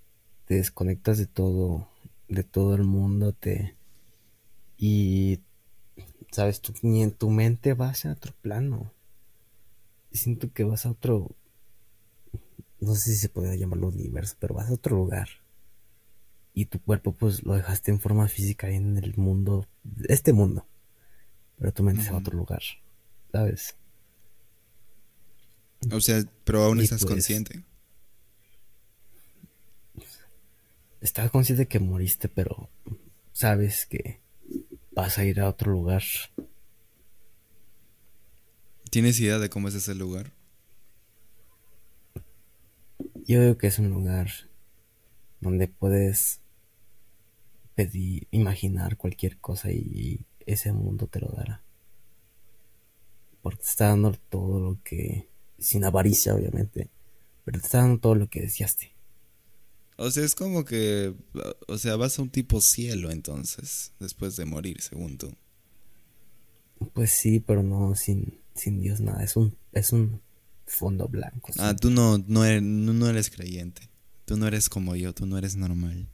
te 0.46 0.54
desconectas 0.54 1.18
de 1.18 1.26
todo 1.26 1.88
de 2.28 2.44
todo 2.44 2.74
el 2.74 2.84
mundo 2.84 3.32
te 3.32 3.76
y 4.76 5.40
sabes 6.30 6.60
tú 6.60 6.74
ni 6.82 7.02
en 7.02 7.12
tu 7.12 7.30
mente 7.30 7.74
vas 7.74 8.04
a 8.04 8.12
otro 8.12 8.34
plano 8.42 8.92
siento 10.12 10.52
que 10.52 10.64
vas 10.64 10.86
a 10.86 10.90
otro 10.90 11.34
no 12.80 12.94
sé 12.94 13.10
si 13.10 13.16
se 13.16 13.28
podría 13.28 13.56
llamarlo 13.56 13.88
universo 13.88 14.36
pero 14.38 14.54
vas 14.54 14.68
a 14.70 14.74
otro 14.74 14.96
lugar 14.96 15.28
y 16.54 16.66
tu 16.66 16.80
cuerpo 16.80 17.12
pues 17.12 17.44
lo 17.44 17.54
dejaste 17.54 17.90
en 17.90 18.00
forma 18.00 18.28
física 18.28 18.70
en 18.70 18.96
el 18.96 19.16
mundo 19.16 19.66
este 20.08 20.32
mundo 20.32 20.66
pero 21.58 21.72
tu 21.72 21.82
mente 21.82 22.02
se 22.02 22.10
va 22.10 22.16
a 22.16 22.20
otro 22.20 22.36
lugar, 22.36 22.62
¿sabes? 23.32 23.74
O 25.90 26.00
sea, 26.00 26.24
pero 26.44 26.62
aún 26.62 26.80
estás 26.80 27.00
pues, 27.02 27.10
consciente. 27.10 27.64
Estás 31.00 31.30
consciente 31.30 31.66
que 31.66 31.80
moriste, 31.80 32.28
pero 32.28 32.68
sabes 33.32 33.86
que 33.86 34.20
vas 34.92 35.18
a 35.18 35.24
ir 35.24 35.40
a 35.40 35.48
otro 35.48 35.72
lugar. 35.72 36.02
¿Tienes 38.90 39.20
idea 39.20 39.38
de 39.38 39.50
cómo 39.50 39.68
es 39.68 39.74
ese 39.74 39.94
lugar? 39.94 40.32
Yo 43.26 43.38
creo 43.38 43.58
que 43.58 43.66
es 43.66 43.78
un 43.78 43.90
lugar 43.90 44.30
donde 45.40 45.68
puedes 45.68 46.40
pedir, 47.74 48.26
imaginar 48.30 48.96
cualquier 48.96 49.38
cosa 49.38 49.70
y 49.70 50.24
ese 50.46 50.72
mundo 50.72 51.06
te 51.06 51.20
lo 51.20 51.28
dará. 51.28 51.62
porque 53.42 53.58
te 53.62 53.68
está 53.68 53.88
dando 53.88 54.12
todo 54.30 54.60
lo 54.60 54.82
que, 54.82 55.28
sin 55.58 55.84
avaricia 55.84 56.34
obviamente, 56.34 56.88
pero 57.44 57.60
te 57.60 57.66
está 57.66 57.78
dando 57.78 58.00
todo 58.00 58.14
lo 58.14 58.28
que 58.28 58.40
deseaste. 58.42 58.92
O 59.96 60.10
sea, 60.10 60.24
es 60.24 60.34
como 60.34 60.64
que, 60.64 61.14
o 61.66 61.78
sea, 61.78 61.96
vas 61.96 62.18
a 62.18 62.22
un 62.22 62.30
tipo 62.30 62.60
cielo 62.60 63.10
entonces, 63.10 63.92
después 63.98 64.36
de 64.36 64.44
morir, 64.44 64.80
según 64.80 65.18
tú. 65.18 65.32
Pues 66.92 67.10
sí, 67.10 67.40
pero 67.40 67.62
no 67.62 67.94
sin, 67.96 68.38
sin 68.58 68.80
Dios 68.80 69.00
nada, 69.00 69.22
es 69.22 69.36
un, 69.36 69.56
es 69.72 69.92
un 69.92 70.20
fondo 70.66 71.08
blanco. 71.08 71.52
Ah, 71.58 71.74
tú 71.74 71.90
no, 71.90 72.18
no, 72.18 72.44
eres, 72.44 72.62
no 72.62 73.08
eres 73.08 73.30
creyente, 73.30 73.88
tú 74.24 74.36
no 74.36 74.46
eres 74.46 74.68
como 74.68 74.96
yo, 74.96 75.14
tú 75.14 75.26
no 75.26 75.38
eres 75.38 75.56
normal. 75.56 76.08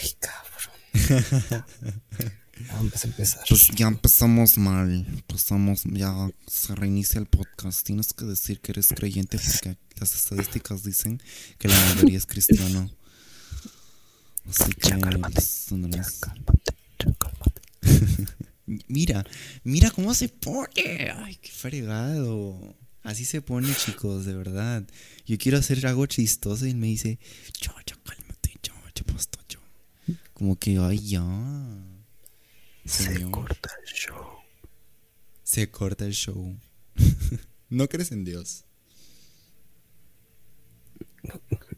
Ay, 0.00 0.10
cabrón. 0.18 1.64
Vamos 2.70 3.04
a 3.04 3.08
empezar. 3.08 3.42
Pues 3.48 3.68
ya 3.68 3.88
empezamos 3.88 4.58
mal. 4.58 5.06
Empezamos, 5.08 5.82
ya 5.84 6.30
se 6.46 6.74
reinicia 6.74 7.18
el 7.18 7.26
podcast. 7.26 7.84
Tienes 7.84 8.12
que 8.12 8.24
decir 8.24 8.60
que 8.60 8.72
eres 8.72 8.88
creyente 8.88 9.38
porque 9.38 9.78
las 9.98 10.14
estadísticas 10.14 10.82
dicen 10.82 11.20
que 11.58 11.68
la 11.68 11.78
mayoría 11.86 12.18
es 12.18 12.26
cristiano. 12.26 12.90
Así 14.48 14.72
que. 14.74 14.92
Mira, 18.88 19.24
mira 19.64 19.90
cómo 19.90 20.14
se 20.14 20.28
pone. 20.28 21.10
Ay, 21.16 21.36
qué 21.36 21.50
fregado. 21.50 22.76
Así 23.02 23.24
se 23.24 23.42
pone, 23.42 23.74
chicos, 23.74 24.24
de 24.24 24.34
verdad. 24.34 24.84
Yo 25.26 25.36
quiero 25.38 25.58
hacer 25.58 25.84
algo 25.86 26.06
chistoso 26.06 26.66
y 26.66 26.74
me 26.74 26.86
dice, 26.86 27.18
yo, 27.60 27.72
yo, 27.84 27.96
cálmate, 28.04 28.58
yo, 28.62 28.72
yo, 28.94 29.04
yo. 29.48 30.14
Como 30.32 30.56
que, 30.56 30.78
ay, 30.78 30.98
ya. 30.98 31.22
Se 32.84 33.22
corta 33.30 33.70
el 33.80 33.92
show. 33.92 34.26
Se 35.42 35.70
corta 35.70 36.04
el 36.04 36.12
show. 36.12 36.56
¿No 37.68 37.88
crees 37.88 38.12
en 38.12 38.24
Dios? 38.24 38.64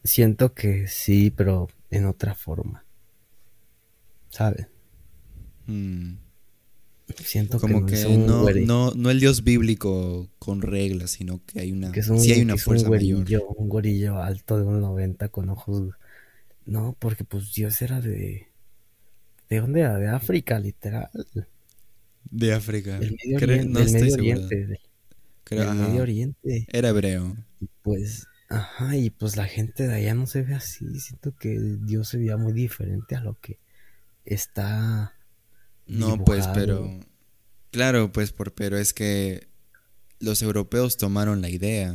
Siento 0.03 0.53
que 0.55 0.88
sí, 0.88 1.30
pero 1.30 1.68
en 1.90 2.07
otra 2.07 2.34
forma. 2.34 2.84
¿Sabes? 4.28 4.66
Hmm. 5.66 6.16
Siento 7.22 7.61
Como 7.61 7.84
que, 7.84 8.02
no, 8.16 8.50
no, 8.50 8.92
no, 8.94 9.11
el 9.11 9.20
Dios 9.20 9.44
bíblico 9.44 10.30
con 10.38 10.62
reglas, 10.62 11.11
sino 11.11 11.42
que 11.44 11.61
hay 11.61 11.72
una, 11.72 11.92
sí 11.92 12.32
hay 12.32 12.40
una 12.40 12.57
fuerza 12.57 12.86
un 12.86 12.92
mayor. 12.92 13.26
Un 13.57 13.68
gorillo 13.68 14.22
alto 14.22 14.59
de 14.59 14.64
un 14.64 14.80
90 14.80 15.28
con 15.28 15.50
ojos. 15.50 15.90
No, 16.64 16.96
porque 16.98 17.24
pues 17.24 17.52
Dios 17.52 17.82
era 17.82 18.00
de 18.00 18.48
¿De 19.48 19.61
dónde 19.61 19.80
era? 19.80 19.96
De 19.98 20.09
África, 20.09 20.59
literal. 20.59 21.11
De 22.24 22.52
África. 22.52 22.98
Del 22.98 23.16
Medio 23.24 23.36
Oriente. 23.36 23.68
No 23.68 23.78
del 23.80 23.92
Medio 23.92 24.14
Oriente. 24.14 24.80
Creo, 25.44 25.74
Medio 25.74 26.02
Oriente. 26.02 26.66
Era 26.72 26.88
hebreo. 26.88 27.36
Pues, 27.82 28.26
ajá, 28.48 28.96
y 28.96 29.11
pues 29.11 29.36
la 29.36 29.46
gente 29.46 29.86
de 29.86 29.94
allá 29.94 30.14
no 30.14 30.26
se 30.26 30.42
ve 30.42 30.55
así. 30.55 30.98
Siento 30.98 31.36
que 31.36 31.59
Dios 31.82 32.09
se 32.09 32.18
veía 32.18 32.36
muy 32.36 32.52
diferente 32.52 33.14
a 33.14 33.20
lo 33.20 33.38
que 33.40 33.59
está. 34.24 35.14
No, 35.87 36.24
pues, 36.24 36.47
pero. 36.49 37.01
Claro, 37.70 38.12
pues, 38.12 38.32
por, 38.32 38.53
pero 38.55 38.78
es 38.78 38.95
que 38.95 39.49
los 40.20 40.43
europeos 40.43 40.97
tomaron 40.97 41.43
la 41.43 41.51
idea 41.51 41.95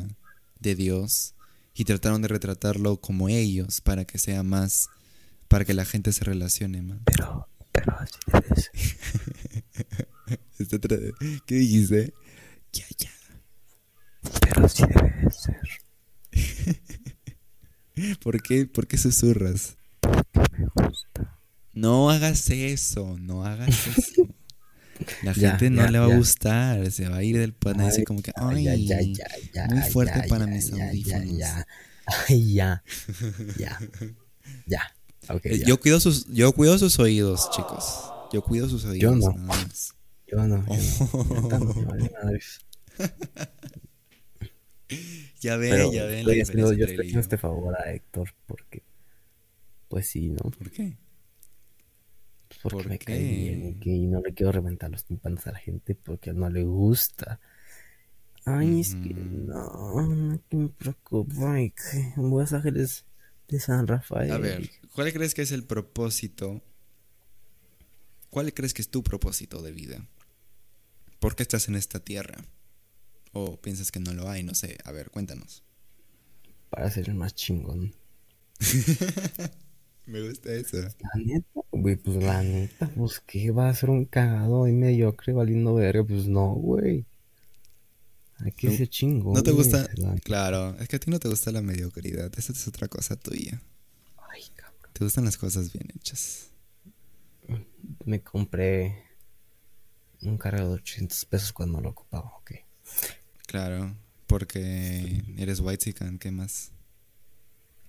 de 0.60 0.76
Dios 0.76 1.36
y 1.74 1.86
trataron 1.86 2.22
de 2.22 2.28
retratarlo 2.28 2.98
como 2.98 3.30
ellos 3.30 3.82
para 3.82 4.06
que 4.06 4.18
sea 4.18 4.44
más 4.44 4.90
para 5.50 5.66
que 5.66 5.74
la 5.74 5.84
gente 5.84 6.14
se 6.14 6.24
relacione 6.24 6.82
más. 6.82 7.00
Pero, 7.04 7.50
pero 7.74 7.98
así 7.98 8.20
debe 8.28 8.56
ser. 8.56 10.08
Este 10.60 10.80
¿Qué 11.46 11.56
dijiste? 11.56 12.14
Ya, 12.72 12.86
ya. 12.98 13.10
Pero 14.42 14.66
así 14.66 14.84
debe 14.84 15.32
ser. 15.32 15.60
¿Por 18.22 18.42
qué, 18.42 18.68
¿Por 18.68 18.86
qué 18.88 18.98
susurras? 18.98 19.78
Porque 20.02 20.52
me 20.58 20.68
gusta. 20.76 21.39
No 21.74 22.10
hagas 22.10 22.50
eso, 22.50 23.18
no 23.20 23.46
hagas 23.46 23.88
eso. 23.88 24.28
La 25.24 25.34
gente 25.34 25.70
no 25.70 25.90
le 25.90 25.98
va 25.98 26.14
a 26.14 26.18
gustar, 26.18 26.92
se 26.92 27.08
va 27.08 27.18
a 27.18 27.24
ir 27.24 27.38
del 27.38 27.54
pan 27.54 27.78
y 27.98 28.04
como 28.04 28.22
que, 28.22 28.34
ay, 28.36 28.86
muy 29.70 29.82
fuerte 29.92 30.28
para 30.28 30.46
mis 30.46 30.72
audífonos. 30.72 31.38
Ya, 31.38 31.66
Ay, 32.28 32.54
ya, 32.54 32.84
ya, 33.58 33.80
ya. 34.66 34.82
Eh, 35.44 35.64
yo, 35.66 35.80
cuido 35.80 36.00
sus, 36.00 36.26
yo 36.28 36.52
cuido 36.54 36.78
sus 36.80 36.98
oídos, 37.00 37.50
chicos. 37.52 38.12
Yo 38.34 38.42
cuido 38.42 38.68
sus 38.68 38.84
oídos. 38.86 39.00
Yo 39.00 39.16
no. 39.16 39.30
Nada 39.30 39.44
más. 39.44 39.94
Yo 40.28 40.48
no. 40.48 40.66
ya 45.40 45.56
ven, 45.58 45.92
ya 45.92 46.06
ven. 46.06 46.26
Yo 46.26 46.32
estoy 46.32 46.42
haciendo 46.42 46.72
este 47.20 47.38
favor 47.38 47.76
a 47.80 47.92
Héctor 47.92 48.34
porque, 48.48 48.82
pues 49.88 50.08
sí, 50.08 50.30
¿no? 50.30 50.50
¿Por 50.50 50.72
qué? 50.72 50.98
Porque 52.62 52.78
¿Por 52.78 52.88
me 52.90 53.00
cae 53.00 53.20
bien 53.20 53.80
y 53.82 54.08
no 54.08 54.22
le 54.22 54.34
quiero 54.34 54.52
reventar 54.52 54.92
los 54.92 55.06
tímpanos 55.06 55.48
a 55.48 55.54
la 55.54 55.60
gente 55.60 55.96
porque 55.96 56.34
no 56.34 56.50
le 56.50 56.64
gusta. 56.64 57.40
Ay, 58.46 58.82
es 58.82 58.96
que 58.96 59.14
no, 59.14 60.02
no 60.08 60.42
me 60.52 60.70
preocupa. 60.70 61.56
Voy 62.18 62.44
a 62.44 62.48
sacarles 62.48 63.06
de 63.48 63.60
San 63.60 63.88
Rafael. 63.88 64.32
A 64.32 64.38
ver, 64.38 64.70
¿cuál 64.94 65.14
crees 65.14 65.34
que 65.34 65.42
es 65.42 65.52
el 65.52 65.64
propósito? 65.64 66.62
¿Cuál 68.30 68.54
crees 68.54 68.74
que 68.74 68.82
es 68.82 68.90
tu 68.90 69.04
propósito 69.04 69.62
de 69.62 69.72
vida? 69.72 70.08
¿Por 71.20 71.36
qué 71.36 71.44
estás 71.44 71.68
en 71.68 71.76
esta 71.76 72.00
tierra? 72.00 72.38
¿O 73.32 73.60
piensas 73.60 73.92
que 73.92 74.00
no 74.00 74.14
lo 74.14 74.30
hay? 74.30 74.44
No 74.44 74.56
sé. 74.56 74.78
A 74.84 74.92
ver, 74.92 75.12
cuéntanos. 75.12 75.64
Para 76.70 76.90
ser 76.90 77.10
el 77.10 77.16
más 77.16 77.36
chingón. 77.36 77.96
Me 80.10 80.28
gusta 80.28 80.52
eso. 80.52 80.78
La 80.78 81.24
neta, 81.24 81.62
güey, 81.72 81.96
pues 81.96 82.18
la 82.24 82.42
neta, 82.42 82.90
pues 82.96 83.20
que 83.20 83.52
va 83.52 83.70
a 83.70 83.76
ser 83.76 83.92
un 83.92 84.06
cagado 84.06 84.68
y 84.68 84.72
mediocre 84.72 85.34
valiendo 85.34 85.76
verga, 85.76 86.04
pues 86.04 86.28
no, 86.28 86.56
güey. 86.56 87.06
Hay 88.38 88.52
que 88.54 88.76
ser 88.76 88.90
chingón. 88.90 89.34
¿No 89.34 89.44
te 89.44 89.52
gusta? 89.52 89.88
Claro, 90.24 90.76
es 90.80 90.88
que 90.88 90.96
a 90.96 91.00
ti 91.00 91.12
no 91.12 91.20
te 91.20 91.28
gusta 91.28 91.52
la 91.52 91.62
mediocridad. 91.62 92.32
Esa 92.38 92.54
es 92.54 92.68
otra 92.68 92.88
cosa 92.88 93.18
tuya. 93.18 93.62
Ay, 94.32 94.44
cabrón. 94.56 94.92
Te 94.94 95.04
gustan 95.04 95.26
las 95.26 95.38
cosas 95.38 95.72
bien 95.72 95.90
hechas. 95.96 96.50
Me 98.06 98.24
compré 98.24 99.04
un 100.24 100.40
carro 100.40 100.70
de 100.70 100.74
800 100.76 101.26
pesos 101.26 101.54
cuando 101.54 101.82
lo 101.82 101.90
ocupaba, 101.90 102.32
ok. 102.38 102.52
Claro, 103.46 103.96
porque 104.26 105.22
eres 105.38 105.60
white 105.60 105.86
chican, 105.86 106.18
¿qué 106.18 106.32
más? 106.32 106.72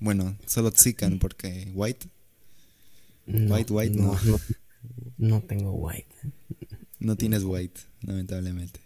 Bueno, 0.01 0.37
solo 0.47 0.71
chican 0.71 1.19
porque 1.19 1.71
white. 1.75 2.09
white, 3.27 3.73
white, 3.73 3.97
no. 3.97 4.19
No, 4.25 4.41
no 5.19 5.41
tengo 5.43 5.73
white. 5.73 6.15
No 6.99 7.17
tienes 7.17 7.45
white, 7.45 7.81
lamentablemente. 8.03 8.81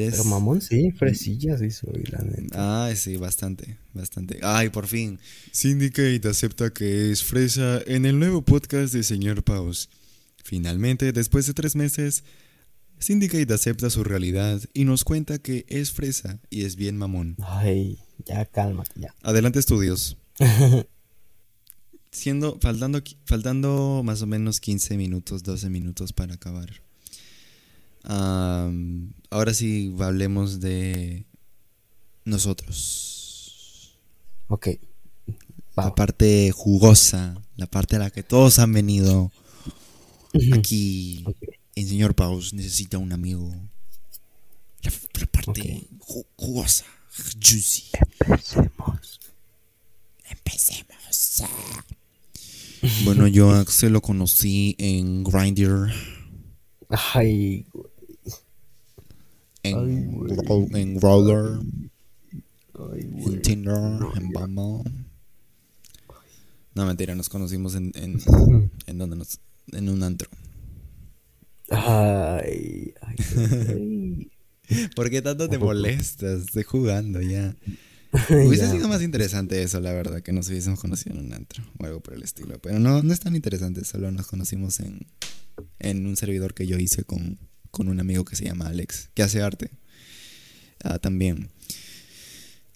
Pero 0.00 0.24
mamón, 0.24 0.60
sí, 0.62 0.90
fresilla 0.92 1.58
sí 1.58 1.70
soy, 1.70 2.04
la 2.04 2.18
neta. 2.20 2.86
Ay, 2.86 2.96
sí, 2.96 3.16
bastante, 3.16 3.76
bastante. 3.92 4.38
Ay, 4.42 4.70
por 4.70 4.86
fin. 4.86 5.18
Syndicate 5.50 6.22
acepta 6.28 6.72
que 6.72 7.10
es 7.10 7.22
fresa 7.22 7.80
en 7.86 8.06
el 8.06 8.18
nuevo 8.18 8.42
podcast 8.42 8.94
de 8.94 9.02
Señor 9.02 9.42
Paus. 9.42 9.90
Finalmente, 10.42 11.12
después 11.12 11.46
de 11.46 11.52
tres 11.52 11.76
meses, 11.76 12.24
Syndicate 12.98 13.52
acepta 13.52 13.90
su 13.90 14.02
realidad 14.02 14.62
y 14.72 14.84
nos 14.84 15.04
cuenta 15.04 15.40
que 15.40 15.66
es 15.68 15.90
fresa 15.92 16.40
y 16.48 16.64
es 16.64 16.76
bien 16.76 16.96
mamón. 16.96 17.36
Ay, 17.42 17.98
ya 18.24 18.44
cálmate, 18.46 18.92
ya. 19.00 19.14
Adelante, 19.22 19.58
estudios. 19.58 20.16
Siendo, 22.10 22.58
faltando, 22.60 23.00
faltando 23.24 24.02
más 24.04 24.20
o 24.22 24.26
menos 24.26 24.60
15 24.60 24.96
minutos, 24.96 25.42
12 25.42 25.70
minutos 25.70 26.12
para 26.12 26.34
acabar 26.34 26.82
ahora 28.04 29.54
sí 29.54 29.94
hablemos 30.00 30.60
de 30.60 31.24
nosotros. 32.24 33.98
Ok. 34.48 34.68
La 35.76 35.94
parte 35.94 36.50
jugosa, 36.52 37.34
la 37.56 37.66
parte 37.66 37.96
a 37.96 38.00
la 38.00 38.10
que 38.10 38.22
todos 38.22 38.58
han 38.58 38.72
venido. 38.72 39.32
Aquí 40.52 41.24
el 41.74 41.88
señor 41.88 42.14
Paus 42.14 42.52
necesita 42.52 42.98
un 42.98 43.12
amigo. 43.12 43.54
La, 44.82 44.90
parte 45.26 45.86
jugosa, 46.00 46.84
juicy. 47.40 47.90
Empecemos. 48.20 49.20
Empecemos. 50.28 51.42
Bueno, 53.04 53.28
yo 53.28 53.50
a 53.50 53.60
Axel 53.60 53.92
lo 53.92 54.00
conocí 54.00 54.74
en 54.78 55.22
Grindr. 55.22 55.92
Ay, 56.88 57.66
en, 59.62 60.26
en 60.74 61.00
Roller, 61.00 61.60
en 62.74 63.42
Tinder, 63.42 63.98
en 64.16 64.30
Bumble. 64.30 64.90
No, 66.74 66.86
mentira, 66.86 67.14
nos 67.14 67.28
conocimos 67.28 67.74
en, 67.74 67.92
en, 67.94 68.20
en 68.86 68.98
donde 68.98 69.16
nos, 69.16 69.38
en 69.72 69.88
un 69.88 70.02
antro. 70.02 70.28
Ay, 71.70 72.92
ay, 73.00 74.30
¿Por 74.96 75.10
qué 75.10 75.22
tanto 75.22 75.48
te 75.48 75.58
molestas? 75.58 76.42
Estoy 76.42 76.62
jugando 76.62 77.20
ya. 77.22 77.56
Hubiese 78.28 78.70
sido 78.70 78.88
más 78.88 79.00
interesante 79.00 79.62
eso, 79.62 79.80
la 79.80 79.92
verdad, 79.92 80.22
que 80.22 80.32
nos 80.32 80.48
hubiésemos 80.50 80.78
conocido 80.78 81.16
en 81.16 81.26
un 81.26 81.32
antro 81.32 81.64
o 81.78 81.86
algo 81.86 82.00
por 82.00 82.14
el 82.14 82.22
estilo. 82.22 82.58
Pero 82.60 82.78
no, 82.78 83.02
no 83.02 83.12
es 83.12 83.20
tan 83.20 83.34
interesante, 83.34 83.84
solo 83.84 84.10
nos 84.10 84.26
conocimos 84.26 84.80
en, 84.80 85.06
en 85.78 86.06
un 86.06 86.16
servidor 86.16 86.52
que 86.52 86.66
yo 86.66 86.76
hice 86.76 87.04
con, 87.04 87.38
con 87.70 87.88
un 87.88 88.00
amigo 88.00 88.24
que 88.26 88.36
se 88.36 88.44
llama 88.44 88.66
Alex, 88.66 89.08
que 89.14 89.22
hace 89.22 89.40
arte. 89.40 89.70
Ah, 90.84 90.98
también. 90.98 91.48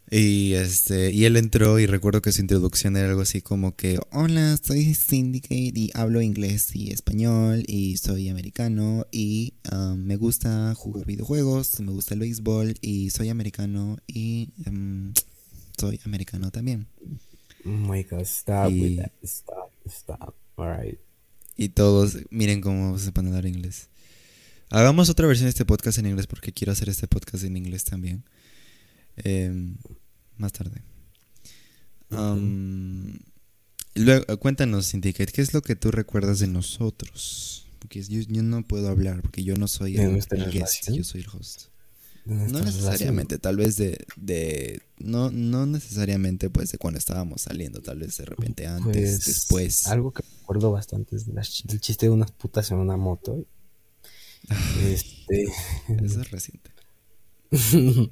Y 0.08 0.54
este, 0.54 1.10
y 1.10 1.24
él 1.24 1.36
entró 1.36 1.80
y 1.80 1.86
recuerdo 1.86 2.22
que 2.22 2.30
su 2.30 2.40
introducción 2.40 2.96
era 2.96 3.08
algo 3.08 3.22
así 3.22 3.42
como 3.42 3.74
que, 3.74 3.98
hola, 4.12 4.56
soy 4.62 4.94
Syndicate 4.94 5.72
y 5.74 5.90
hablo 5.94 6.22
inglés 6.22 6.76
y 6.76 6.92
español 6.92 7.64
y 7.66 7.96
soy 7.96 8.28
americano 8.28 9.06
y 9.10 9.54
um, 9.72 9.96
me 9.96 10.16
gusta 10.16 10.72
jugar 10.76 11.06
videojuegos, 11.06 11.80
me 11.80 11.90
gusta 11.90 12.14
el 12.14 12.20
béisbol 12.20 12.74
y 12.80 13.10
soy 13.10 13.30
americano 13.30 13.96
y 14.06 14.50
um, 14.68 15.12
soy 15.76 15.98
americano 16.04 16.52
también. 16.52 16.86
Oh 17.64 17.70
my 17.70 18.04
god, 18.04 18.20
stop 18.20 18.70
y, 18.70 19.00
Stop, 19.24 19.72
stop. 19.86 20.34
Alright. 20.56 21.00
Y 21.56 21.70
todos, 21.70 22.18
miren 22.30 22.60
cómo 22.60 22.96
se 23.00 23.10
pone 23.10 23.28
a 23.28 23.30
hablar 23.30 23.46
inglés. 23.46 23.88
Hagamos 24.70 25.08
otra 25.08 25.26
versión 25.26 25.46
de 25.46 25.50
este 25.50 25.64
podcast 25.64 25.98
en 25.98 26.06
inglés 26.06 26.28
porque 26.28 26.52
quiero 26.52 26.72
hacer 26.72 26.88
este 26.88 27.08
podcast 27.08 27.42
en 27.42 27.56
inglés 27.56 27.84
también. 27.84 28.24
Em, 29.18 29.76
más 30.36 30.52
tarde. 30.52 30.82
luego, 33.94 34.38
cuéntanos, 34.38 34.86
Syndicate, 34.86 35.32
¿qué 35.32 35.42
es 35.42 35.54
lo 35.54 35.62
que 35.62 35.76
tú 35.76 35.90
recuerdas 35.90 36.38
de 36.38 36.46
nosotros? 36.46 37.66
Porque 37.78 38.02
yo, 38.02 38.42
no 38.42 38.62
puedo 38.64 38.88
hablar, 38.88 39.22
porque 39.22 39.44
yo 39.44 39.56
no 39.56 39.68
soy 39.68 39.96
el, 39.96 40.20
guest, 40.50 40.90
yo 40.90 41.04
soy 41.04 41.22
el 41.22 41.28
host. 41.28 41.68
No 42.26 42.60
necesariamente, 42.60 43.38
tal 43.38 43.56
vez 43.56 43.76
de, 43.76 44.04
de 44.16 44.82
no, 44.98 45.30
no 45.30 45.64
necesariamente 45.64 46.50
pues 46.50 46.72
de 46.72 46.78
cuando 46.78 46.98
estábamos 46.98 47.42
saliendo, 47.42 47.80
tal 47.80 48.00
vez 48.00 48.16
de 48.16 48.24
repente 48.24 48.66
antes, 48.66 48.92
pues, 48.92 49.26
después. 49.26 49.86
Algo 49.86 50.10
que 50.10 50.24
recuerdo 50.40 50.72
bastante 50.72 51.14
es 51.14 51.28
el 51.28 51.80
chiste 51.80 52.06
de 52.06 52.10
unas 52.10 52.32
putas 52.32 52.68
en 52.72 52.78
una 52.78 52.96
moto. 52.96 53.46
este... 54.82 55.44
Eso 56.02 56.20
es 56.20 56.30
reciente. 56.32 56.70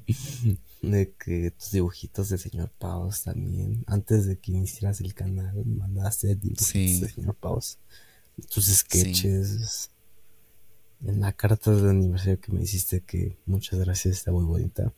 de 0.91 1.13
que 1.13 1.51
tus 1.51 1.71
dibujitos 1.71 2.29
de 2.29 2.37
señor 2.37 2.71
Paus 2.77 3.23
también. 3.23 3.83
Antes 3.87 4.25
de 4.25 4.37
que 4.37 4.51
iniciaras 4.51 5.01
el 5.01 5.13
canal, 5.13 5.65
mandaste 5.65 6.35
dibujitos 6.35 7.01
de 7.01 7.09
señor 7.09 7.35
Paus. 7.35 7.77
Tus 8.49 8.65
sketches. 8.65 9.91
En 11.03 11.21
la 11.21 11.33
carta 11.33 11.71
de 11.71 11.89
aniversario 11.89 12.39
que 12.39 12.51
me 12.51 12.63
hiciste, 12.63 13.01
que 13.01 13.37
muchas 13.45 13.79
gracias, 13.79 14.17
está 14.17 14.31
muy 14.31 14.45
bonita. 14.45 14.91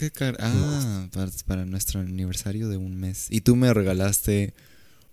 ¿Qué 0.00 0.10
Ah, 0.38 1.08
para, 1.46 1.66
nuestro 1.66 2.00
aniversario 2.00 2.68
de 2.68 2.76
un 2.76 2.96
mes. 2.96 3.26
Y 3.28 3.42
tú 3.42 3.54
me 3.54 3.74
regalaste 3.74 4.54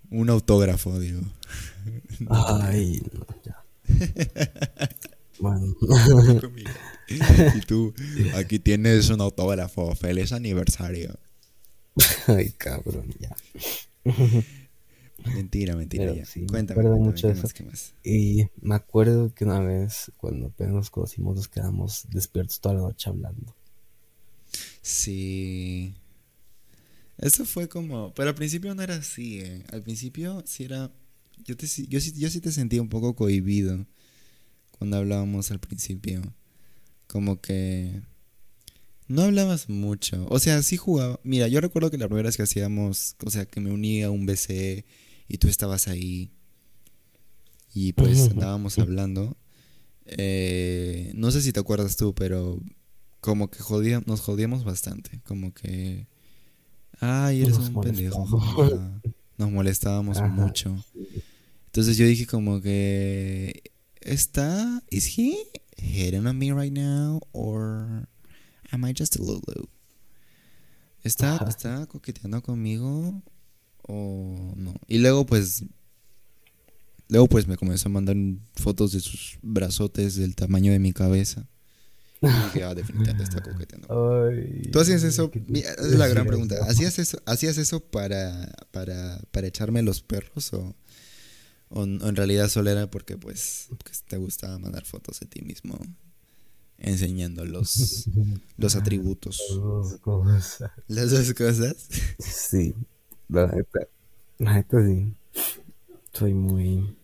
un 0.09 0.29
autógrafo, 0.29 0.97
digo. 0.99 1.21
Ay, 2.29 3.01
no, 3.11 3.25
ya. 3.43 3.65
bueno. 5.39 5.75
y 7.55 7.62
tú, 7.62 7.93
aquí 8.36 8.60
tienes 8.60 9.10
un 9.10 9.22
autógrafo. 9.22 9.95
Feliz 9.95 10.32
aniversario. 10.32 11.18
Ay, 12.28 12.51
cabrón, 12.58 13.14
ya. 13.20 13.36
Mentira, 15.26 15.76
mentira. 15.76 16.14
ya. 16.14 16.24
Cuéntame, 16.47 16.84
mucho 16.84 17.28
de 17.28 17.36
Más, 17.36 17.93
Y 18.03 18.47
me 18.62 18.76
acuerdo 18.76 19.34
que 19.34 19.45
una 19.45 19.60
vez, 19.60 20.12
cuando 20.18 20.47
apenas 20.47 20.74
nos 20.74 20.89
conocimos, 20.89 21.36
nos 21.36 21.47
quedamos 21.47 22.05
despiertos 22.10 22.60
toda 22.60 22.76
la 22.76 22.82
noche 22.82 23.10
hablando. 23.10 23.55
Sí. 24.82 25.95
Eso 27.18 27.45
fue 27.45 27.68
como. 27.68 28.14
Pero 28.14 28.30
al 28.30 28.36
principio 28.36 28.74
no 28.76 28.82
era 28.82 28.95
así, 28.95 29.39
¿eh? 29.39 29.64
Al 29.72 29.82
principio 29.82 30.43
sí 30.45 30.66
era. 30.66 30.91
Yo, 31.45 31.55
te, 31.58 31.68
yo, 31.68 31.99
yo 31.99 32.30
sí 32.30 32.41
te 32.41 32.51
sentía 32.51 32.82
un 32.82 32.89
poco 32.89 33.16
cohibido 33.16 33.86
cuando 34.78 34.97
hablábamos 34.97 35.51
al 35.51 35.60
principio. 35.60 36.22
Como 37.08 37.41
que... 37.41 38.01
No 39.08 39.24
hablabas 39.24 39.70
mucho. 39.70 40.28
O 40.30 40.39
sea, 40.39 40.62
sí 40.64 40.76
jugaba. 40.76 41.20
Mira, 41.24 41.47
yo 41.47 41.62
recuerdo 41.62 41.89
que 41.89 41.97
la 41.97 42.08
primera 42.08 42.28
vez 42.28 42.36
que 42.36 42.43
hacíamos, 42.43 43.16
o 43.26 43.30
sea, 43.30 43.45
que 43.45 43.62
me 43.62 43.72
unía 43.72 44.08
a 44.08 44.12
un 44.12 44.26
BC 44.26 44.86
y 45.30 45.38
tú 45.38 45.47
estabas 45.47 45.88
ahí 45.88 46.32
y 47.74 47.93
pues 47.93 48.30
andábamos 48.30 48.80
hablando. 48.80 49.38
Eh, 50.05 51.12
no 51.14 51.30
sé 51.32 51.41
si 51.41 51.53
te 51.53 51.60
acuerdas 51.60 51.95
tú, 51.95 52.16
pero 52.16 52.60
como 53.20 53.49
que 53.49 53.60
nos 54.05 54.22
jodíamos 54.22 54.64
bastante. 54.64 55.22
Como 55.26 55.53
que. 55.53 56.08
Ay, 56.99 57.43
eres 57.43 57.58
un 57.58 57.82
pendejo. 57.82 58.26
Nos 59.38 59.51
molestábamos 59.51 60.20
mucho. 60.22 60.84
Entonces 61.68 61.97
yo 61.97 62.08
dije 62.08 62.26
como 62.26 62.62
que. 62.62 63.72
¿Está? 64.01 64.82
¿Is 64.89 65.20
he 65.20 65.38
hitting 65.78 66.25
on 66.28 66.38
me 66.38 66.51
right 66.51 66.73
now? 66.73 67.19
Or 67.34 68.07
am 68.71 68.86
I 68.86 68.93
just 68.93 69.15
a 69.17 69.21
Lulu? 69.21 69.67
¿Está, 71.03 71.38
¿Está 71.47 71.86
coqueteando 71.88 72.41
conmigo? 72.41 73.21
¿O 73.88 74.53
no? 74.55 74.73
Y 74.88 74.97
luego 74.97 75.25
pues 75.25 75.63
Luego 77.09 77.28
pues 77.28 77.47
me 77.47 77.55
comenzó 77.55 77.88
a 77.88 77.91
mandar 77.91 78.17
fotos 78.55 78.91
de 78.91 78.99
sus 78.99 79.38
brazotes 79.41 80.15
del 80.15 80.36
tamaño 80.36 80.71
de 80.71 80.80
mi 80.80 80.91
cabeza. 80.91 81.47
Y 82.21 82.28
dije, 82.28 82.63
ah, 82.63 82.75
definitivamente 82.75 83.23
está 83.23 83.41
coqueteando. 83.41 83.88
¿Tú 84.71 84.80
hacías 84.80 85.03
eso? 85.03 85.32
esa 85.53 85.73
es 85.82 85.93
la 85.93 86.07
gran 86.07 86.25
pregunta. 86.25 86.55
¿Hacías 86.67 86.99
eso, 86.99 87.19
¿hacías 87.25 87.57
eso 87.57 87.80
para, 87.80 88.51
para, 88.71 89.21
para 89.32 89.47
echarme 89.47 89.84
los 89.84 90.01
perros 90.01 90.51
o, 90.53 90.75
o, 91.70 91.84
en 91.84 92.15
realidad 92.15 92.49
solo 92.49 92.70
era 92.70 92.89
porque 92.89 93.18
pues 93.18 93.70
te 94.07 94.18
gustaba 94.18 94.57
mandar 94.59 94.86
fotos 94.86 95.20
de 95.20 95.26
ti 95.26 95.41
mismo 95.41 95.78
enseñando 96.78 97.45
los, 97.45 98.09
los 98.57 98.76
atributos. 98.76 99.41
Las 100.88 101.11
dos 101.11 101.34
cosas. 101.34 101.88
Sí, 102.20 102.76
la 103.30 103.47
neta, 103.47 103.80
la 104.38 104.53
neta 104.53 104.86
sí. 104.86 105.13
Soy 106.13 106.34
muy 106.34 106.95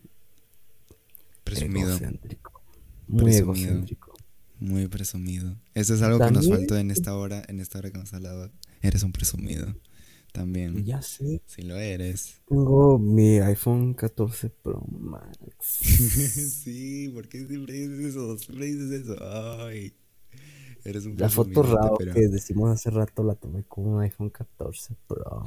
presumido. 1.44 1.90
Egocéntrico. 1.90 2.62
Muy 3.06 3.34
egocéntrico. 3.34 4.14
Muy 4.60 4.88
presumido. 4.88 5.56
Eso 5.74 5.94
es 5.94 6.02
algo 6.02 6.18
que 6.24 6.30
nos 6.30 6.48
faltó 6.48 6.76
en 6.76 6.90
esta 6.90 7.14
hora, 7.14 7.42
en 7.48 7.60
esta 7.60 7.78
hora 7.78 7.90
que 7.90 7.98
hemos 7.98 8.12
hablado. 8.14 8.50
Eres 8.82 9.02
un 9.02 9.12
presumido. 9.12 9.74
También. 10.34 10.84
Ya 10.84 11.00
sé. 11.00 11.42
Si 11.46 11.62
lo 11.62 11.76
eres. 11.76 12.42
Tengo 12.48 12.98
mi 12.98 13.38
iPhone 13.38 13.94
14 13.94 14.50
Pro 14.50 14.84
Max. 14.90 15.54
sí, 16.64 17.08
¿por 17.14 17.28
qué 17.28 17.46
siempre 17.46 17.74
dices 17.74 18.00
eso? 18.06 18.36
Siempre 18.36 18.66
dices 18.66 19.02
eso. 19.02 19.16
Ay. 19.64 19.94
Eres 20.84 21.06
un 21.06 21.16
La 21.16 21.30
foto 21.30 21.62
raro 21.62 21.96
que 21.96 22.26
decimos 22.26 22.68
hace 22.68 22.90
rato 22.90 23.22
la 23.22 23.36
tomé 23.36 23.62
con 23.62 23.86
un 23.86 24.02
iPhone 24.02 24.28
14 24.28 24.96
Pro. 25.06 25.44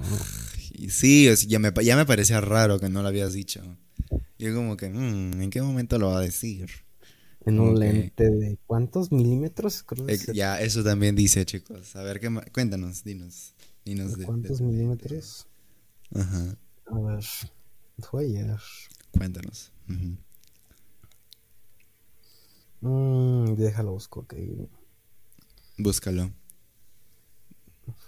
Sí, 0.87 1.29
ya, 1.47 1.59
me, 1.59 1.73
ya 1.83 1.97
me 1.97 2.05
parecía 2.05 2.39
raro 2.39 2.79
que 2.79 2.87
no 2.87 3.01
lo 3.01 3.09
habías 3.09 3.33
dicho. 3.33 3.61
Yo 4.39 4.55
como 4.55 4.77
que, 4.77 4.89
mmm, 4.89 5.41
¿en 5.41 5.49
qué 5.49 5.61
momento 5.61 5.99
lo 5.99 6.11
va 6.11 6.19
a 6.19 6.21
decir? 6.21 6.69
En 7.45 7.59
un 7.59 7.77
lente 7.77 8.29
de 8.29 8.57
¿cuántos 8.65 9.11
milímetros? 9.11 9.85
ya, 10.33 10.61
eso 10.61 10.81
también 10.81 11.13
dice, 11.17 11.45
chicos. 11.45 11.93
A 11.97 12.03
ver, 12.03 12.21
¿qué 12.21 12.29
cuéntanos, 12.53 13.03
dinos. 13.03 13.53
¿Cuántos 14.25 14.61
milímetros? 14.61 15.47
Ajá. 16.13 16.57
A 16.87 16.99
ver, 16.99 17.23
fue 17.99 18.25
ayer. 18.25 18.59
Cuéntanos. 19.11 19.71
Mm, 22.81 23.53
déjalo 23.55 23.91
busco, 23.91 24.21
ok. 24.21 24.35
Búscalo. 25.77 26.31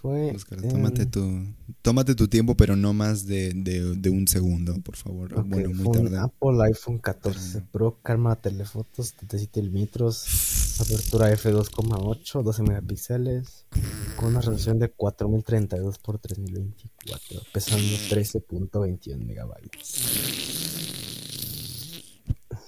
Fue. 0.00 0.36
Tómate, 0.70 1.06
tu, 1.06 1.46
tómate 1.82 2.14
tu 2.14 2.28
tiempo, 2.28 2.54
pero 2.56 2.76
no 2.76 2.92
más 2.92 3.26
de, 3.26 3.52
de, 3.54 4.10
un 4.10 4.26
segundo, 4.28 4.74
por 4.82 4.96
favor. 4.96 5.42
bueno, 5.44 5.70
muy 5.70 5.90
tarde. 5.90 6.18
Apple 6.18 6.62
iPhone 6.70 6.98
14 6.98 7.62
Pro, 7.72 7.98
calma 8.02 8.36
telefotos, 8.36 9.08
77 9.08 9.62
milímetros, 9.62 10.78
apertura 10.80 11.32
f2,8, 11.32 12.42
12 12.42 12.62
megapíxeles, 12.62 13.66
con 14.20 14.28
una 14.28 14.40
resolución 14.40 14.78
de 14.78 14.90
4032 14.90 15.94
x 15.94 16.02
3024, 16.02 17.40
pesando 17.54 17.82
13.21 17.82 19.16
megabytes. 19.16 19.96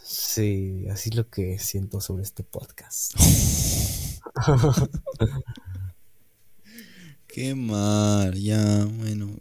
Sí, 0.02 0.86
así 0.90 1.10
es 1.10 1.14
lo 1.14 1.28
que 1.28 1.58
siento 1.58 2.00
sobre 2.00 2.22
este 2.22 2.42
podcast. 2.42 3.12
Qué 7.26 7.54
mal, 7.54 8.32
ya, 8.34 8.86
bueno, 8.86 9.36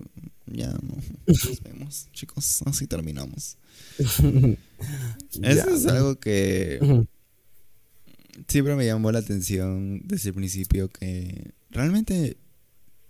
ya 0.47 0.67
no. 0.67 0.97
Nos 1.27 1.63
vemos, 1.63 2.09
chicos. 2.11 2.61
Así 2.65 2.87
terminamos. 2.87 3.57
Eso 3.97 5.69
es 5.69 5.85
algo 5.85 6.19
que. 6.19 7.07
siempre 8.49 8.75
me 8.75 8.85
llamó 8.85 9.13
la 9.13 9.19
atención 9.19 10.01
desde 10.05 10.29
el 10.29 10.35
principio 10.35 10.89
que 10.89 11.53
realmente 11.71 12.37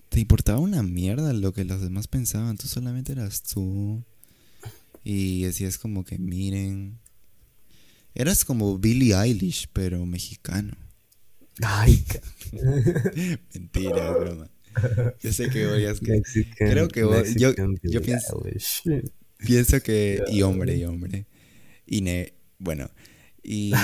te 0.09 0.20
importaba 0.20 0.59
una 0.59 0.84
mierda 0.84 1.34
lo 1.34 1.53
que 1.53 1.66
los 1.66 1.82
demás 1.82 2.07
pensaban. 2.07 2.57
Tú 2.57 2.68
solamente 2.68 3.12
eras 3.14 3.43
tú. 3.43 4.03
Y 5.03 5.43
decías 5.43 5.78
como 5.78 6.03
que 6.03 6.18
miren. 6.18 6.99
Eras 8.14 8.43
como 8.45 8.78
Billie 8.78 9.16
Eilish, 9.16 9.68
pero 9.72 10.05
mexicano. 10.05 10.76
Ay, 11.64 12.03
mentira, 13.53 14.12
broma. 14.12 14.49
Yo 15.22 15.34
sé 15.34 15.49
que 15.49 15.68
voy 15.68 15.86
a... 15.86 15.93
Creo 16.57 16.88
que 16.88 17.03
voy, 17.03 17.36
yo, 17.36 17.53
yo 17.84 18.01
pienso, 18.01 18.41
pienso 19.38 19.82
que... 19.82 20.22
Y 20.30 20.41
hombre, 20.43 20.78
y 20.78 20.86
hombre. 20.86 21.28
Y 21.86 22.01
ne, 22.01 22.34
bueno, 22.57 22.89
y... 23.43 23.74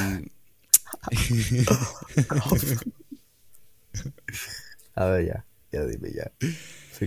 a 4.97 5.05
ver, 5.05 5.27
ya, 5.27 5.45
ya 5.71 5.85
dime, 5.85 6.11
ya. 6.11 6.31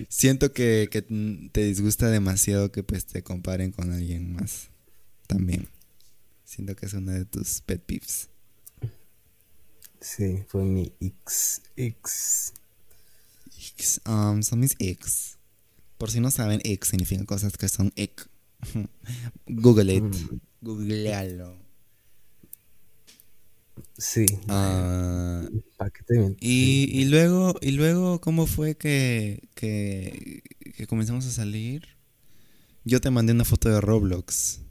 Siento 0.07 0.53
que, 0.53 0.87
que, 0.89 1.01
te 1.51 1.65
disgusta 1.65 2.09
demasiado 2.09 2.71
que 2.71 2.83
pues 2.83 3.05
te 3.05 3.21
comparen 3.21 3.73
con 3.73 3.91
alguien 3.91 4.33
más. 4.33 4.69
También. 5.27 5.67
Siento 6.45 6.73
que 6.77 6.85
es 6.85 6.93
uno 6.93 7.11
de 7.11 7.25
tus 7.25 7.59
pet 7.59 7.83
peeves. 7.83 8.29
Sí, 9.99 10.41
fue 10.47 10.63
mi 10.63 10.93
X. 11.01 11.63
X. 11.75 12.53
X. 13.73 14.01
Um, 14.07 14.41
son 14.41 14.61
mis 14.61 14.77
X. 14.79 15.37
Por 15.97 16.11
si 16.11 16.21
no 16.21 16.31
saben, 16.31 16.61
X 16.63 16.91
significa 16.91 17.25
cosas 17.25 17.57
que 17.57 17.67
son 17.67 17.91
X. 17.97 18.29
Google 19.47 19.95
it. 19.95 20.03
Mm. 20.03 20.39
Googlealo. 20.61 21.57
Sí. 23.97 24.25
Uh, 24.47 25.61
y, 26.39 26.89
y, 26.91 27.05
luego, 27.05 27.55
y 27.61 27.71
luego, 27.71 28.19
¿cómo 28.19 28.45
fue 28.47 28.75
que, 28.75 29.47
que, 29.55 30.43
que 30.75 30.87
comenzamos 30.87 31.25
a 31.25 31.31
salir? 31.31 31.87
Yo 32.83 32.99
te 32.99 33.11
mandé 33.11 33.33
una 33.33 33.45
foto 33.45 33.69
de 33.69 33.79
Roblox. 33.79 34.61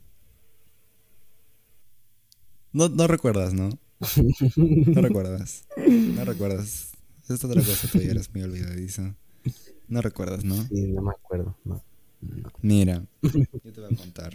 No, 2.73 2.89
no 2.89 3.07
recuerdas, 3.07 3.53
¿no? 3.53 3.69
No 4.55 5.01
recuerdas. 5.01 5.65
No 5.77 6.25
recuerdas. 6.25 6.91
Es 7.27 7.43
otra 7.43 7.61
cosa, 7.61 7.87
tú 7.87 7.99
ya 7.99 8.11
eres 8.11 8.33
muy 8.33 8.43
olvidadizo. 8.43 9.15
No 9.87 10.01
recuerdas, 10.01 10.43
¿no? 10.43 10.55
Sí, 10.67 10.87
no 10.87 11.01
me 11.01 11.11
acuerdo. 11.11 11.55
No. 11.63 11.81
Mira, 12.61 13.05
yo 13.21 13.71
te 13.73 13.81
voy 13.81 13.93
a 13.93 13.97
contar. 13.97 14.33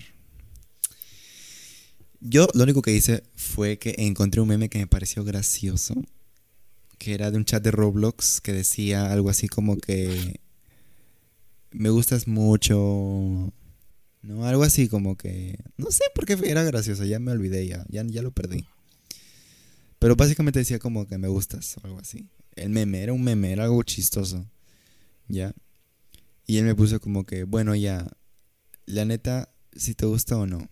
Yo 2.29 2.49
lo 2.55 2.65
único 2.65 2.83
que 2.83 2.93
hice 2.93 3.23
fue 3.37 3.79
que 3.79 3.95
encontré 3.99 4.41
un 4.41 4.49
meme 4.49 4.69
que 4.69 4.79
me 4.79 4.89
pareció 4.89 5.23
gracioso. 5.23 5.95
Que 6.99 7.15
era 7.15 7.31
de 7.31 7.37
un 7.37 7.45
chat 7.45 7.63
de 7.63 7.71
Roblox 7.71 8.41
que 8.41 8.53
decía 8.53 9.13
algo 9.13 9.31
así 9.31 9.49
como 9.49 9.77
que. 9.77 10.41
Me 11.71 11.91
gustas 11.91 12.27
mucho. 12.27 13.53
No, 14.23 14.45
algo 14.45 14.65
así 14.65 14.89
como 14.89 15.17
que. 15.17 15.57
No 15.77 15.91
sé 15.93 16.03
por 16.15 16.27
qué 16.27 16.37
era 16.45 16.65
gracioso, 16.65 17.05
ya 17.05 17.21
me 17.21 17.31
olvidé, 17.31 17.67
ya, 17.67 17.85
ya, 17.89 18.05
ya 18.05 18.23
lo 18.23 18.33
perdí. 18.33 18.67
Pero 20.01 20.17
básicamente 20.17 20.59
decía 20.59 20.81
como 20.81 21.07
que 21.07 21.19
me 21.19 21.29
gustas 21.29 21.77
o 21.77 21.87
algo 21.87 22.01
así. 22.01 22.29
El 22.57 22.71
meme, 22.71 23.03
era 23.03 23.13
un 23.13 23.23
meme, 23.23 23.53
era 23.53 23.65
algo 23.65 23.83
chistoso. 23.85 24.45
¿Ya? 25.29 25.55
Y 26.47 26.59
él 26.59 26.65
me 26.65 26.75
puso 26.75 26.99
como 26.99 27.25
que, 27.25 27.45
bueno, 27.45 27.75
ya, 27.77 28.09
la 28.87 29.05
neta, 29.05 29.49
si 29.77 29.95
te 29.95 30.07
gusta 30.07 30.37
o 30.37 30.47
no. 30.47 30.69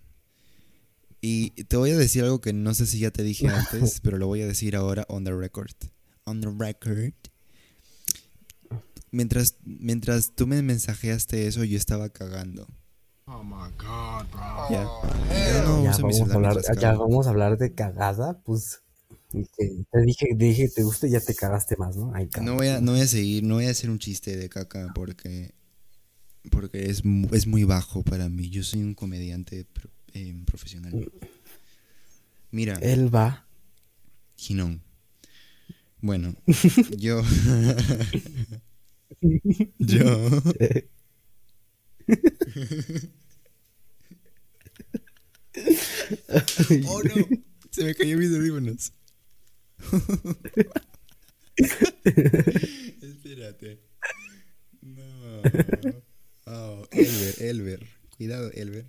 Y 1.27 1.53
te 1.53 1.79
voy 1.79 1.91
a 1.91 1.97
decir 1.97 2.22
algo 2.22 2.43
que 2.43 2.53
no 2.53 2.75
sé 2.75 2.85
si 2.85 2.99
ya 2.99 3.11
te 3.11 3.22
dije 3.22 3.49
antes, 3.49 4.01
pero 4.03 4.18
lo 4.18 4.27
voy 4.27 4.43
a 4.43 4.47
decir 4.47 4.77
ahora 4.77 5.07
on 5.09 5.25
the 5.25 5.33
record. 5.33 5.75
On 6.25 6.43
the 6.43 6.51
record. 6.51 7.14
Mientras, 9.11 9.57
mientras 9.64 10.33
tú 10.35 10.47
me 10.47 10.61
mensajeaste 10.61 11.47
eso, 11.47 11.64
yo 11.64 11.79
estaba 11.79 12.11
cagando. 12.11 12.66
Oh 13.25 13.43
my 13.43 13.72
god, 13.79 14.27
bro. 14.31 14.68
Ya. 14.68 14.85
vamos 16.03 16.20
a 16.20 16.35
hablar, 16.35 16.57
ya 16.79 16.93
vamos 16.93 17.27
a 17.27 17.31
hablar 17.31 17.57
de 17.57 17.72
cagada, 17.72 18.39
pues. 18.45 18.83
Te 19.31 20.01
dije, 20.05 20.27
dije, 20.37 20.68
te 20.68 20.83
gusta 20.83 21.07
y 21.07 21.12
ya 21.12 21.20
te 21.20 21.35
cagaste 21.35 21.77
más, 21.79 21.97
¿no? 21.97 22.12
no, 22.43 22.55
voy 22.55 22.68
a, 22.68 22.83
no 22.83 22.93
voy 22.93 23.01
a 23.01 23.07
seguir, 23.07 23.45
no 23.45 23.55
voy 23.55 23.66
a 23.66 23.70
hacer 23.70 23.89
un 23.89 23.99
chiste 23.99 24.37
de 24.37 24.51
caca 24.51 24.93
porque, 24.95 25.55
porque 26.51 26.91
es, 26.91 27.03
es 27.33 27.47
muy 27.47 27.64
bajo 27.64 28.03
para 28.03 28.29
mí. 28.29 28.51
Yo 28.51 28.62
soy 28.62 28.83
un 28.83 28.95
comediante 28.95 29.66
eh, 30.15 30.35
profesional. 30.47 31.12
Mira. 32.51 32.79
Él 32.81 33.15
va. 33.15 33.47
Ginón. 34.37 34.83
Bueno, 36.01 36.35
yo. 36.99 37.23
yo. 39.79 40.31
oh 46.87 47.03
no, 47.03 47.15
se 47.71 47.85
me 47.85 47.95
cayó 47.95 48.19
mis 48.19 48.35
audífonos. 48.35 48.93
Espérate. 53.01 53.81
No. 54.83 55.41
Oh, 56.47 56.87
Elber, 56.91 57.35
Elber. 57.41 57.87
Cuidado, 58.17 58.51
Elber. 58.53 58.87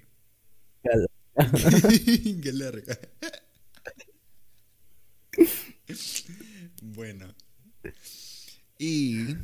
Qué 2.42 2.52
bueno. 6.82 7.34
Y 8.78 9.36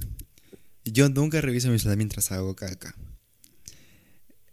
yo 0.86 1.10
nunca 1.10 1.42
reviso 1.42 1.70
mi 1.70 1.80
celular 1.80 1.98
mientras 1.98 2.32
hago 2.32 2.56
caca. 2.56 2.96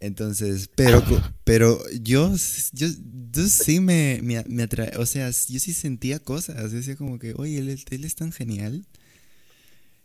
Entonces, 0.00 0.70
pero, 0.76 1.02
pero 1.44 1.82
yo, 2.00 2.32
yo, 2.72 2.88
sí 3.48 3.80
me, 3.80 4.20
me, 4.22 4.62
atrae, 4.62 4.96
o 4.96 5.06
sea, 5.06 5.28
yo 5.30 5.58
sí 5.58 5.72
sentía 5.72 6.20
cosas, 6.20 6.70
decía 6.70 6.94
como 6.94 7.18
que, 7.18 7.34
oye, 7.36 7.58
él, 7.58 7.68
él, 7.90 8.04
es 8.04 8.14
tan 8.14 8.30
genial. 8.30 8.86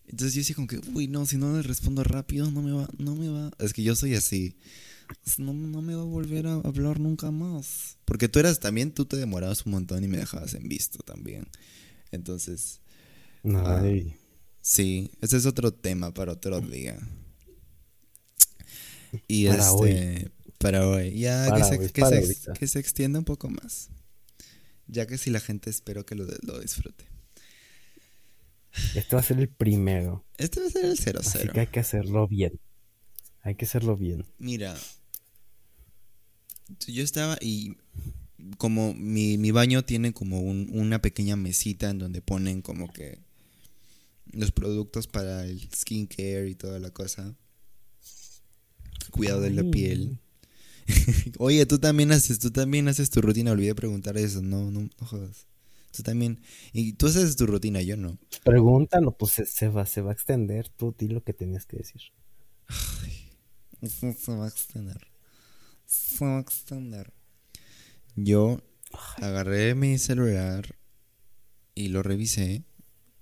Entonces 0.08 0.34
yo 0.34 0.42
decía 0.42 0.56
como 0.56 0.68
que, 0.68 0.82
uy, 0.94 1.08
no, 1.08 1.26
si 1.28 1.38
no 1.38 1.56
le 1.56 1.62
respondo 1.62 2.04
rápido, 2.04 2.50
no 2.50 2.64
me 2.64 2.72
va, 2.72 2.90
no 2.98 3.16
me 3.16 3.30
va. 3.30 3.52
Es 3.60 3.74
que 3.74 3.84
yo 3.84 3.96
soy 3.96 4.16
así. 4.16 4.56
No, 5.38 5.54
no 5.54 5.82
me 5.82 5.96
va 5.96 6.02
a 6.02 6.06
volver 6.06 6.48
a 6.48 6.54
hablar 6.56 7.00
nunca 7.00 7.32
más. 7.32 7.98
Porque 8.06 8.28
tú 8.28 8.40
eras 8.40 8.60
también, 8.60 8.92
tú 8.92 9.06
te 9.06 9.18
demorabas 9.18 9.66
un 9.66 9.74
montón 9.74 10.04
y 10.04 10.08
me 10.08 10.18
dejabas 10.18 10.54
en 10.54 10.68
visto 10.68 11.00
también. 11.00 11.48
Entonces. 12.12 12.82
Ah, 13.46 13.84
sí, 14.62 15.12
ese 15.22 15.38
es 15.38 15.46
otro 15.46 15.74
tema 15.74 16.14
para 16.14 16.34
otro 16.34 16.62
día. 16.62 16.98
Y 19.28 19.48
para 19.48 19.64
este, 19.64 19.76
hoy. 19.76 20.32
Para 20.58 20.88
hoy. 20.88 21.20
Ya 21.20 21.54
que, 21.54 21.64
se, 21.64 22.54
que, 22.54 22.68
se, 22.68 22.80
extienda 22.80 23.20
un 23.20 23.26
poco 23.26 23.50
más. 23.50 23.90
Ya 24.88 25.06
que 25.08 25.18
si 25.18 25.30
la 25.30 25.40
gente 25.40 25.70
espero 25.70 26.06
que 26.06 26.16
lo, 26.16 26.26
lo 26.44 26.60
disfrute. 26.60 27.06
Este 28.96 29.16
va 29.16 29.22
a 29.22 29.24
ser 29.24 29.40
el 29.40 29.50
primero. 29.50 30.26
Este 30.38 30.60
va 30.60 30.68
a 30.68 30.70
ser 30.70 30.86
el 30.86 30.98
0-0. 30.98 31.20
Así 31.20 31.48
que 31.50 31.60
hay 31.60 31.68
que 31.68 31.80
hacerlo 31.80 32.28
bien. 32.28 32.60
Hay 33.44 33.56
que 33.56 33.66
hacerlo 33.66 33.96
bien. 33.96 34.26
Mira. 34.40 34.76
Yo 36.88 37.04
estaba 37.04 37.38
y 37.40 37.78
como 38.58 38.94
mi, 38.94 39.38
mi 39.38 39.52
baño 39.52 39.84
tiene 39.84 40.14
como 40.14 40.42
un, 40.42 40.70
una 40.74 41.02
pequeña 41.02 41.36
mesita 41.36 41.90
en 41.90 42.00
donde 42.00 42.22
ponen 42.22 42.62
como 42.62 42.92
que 42.92 43.20
los 44.32 44.52
productos 44.52 45.08
para 45.08 45.46
el 45.46 45.70
skincare 45.72 46.50
y 46.50 46.56
toda 46.56 46.80
la 46.80 46.90
cosa 46.90 47.36
cuidado 49.12 49.42
de 49.42 49.52
la 49.52 49.64
piel. 49.64 50.20
Oye, 51.38 51.66
tú 51.66 51.80
también 51.80 52.12
haces, 52.12 52.40
tú 52.40 52.52
también 52.52 52.88
haces 52.88 53.10
tu 53.10 53.22
rutina, 53.22 53.52
olvidé 53.52 53.76
preguntar 53.76 54.18
eso, 54.18 54.42
no, 54.42 54.72
no, 54.72 54.90
jodas. 55.00 55.46
Tú 55.96 56.02
también, 56.02 56.42
y 56.74 56.94
tú 56.94 57.08
haces 57.08 57.36
tu 57.36 57.46
rutina, 57.46 57.82
yo 57.82 57.96
no. 57.96 58.18
Pregúntalo, 58.44 59.16
pues 59.16 59.34
se, 59.46 59.68
va, 59.70 59.86
se 59.86 60.02
va 60.02 60.10
a 60.10 60.14
extender, 60.14 60.70
tú 60.70 60.96
di 60.98 61.08
lo 61.08 61.24
que 61.24 61.34
tenías 61.34 61.66
que 61.66 61.78
decir. 61.78 62.02
Se 63.90 64.36
va 64.36 64.46
a 64.46 64.50
extender. 64.50 65.08
Se 65.86 66.26
va 66.26 66.38
a 66.38 66.42
extender. 66.42 67.14
Yo 68.16 68.62
agarré 69.18 69.76
mi 69.76 69.98
celular 69.98 70.76
y 71.76 71.90
lo 71.90 72.04
revisé 72.04 72.64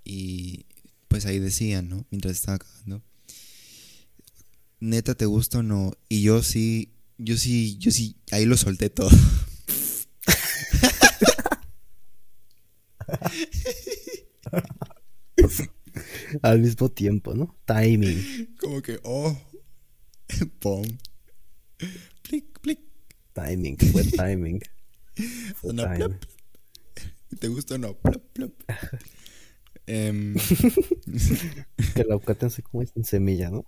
y 0.03 0.65
pues 1.07 1.25
ahí 1.25 1.39
decía, 1.39 1.81
¿no? 1.81 2.05
Mientras 2.09 2.35
estaba 2.35 2.59
cagando 2.59 3.03
neta 4.81 5.15
te 5.15 5.25
gusta 5.25 5.59
o 5.59 5.63
no. 5.63 5.93
Y 6.09 6.23
yo 6.23 6.43
sí, 6.43 6.91
yo 7.17 7.37
sí, 7.37 7.77
yo 7.77 7.91
sí, 7.91 8.17
ahí 8.31 8.43
lo 8.45 8.57
solté 8.57 8.89
todo. 8.89 9.09
Al 16.41 16.59
mismo 16.59 16.89
tiempo, 16.89 17.33
¿no? 17.33 17.55
Timing. 17.65 18.55
Como 18.59 18.81
que, 18.81 18.99
oh, 19.03 19.37
pom. 20.59 20.83
Plic, 22.23 22.59
plic. 22.59 22.79
Timing, 23.33 23.77
fue 23.77 24.03
timing. 24.03 24.59
¿Te 27.39 27.47
gusta 27.47 27.75
o 27.75 27.77
no? 27.77 27.93
Plop, 27.93 28.21
plop. 28.33 28.51
Que 29.85 30.35
la 32.07 32.15
aguacate 32.15 32.49
se 32.49 32.61
come 32.61 32.87
en 32.95 33.05
semilla, 33.05 33.49
¿no? 33.49 33.65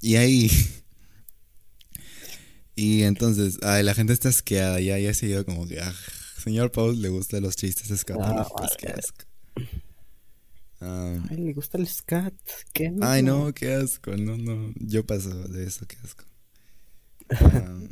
Y 0.00 0.16
ahí. 0.16 0.50
Y 2.74 3.02
entonces, 3.02 3.58
ay, 3.62 3.82
la 3.82 3.94
gente 3.94 4.12
está 4.12 4.30
asqueada. 4.30 4.80
Ya, 4.80 4.98
ya 4.98 5.14
se 5.14 5.26
ido 5.26 5.44
como 5.44 5.66
que, 5.66 5.80
ah, 5.80 5.94
señor 6.42 6.72
Paul 6.72 7.00
le 7.00 7.08
gustan 7.08 7.42
los 7.42 7.56
chistes 7.56 7.90
escapando. 7.90 8.42
Ah, 8.42 8.68
qué 8.78 8.88
asco. 8.88 9.24
Ay, 10.82 11.36
le 11.36 11.52
gusta 11.52 11.78
el 11.78 11.86
scat. 11.86 12.34
¿Qué 12.72 12.92
Ay, 13.00 13.22
no, 13.22 13.52
qué 13.52 13.74
asco. 13.74 14.16
No, 14.16 14.36
no. 14.36 14.72
Yo 14.76 15.06
paso 15.06 15.30
de 15.48 15.64
eso, 15.64 15.86
qué 15.86 15.96
asco. 16.02 16.24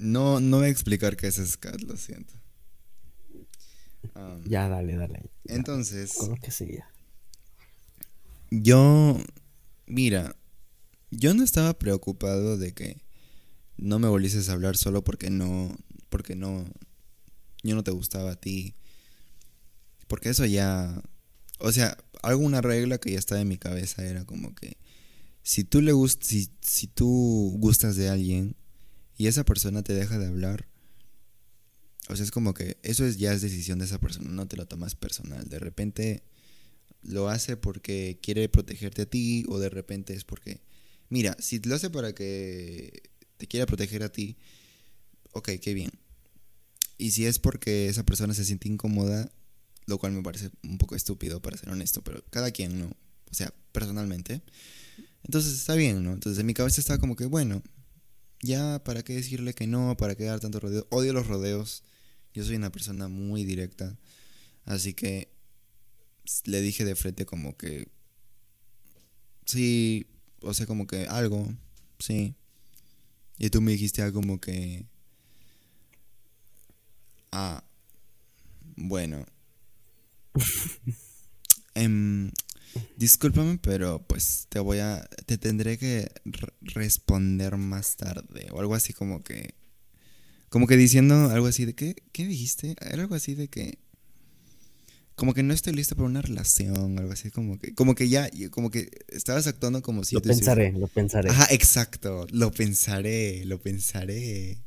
no, 0.00 0.40
no 0.40 0.56
voy 0.58 0.66
a 0.66 0.70
explicar 0.70 1.16
qué 1.16 1.26
es 1.26 1.36
scat, 1.36 1.80
lo 1.82 1.96
siento. 1.96 2.34
ya, 4.44 4.68
dale, 4.68 4.96
dale. 4.96 5.30
Entonces. 5.44 6.16
Lo 6.28 6.36
que 6.36 6.50
seguía. 6.50 6.88
Yo. 8.50 9.18
Mira, 9.86 10.36
yo 11.10 11.32
no 11.34 11.42
estaba 11.42 11.78
preocupado 11.78 12.58
de 12.58 12.74
que 12.74 13.00
no 13.78 13.98
me 13.98 14.08
volvieses 14.08 14.48
a 14.48 14.52
hablar 14.52 14.76
solo 14.76 15.02
porque 15.02 15.30
no, 15.30 15.74
porque 16.10 16.36
no, 16.36 16.66
yo 17.62 17.74
no 17.74 17.84
te 17.84 17.90
gustaba 17.90 18.32
a 18.32 18.36
ti. 18.36 18.74
Porque 20.06 20.30
eso 20.30 20.44
ya, 20.44 21.02
o 21.58 21.72
sea, 21.72 21.96
alguna 22.22 22.60
regla 22.60 22.98
que 22.98 23.12
ya 23.12 23.18
estaba 23.18 23.40
en 23.40 23.48
mi 23.48 23.58
cabeza 23.58 24.04
era 24.04 24.24
como 24.24 24.54
que 24.54 24.76
si 25.42 25.64
tú 25.64 25.80
le 25.80 25.92
gustas, 25.92 26.28
si, 26.28 26.50
si 26.60 26.86
tú 26.86 27.54
gustas 27.58 27.96
de 27.96 28.08
alguien 28.08 28.56
y 29.16 29.26
esa 29.26 29.44
persona 29.44 29.82
te 29.82 29.94
deja 29.94 30.18
de 30.18 30.26
hablar, 30.26 30.68
o 32.08 32.16
sea, 32.16 32.24
es 32.24 32.30
como 32.30 32.54
que 32.54 32.78
eso 32.82 33.04
es, 33.04 33.18
ya 33.18 33.32
es 33.32 33.42
decisión 33.42 33.78
de 33.78 33.84
esa 33.84 33.98
persona, 33.98 34.30
no 34.30 34.48
te 34.48 34.56
lo 34.56 34.66
tomas 34.66 34.94
personal. 34.94 35.48
De 35.48 35.58
repente 35.58 36.22
lo 37.02 37.28
hace 37.28 37.56
porque 37.56 38.18
quiere 38.22 38.48
protegerte 38.48 39.02
a 39.02 39.06
ti 39.06 39.44
o 39.48 39.58
de 39.58 39.68
repente 39.68 40.14
es 40.14 40.24
porque, 40.24 40.60
mira, 41.10 41.36
si 41.38 41.58
lo 41.60 41.74
hace 41.74 41.90
para 41.90 42.14
que 42.14 43.02
te 43.36 43.46
quiera 43.46 43.66
proteger 43.66 44.02
a 44.02 44.10
ti, 44.10 44.36
ok, 45.32 45.50
qué 45.60 45.74
bien. 45.74 45.90
Y 46.96 47.12
si 47.12 47.26
es 47.26 47.38
porque 47.38 47.88
esa 47.88 48.04
persona 48.04 48.34
se 48.34 48.44
siente 48.44 48.68
incómoda, 48.68 49.30
lo 49.88 49.98
cual 49.98 50.12
me 50.12 50.22
parece 50.22 50.50
un 50.62 50.78
poco 50.78 50.94
estúpido 50.94 51.40
para 51.40 51.56
ser 51.56 51.70
honesto, 51.70 52.02
pero 52.02 52.22
cada 52.30 52.50
quien, 52.50 52.78
¿no? 52.78 52.86
O 53.30 53.34
sea, 53.34 53.52
personalmente. 53.72 54.42
Entonces 55.24 55.54
está 55.54 55.74
bien, 55.74 56.04
¿no? 56.04 56.12
Entonces 56.12 56.38
en 56.38 56.46
mi 56.46 56.54
cabeza 56.54 56.80
estaba 56.80 56.98
como 56.98 57.16
que, 57.16 57.24
bueno, 57.24 57.62
ya, 58.42 58.82
¿para 58.84 59.02
qué 59.02 59.14
decirle 59.14 59.54
que 59.54 59.66
no? 59.66 59.96
¿Para 59.96 60.14
qué 60.14 60.24
dar 60.24 60.40
tanto 60.40 60.60
rodeo? 60.60 60.86
Odio 60.90 61.12
los 61.12 61.26
rodeos. 61.26 61.82
Yo 62.34 62.44
soy 62.44 62.56
una 62.56 62.70
persona 62.70 63.08
muy 63.08 63.44
directa. 63.44 63.98
Así 64.64 64.92
que 64.92 65.32
le 66.44 66.60
dije 66.60 66.84
de 66.84 66.94
frente 66.94 67.24
como 67.24 67.56
que... 67.56 67.88
Sí, 69.46 70.06
o 70.42 70.52
sea, 70.52 70.66
como 70.66 70.86
que 70.86 71.06
algo, 71.06 71.48
sí. 71.98 72.34
Y 73.38 73.48
tú 73.48 73.62
me 73.62 73.72
dijiste 73.72 74.02
algo 74.02 74.20
como 74.20 74.38
que... 74.38 74.84
Ah, 77.32 77.64
bueno. 78.76 79.24
eh, 81.74 82.30
discúlpame, 82.96 83.58
pero 83.58 84.04
pues 84.06 84.46
te 84.48 84.60
voy 84.60 84.78
a... 84.78 85.08
Te 85.26 85.38
tendré 85.38 85.78
que 85.78 86.10
responder 86.60 87.56
más 87.56 87.96
tarde. 87.96 88.48
O 88.52 88.60
algo 88.60 88.74
así 88.74 88.92
como 88.92 89.22
que... 89.22 89.54
Como 90.48 90.66
que 90.66 90.76
diciendo 90.76 91.30
algo 91.30 91.46
así 91.46 91.64
de... 91.64 91.74
¿Qué, 91.74 91.96
qué 92.12 92.26
dijiste? 92.26 92.76
Era 92.80 93.02
algo 93.02 93.14
así 93.14 93.34
de 93.34 93.48
que 93.48 93.78
como 95.18 95.34
que 95.34 95.42
no 95.42 95.52
estoy 95.52 95.72
listo 95.72 95.96
para 95.96 96.06
una 96.06 96.22
relación, 96.22 96.96
algo 96.96 97.12
así, 97.12 97.32
como 97.32 97.58
que, 97.58 97.74
como 97.74 97.96
que 97.96 98.08
ya, 98.08 98.30
como 98.52 98.70
que 98.70 98.88
estabas 99.08 99.48
actuando 99.48 99.82
como 99.82 100.04
si... 100.04 100.14
Lo 100.14 100.22
pensaré, 100.22 100.70
lo 100.70 100.86
pensaré. 100.86 101.28
Ajá, 101.28 101.48
exacto, 101.50 102.24
lo 102.30 102.52
pensaré, 102.52 103.44
lo 103.44 103.58
pensaré. 103.58 104.58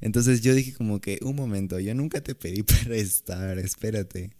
Entonces 0.00 0.40
yo 0.40 0.54
dije 0.54 0.72
como 0.72 1.00
que, 1.00 1.18
un 1.20 1.34
momento, 1.34 1.80
yo 1.80 1.96
nunca 1.96 2.20
te 2.20 2.36
pedí 2.36 2.62
para 2.62 2.94
estar, 2.94 3.58
espérate. 3.58 4.30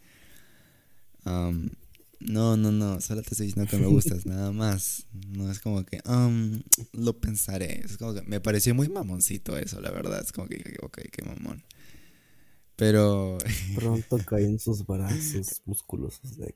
No, 2.20 2.56
no, 2.56 2.72
no, 2.72 3.00
solo 3.00 3.22
te 3.22 3.30
estoy 3.30 3.48
diciendo 3.48 3.70
que 3.70 3.76
me 3.76 3.86
gustas, 3.86 4.26
nada 4.26 4.52
más. 4.52 5.06
No 5.28 5.50
es 5.50 5.60
como 5.60 5.84
que, 5.84 6.00
lo 6.92 7.20
pensaré. 7.20 7.82
Es 7.84 7.98
como 7.98 8.14
que 8.14 8.22
me 8.22 8.40
pareció 8.40 8.74
muy 8.74 8.88
mamoncito 8.88 9.56
eso, 9.56 9.80
la 9.80 9.90
verdad. 9.90 10.22
Es 10.22 10.32
como 10.32 10.48
que, 10.48 10.76
ok, 10.82 10.98
qué 11.10 11.24
mamón. 11.24 11.62
Pero. 12.76 13.38
Pronto 13.74 14.18
caen 14.18 14.58
sus 14.58 14.86
brazos 14.86 15.62
musculosos 15.64 16.36
de 16.36 16.54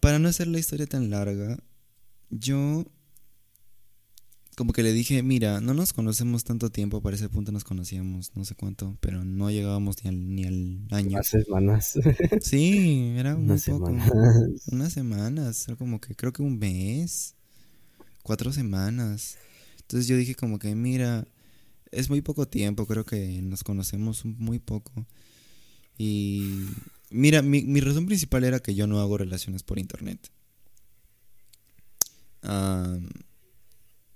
Para 0.00 0.18
no 0.18 0.28
hacer 0.28 0.48
la 0.48 0.58
historia 0.58 0.86
tan 0.86 1.10
larga, 1.10 1.58
yo. 2.30 2.84
Como 4.56 4.72
que 4.74 4.82
le 4.82 4.92
dije, 4.92 5.22
mira, 5.22 5.60
no 5.60 5.72
nos 5.72 5.94
conocemos 5.94 6.44
tanto 6.44 6.70
tiempo, 6.70 7.00
para 7.00 7.16
ese 7.16 7.28
punto 7.30 7.52
nos 7.52 7.64
conocíamos, 7.64 8.32
no 8.36 8.44
sé 8.44 8.54
cuánto, 8.54 8.98
pero 9.00 9.24
no 9.24 9.50
llegábamos 9.50 9.96
ni 10.04 10.10
al, 10.10 10.34
ni 10.34 10.44
al 10.44 10.86
año. 10.90 11.16
Unas 11.16 11.26
semanas. 11.28 11.98
Sí, 12.42 13.14
era 13.16 13.34
un 13.34 13.44
unas 13.44 13.64
poco. 13.64 13.86
Semanas. 13.86 14.62
Unas 14.70 14.92
semanas, 14.92 15.68
era 15.68 15.76
como 15.76 16.00
que 16.00 16.14
creo 16.14 16.32
que 16.32 16.42
un 16.42 16.58
mes, 16.58 17.34
cuatro 18.22 18.52
semanas. 18.52 19.38
Entonces 19.80 20.06
yo 20.06 20.16
dije 20.16 20.34
como 20.34 20.58
que, 20.58 20.74
mira, 20.74 21.26
es 21.90 22.10
muy 22.10 22.20
poco 22.20 22.46
tiempo, 22.46 22.86
creo 22.86 23.04
que 23.04 23.40
nos 23.42 23.64
conocemos 23.64 24.24
muy 24.24 24.58
poco. 24.58 25.06
Y 25.96 26.66
mira, 27.10 27.42
mi, 27.42 27.80
razón 27.80 28.06
principal 28.06 28.44
era 28.44 28.60
que 28.60 28.74
yo 28.74 28.86
no 28.86 29.00
hago 29.00 29.18
relaciones 29.18 29.62
por 29.62 29.78
internet. 29.78 30.30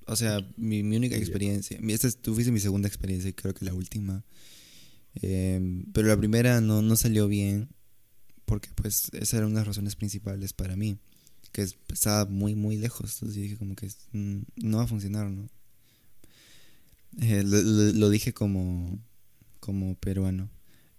O 0.07 0.17
sea, 0.17 0.39
mi, 0.57 0.81
única 0.81 1.17
experiencia, 1.17 1.79
esta 1.89 2.09
es, 2.09 2.17
tú 2.19 2.35
fuiste 2.35 2.53
mi 2.53 2.61
segunda 2.61 2.89
experiencia 2.89 3.29
y 3.29 3.33
creo 3.33 3.55
que 3.55 3.65
la 3.65 3.75
última. 3.75 4.25
Em, 5.15 5.85
pero 5.93 6.09
la 6.09 6.17
primera 6.17 6.61
no, 6.61 6.83
no 6.83 6.97
salió 6.97 7.27
bien 7.27 7.69
porque 8.47 8.69
pues 8.75 9.11
esa 9.13 9.39
era 9.39 9.47
una 9.47 9.57
de 9.57 9.61
las 9.61 9.69
razones 9.69 9.97
principales 9.97 10.53
para 10.53 10.77
mí, 10.77 10.99
que 11.53 11.67
estaba 11.93 12.25
muy, 12.27 12.55
muy 12.55 12.77
lejos. 12.77 13.15
Entonces 13.15 13.37
yo 13.37 13.43
dije 13.43 13.57
como 13.59 13.75
que 13.75 13.89
mm, 14.13 14.43
no 14.57 14.79
va 14.79 14.85
a 14.85 14.89
funcionar, 14.89 15.29
¿no? 15.31 15.49
Eh, 17.21 17.43
lo, 17.45 18.09
dije 18.11 18.33
como, 18.33 18.99
como 19.61 19.95
peruano. 19.97 20.51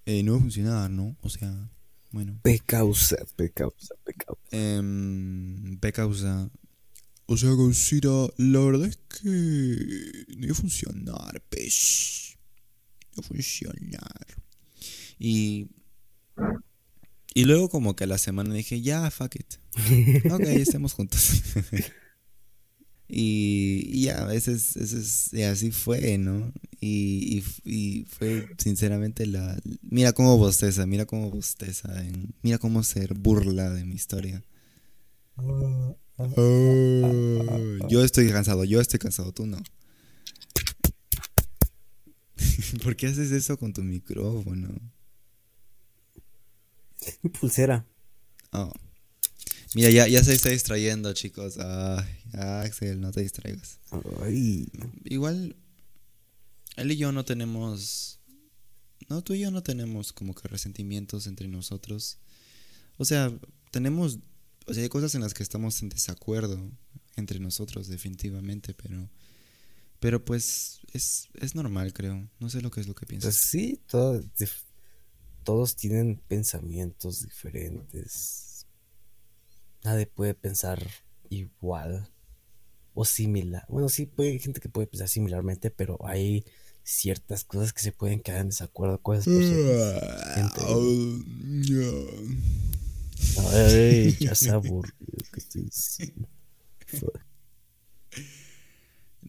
Eh, 0.05 0.23
no 0.23 0.33
va 0.33 0.37
a 0.39 0.41
funcionar, 0.41 0.89
¿no? 0.89 1.15
O 1.21 1.29
sea, 1.29 1.69
bueno. 2.11 2.39
P 2.43 2.59
causa, 2.65 3.17
P 3.35 3.49
causa, 3.51 3.95
P 4.03 4.13
causa. 4.13 4.41
Eh, 4.51 5.77
P 5.79 5.91
causa. 5.93 6.49
O 7.27 7.35
sea, 7.35 7.49
Gaucira, 7.49 8.09
la 8.37 8.59
verdad 8.59 8.87
es 8.87 8.97
que 8.97 10.25
no 10.37 10.45
iba 10.45 10.53
a 10.53 10.55
funcionar, 10.55 11.43
pez. 11.49 12.37
No 13.15 13.21
va 13.21 13.25
a 13.25 13.27
funcionar. 13.27 14.27
Y. 15.19 15.67
Y 17.33 17.43
luego, 17.43 17.69
como 17.69 17.95
que 17.95 18.05
a 18.05 18.07
la 18.07 18.17
semana 18.17 18.53
dije, 18.53 18.81
ya, 18.81 19.11
fuck 19.11 19.35
it. 19.35 19.55
ok, 20.31 20.41
estemos 20.41 20.93
juntos. 20.93 21.43
Y, 23.09 24.01
ya, 24.01 24.23
a 24.23 24.25
veces, 24.25 25.31
y 25.31 25.43
así 25.43 25.71
fue, 25.71 26.17
¿no? 26.17 26.51
Y, 26.81 27.41
y, 27.63 28.03
fue 28.03 28.49
sinceramente 28.57 29.25
la... 29.25 29.57
Mira 29.81 30.11
cómo 30.11 30.37
bosteza, 30.37 30.85
mira 30.85 31.05
cómo 31.05 31.31
bosteza, 31.31 31.89
mira 32.41 32.57
cómo 32.57 32.83
se 32.83 33.07
burla 33.07 33.69
de 33.69 33.85
mi 33.85 33.95
historia. 33.95 34.43
Yo 37.89 38.03
estoy 38.03 38.29
cansado, 38.31 38.63
yo 38.63 38.81
estoy 38.81 38.99
cansado, 38.99 39.31
tú 39.31 39.45
no. 39.45 39.57
¿Por 42.83 42.95
qué 42.95 43.07
haces 43.07 43.31
eso 43.31 43.57
con 43.57 43.73
tu 43.73 43.83
micrófono? 43.83 44.69
Mi 47.21 47.29
pulsera. 47.29 47.85
Oh. 48.51 48.71
Mira, 49.75 49.89
ya, 49.89 50.07
ya 50.07 50.23
se 50.23 50.33
está 50.33 50.49
distrayendo, 50.49 51.13
chicos. 51.13 51.57
Ay, 51.59 52.05
Axel, 52.33 53.01
no 53.01 53.11
te 53.11 53.21
distraigas. 53.21 53.79
Igual, 55.05 55.55
él 56.77 56.91
y 56.91 56.97
yo 56.97 57.11
no 57.11 57.25
tenemos. 57.25 58.19
No, 59.09 59.23
tú 59.23 59.33
y 59.33 59.39
yo 59.39 59.51
no 59.51 59.63
tenemos 59.63 60.13
como 60.13 60.33
que 60.33 60.47
resentimientos 60.47 61.27
entre 61.27 61.47
nosotros. 61.47 62.17
O 62.97 63.05
sea, 63.05 63.31
tenemos. 63.71 64.19
O 64.67 64.73
sea, 64.73 64.83
hay 64.83 64.89
cosas 64.89 65.15
en 65.15 65.21
las 65.21 65.33
que 65.33 65.43
estamos 65.43 65.81
en 65.81 65.89
desacuerdo 65.89 66.71
entre 67.15 67.39
nosotros, 67.39 67.87
definitivamente, 67.87 68.73
pero. 68.73 69.09
Pero 69.99 70.23
pues 70.23 70.81
es, 70.93 71.27
es 71.33 71.55
normal, 71.55 71.91
creo. 71.91 72.29
No 72.39 72.49
sé 72.49 72.61
lo 72.61 72.69
que 72.69 72.81
es 72.81 72.87
lo 72.87 72.93
que 72.93 73.07
piensas. 73.07 73.35
Pues 73.35 73.49
sí, 73.49 73.81
todos 75.43 75.75
tienen 75.75 76.21
pensamientos 76.27 77.23
diferentes 77.23 78.47
nadie 79.87 80.05
puede 80.05 80.33
pensar 80.33 80.85
igual 81.29 82.09
o 82.93 83.05
similar. 83.05 83.65
Bueno, 83.69 83.89
sí, 83.89 84.11
hay 84.17 84.39
gente 84.39 84.59
que 84.59 84.69
puede 84.69 84.87
pensar 84.87 85.07
similarmente, 85.07 85.71
pero 85.71 85.97
hay 86.05 86.45
ciertas 86.83 87.43
cosas 87.43 87.73
que 87.73 87.81
se 87.81 87.91
pueden 87.91 88.19
quedar 88.19 88.41
en 88.41 88.49
desacuerdo 88.49 89.01
con 89.01 89.17
esas 89.17 89.33
personas. 89.33 90.03
Ay, 93.53 94.15
ya 94.19 94.35
se 94.35 94.49
aburrió 94.49 94.93
que 95.31 95.39
estoy 95.39 95.63
diciendo. 95.63 96.27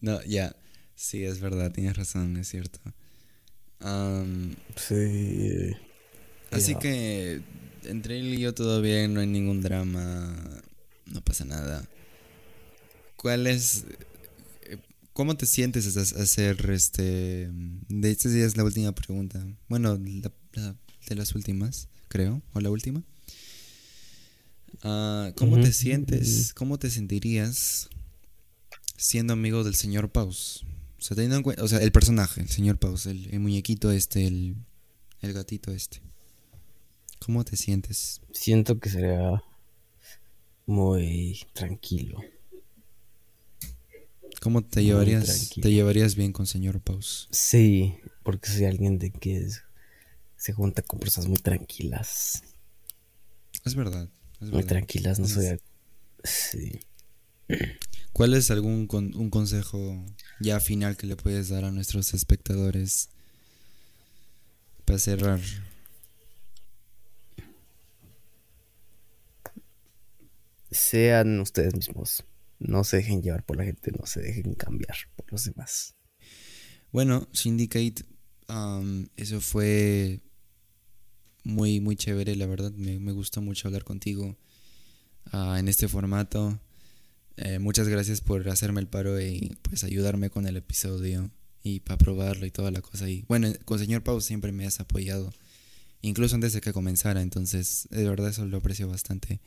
No, 0.01 0.23
ya. 0.23 0.55
Sí, 0.95 1.23
es 1.23 1.39
verdad, 1.39 1.71
tienes 1.71 1.95
razón, 1.95 2.35
es 2.37 2.49
cierto. 2.49 2.79
sí. 4.75 5.71
Así 6.51 6.75
que 6.75 7.41
entre 7.83 8.19
él 8.19 8.33
y 8.33 8.39
yo 8.39 8.53
todo 8.53 8.81
bien, 8.81 9.13
no 9.13 9.21
hay 9.21 9.27
ningún 9.27 9.61
drama, 9.61 10.35
no 11.05 11.21
pasa 11.21 11.45
nada. 11.45 11.87
¿Cuál 13.15 13.47
es 13.47 13.85
eh, 14.63 14.77
¿Cómo 15.13 15.37
te 15.37 15.45
sientes 15.45 15.95
a 15.95 16.01
hacer 16.21 16.69
este... 16.71 17.49
De 17.87 18.11
este 18.11 18.29
día 18.29 18.45
es 18.45 18.57
la 18.57 18.63
última 18.63 18.93
pregunta. 18.93 19.45
Bueno, 19.67 19.97
de 19.97 21.15
las 21.15 21.35
últimas, 21.35 21.87
creo. 22.07 22.41
¿O 22.53 22.59
la 22.59 22.69
última? 22.69 23.03
Ah, 24.83 25.31
¿Cómo 25.35 25.59
te 25.59 25.73
sientes? 25.73 26.53
¿Cómo 26.53 26.79
te 26.79 26.89
sentirías 26.89 27.89
siendo 28.97 29.33
amigo 29.33 29.63
del 29.63 29.75
señor 29.75 30.11
Paus? 30.11 30.65
O 30.97 31.01
sea, 31.01 31.15
teniendo 31.15 31.37
en 31.37 31.43
cuenta, 31.43 31.63
o 31.63 31.67
sea, 31.67 31.79
el 31.79 31.91
personaje, 31.91 32.41
el 32.41 32.49
señor 32.49 32.77
Paus, 32.77 33.05
el, 33.05 33.39
muñequito 33.39 33.91
este, 33.91 34.27
el, 34.27 34.55
el 35.21 35.33
gatito 35.33 35.71
este. 35.71 36.01
¿Cómo 37.25 37.43
te 37.45 37.55
sientes? 37.55 38.21
Siento 38.31 38.79
que 38.79 38.89
sería 38.89 39.41
muy 40.65 41.39
tranquilo. 41.53 42.19
¿Cómo 44.41 44.63
te 44.63 44.83
llevarías? 44.83 45.49
¿Te 45.61 45.71
llevarías 45.71 46.15
bien 46.15 46.31
con 46.31 46.45
señor 46.45 46.79
Paus? 46.79 47.27
Sí, 47.31 47.97
porque 48.23 48.49
soy 48.49 48.65
alguien 48.65 48.97
de 48.97 49.11
que 49.11 49.49
se 50.37 50.53
junta 50.53 50.81
con 50.81 50.99
personas 50.99 51.27
muy 51.27 51.37
tranquilas. 51.37 52.43
Es 53.65 53.75
verdad. 53.75 54.09
Muy 54.39 54.63
tranquilas, 54.63 55.19
no 55.19 55.27
soy. 55.27 55.59
Sí. 56.23 56.79
¿Cuál 58.13 58.33
es 58.33 58.51
algún 58.51 58.87
un 58.91 59.29
consejo 59.29 60.05
ya 60.39 60.59
final 60.59 60.97
que 60.97 61.07
le 61.07 61.15
puedes 61.15 61.49
dar 61.49 61.63
a 61.63 61.71
nuestros 61.71 62.13
espectadores 62.13 63.09
para 64.85 64.99
cerrar? 64.99 65.39
Sean 70.71 71.39
ustedes 71.39 71.75
mismos. 71.75 72.23
No 72.59 72.83
se 72.83 72.97
dejen 72.97 73.21
llevar 73.21 73.45
por 73.45 73.57
la 73.57 73.63
gente, 73.63 73.91
no 73.97 74.05
se 74.05 74.21
dejen 74.21 74.53
cambiar 74.53 74.97
por 75.15 75.31
los 75.31 75.45
demás. 75.45 75.95
Bueno, 76.91 77.27
Syndicate, 77.31 78.03
eso 79.15 79.41
fue 79.41 80.19
muy, 81.43 81.79
muy 81.79 81.95
chévere, 81.95 82.35
la 82.35 82.45
verdad. 82.45 82.71
Me, 82.71 82.99
me 82.99 83.11
gustó 83.11 83.41
mucho 83.41 83.67
hablar 83.67 83.83
contigo 83.83 84.35
ah, 85.31 85.57
en 85.59 85.67
este 85.67 85.87
formato. 85.87 86.59
Eh, 87.41 87.57
muchas 87.57 87.87
gracias 87.87 88.19
por 88.19 88.49
hacerme 88.49 88.81
el 88.81 88.87
paro 88.87 89.19
y 89.21 89.55
pues 89.61 89.85
ayudarme 89.85 90.29
con 90.29 90.45
el 90.45 90.57
episodio 90.57 91.31
y 91.63 91.79
para 91.79 91.97
probarlo 91.97 92.45
y 92.45 92.51
toda 92.51 92.69
la 92.69 92.81
cosa. 92.81 93.09
Y 93.09 93.23
bueno, 93.29 93.47
con 93.63 93.79
señor 93.79 94.03
Pau 94.03 94.19
siempre 94.19 94.51
me 94.51 94.65
has 94.65 94.81
apoyado, 94.81 95.33
incluso 96.01 96.35
antes 96.35 96.51
de 96.51 96.59
que 96.59 96.73
comenzara, 96.73 97.21
entonces 97.21 97.87
de 97.91 98.09
verdad 98.09 98.29
eso 98.29 98.45
lo 98.45 98.57
aprecio 98.57 98.89
bastante. 98.89 99.39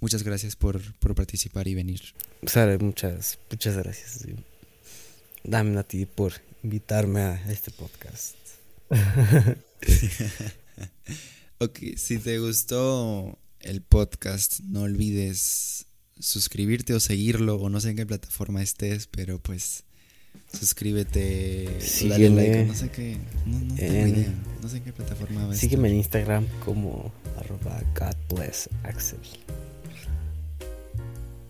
Muchas 0.00 0.22
gracias 0.24 0.56
por, 0.56 0.80
participar 1.14 1.68
y 1.68 1.74
venir. 1.74 2.02
Sara, 2.46 2.76
muchas, 2.78 3.38
muchas 3.50 3.76
gracias. 3.76 4.26
Dame 5.42 5.78
a 5.78 5.84
ti 5.84 6.04
por 6.04 6.34
invitarme 6.62 7.20
a 7.20 7.50
este 7.50 7.70
podcast. 7.70 8.36
ok, 11.58 11.78
si 11.96 12.18
te 12.18 12.38
gustó 12.38 13.38
el 13.60 13.82
podcast, 13.82 14.60
no 14.60 14.82
olvides 14.82 15.86
suscribirte 16.18 16.94
o 16.94 17.00
seguirlo, 17.00 17.56
o 17.56 17.68
no 17.68 17.80
sé 17.80 17.90
en 17.90 17.96
qué 17.96 18.06
plataforma 18.06 18.62
estés, 18.62 19.06
pero 19.06 19.40
pues 19.40 19.84
suscríbete, 20.52 21.78
dale 22.08 22.30
like, 22.30 22.64
no 22.64 22.74
sé 22.74 22.90
qué, 22.90 23.18
no, 23.46 23.58
no 23.58 23.74
tengo 23.74 24.06
idea, 24.06 24.34
no 24.62 24.68
sé 24.68 24.76
en 24.78 24.84
qué 24.84 24.92
plataforma 24.92 25.46
va 25.46 25.54
Sígueme 25.54 25.88
en 25.88 25.96
Instagram 25.96 26.46
como 26.64 27.12
arroba 27.36 27.82
Axel. 28.84 29.18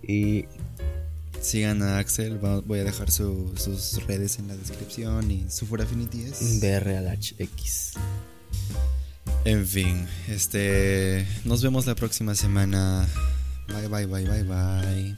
Y 0.03 0.47
sigan 1.43 1.83
a 1.83 1.99
Axel, 1.99 2.39
voy 2.39 2.79
a 2.79 2.85
dejar 2.85 3.11
sus 3.11 4.07
redes 4.07 4.39
en 4.39 4.49
la 4.49 4.57
descripción 4.57 5.31
y 5.31 5.45
su 5.51 5.67
Affinity 5.75 6.23
es 6.23 6.61
BRLHX. 6.61 7.93
En 9.45 9.67
fin, 9.67 10.07
este 10.29 11.27
nos 11.45 11.63
vemos 11.63 11.87
la 11.87 11.95
próxima 11.95 12.35
semana. 12.35 13.07
Bye 13.69 13.89
bye 13.89 14.07
bye 14.07 14.25
bye 14.25 14.43
bye. 14.43 15.17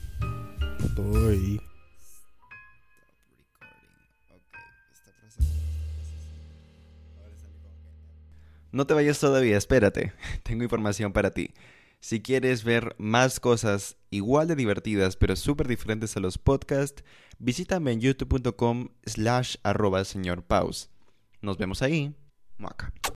Bye. 0.96 1.60
No 8.72 8.86
te 8.86 8.94
vayas 8.94 9.18
todavía, 9.18 9.56
espérate. 9.56 10.12
Tengo 10.42 10.62
información 10.62 11.12
para 11.12 11.32
ti. 11.32 11.52
Si 12.00 12.22
quieres 12.22 12.64
ver 12.64 12.94
más 12.98 13.40
cosas 13.40 13.96
igual 14.10 14.48
de 14.48 14.56
divertidas 14.56 15.16
pero 15.16 15.36
súper 15.36 15.68
diferentes 15.68 16.16
a 16.16 16.20
los 16.20 16.38
podcasts, 16.38 17.04
visítame 17.38 17.92
en 17.92 18.00
youtube.com 18.00 18.88
slash 19.04 19.56
arroba 19.62 20.04
señor 20.04 20.44
Nos 21.42 21.58
vemos 21.58 21.82
ahí. 21.82 22.14
Maca. 22.56 22.92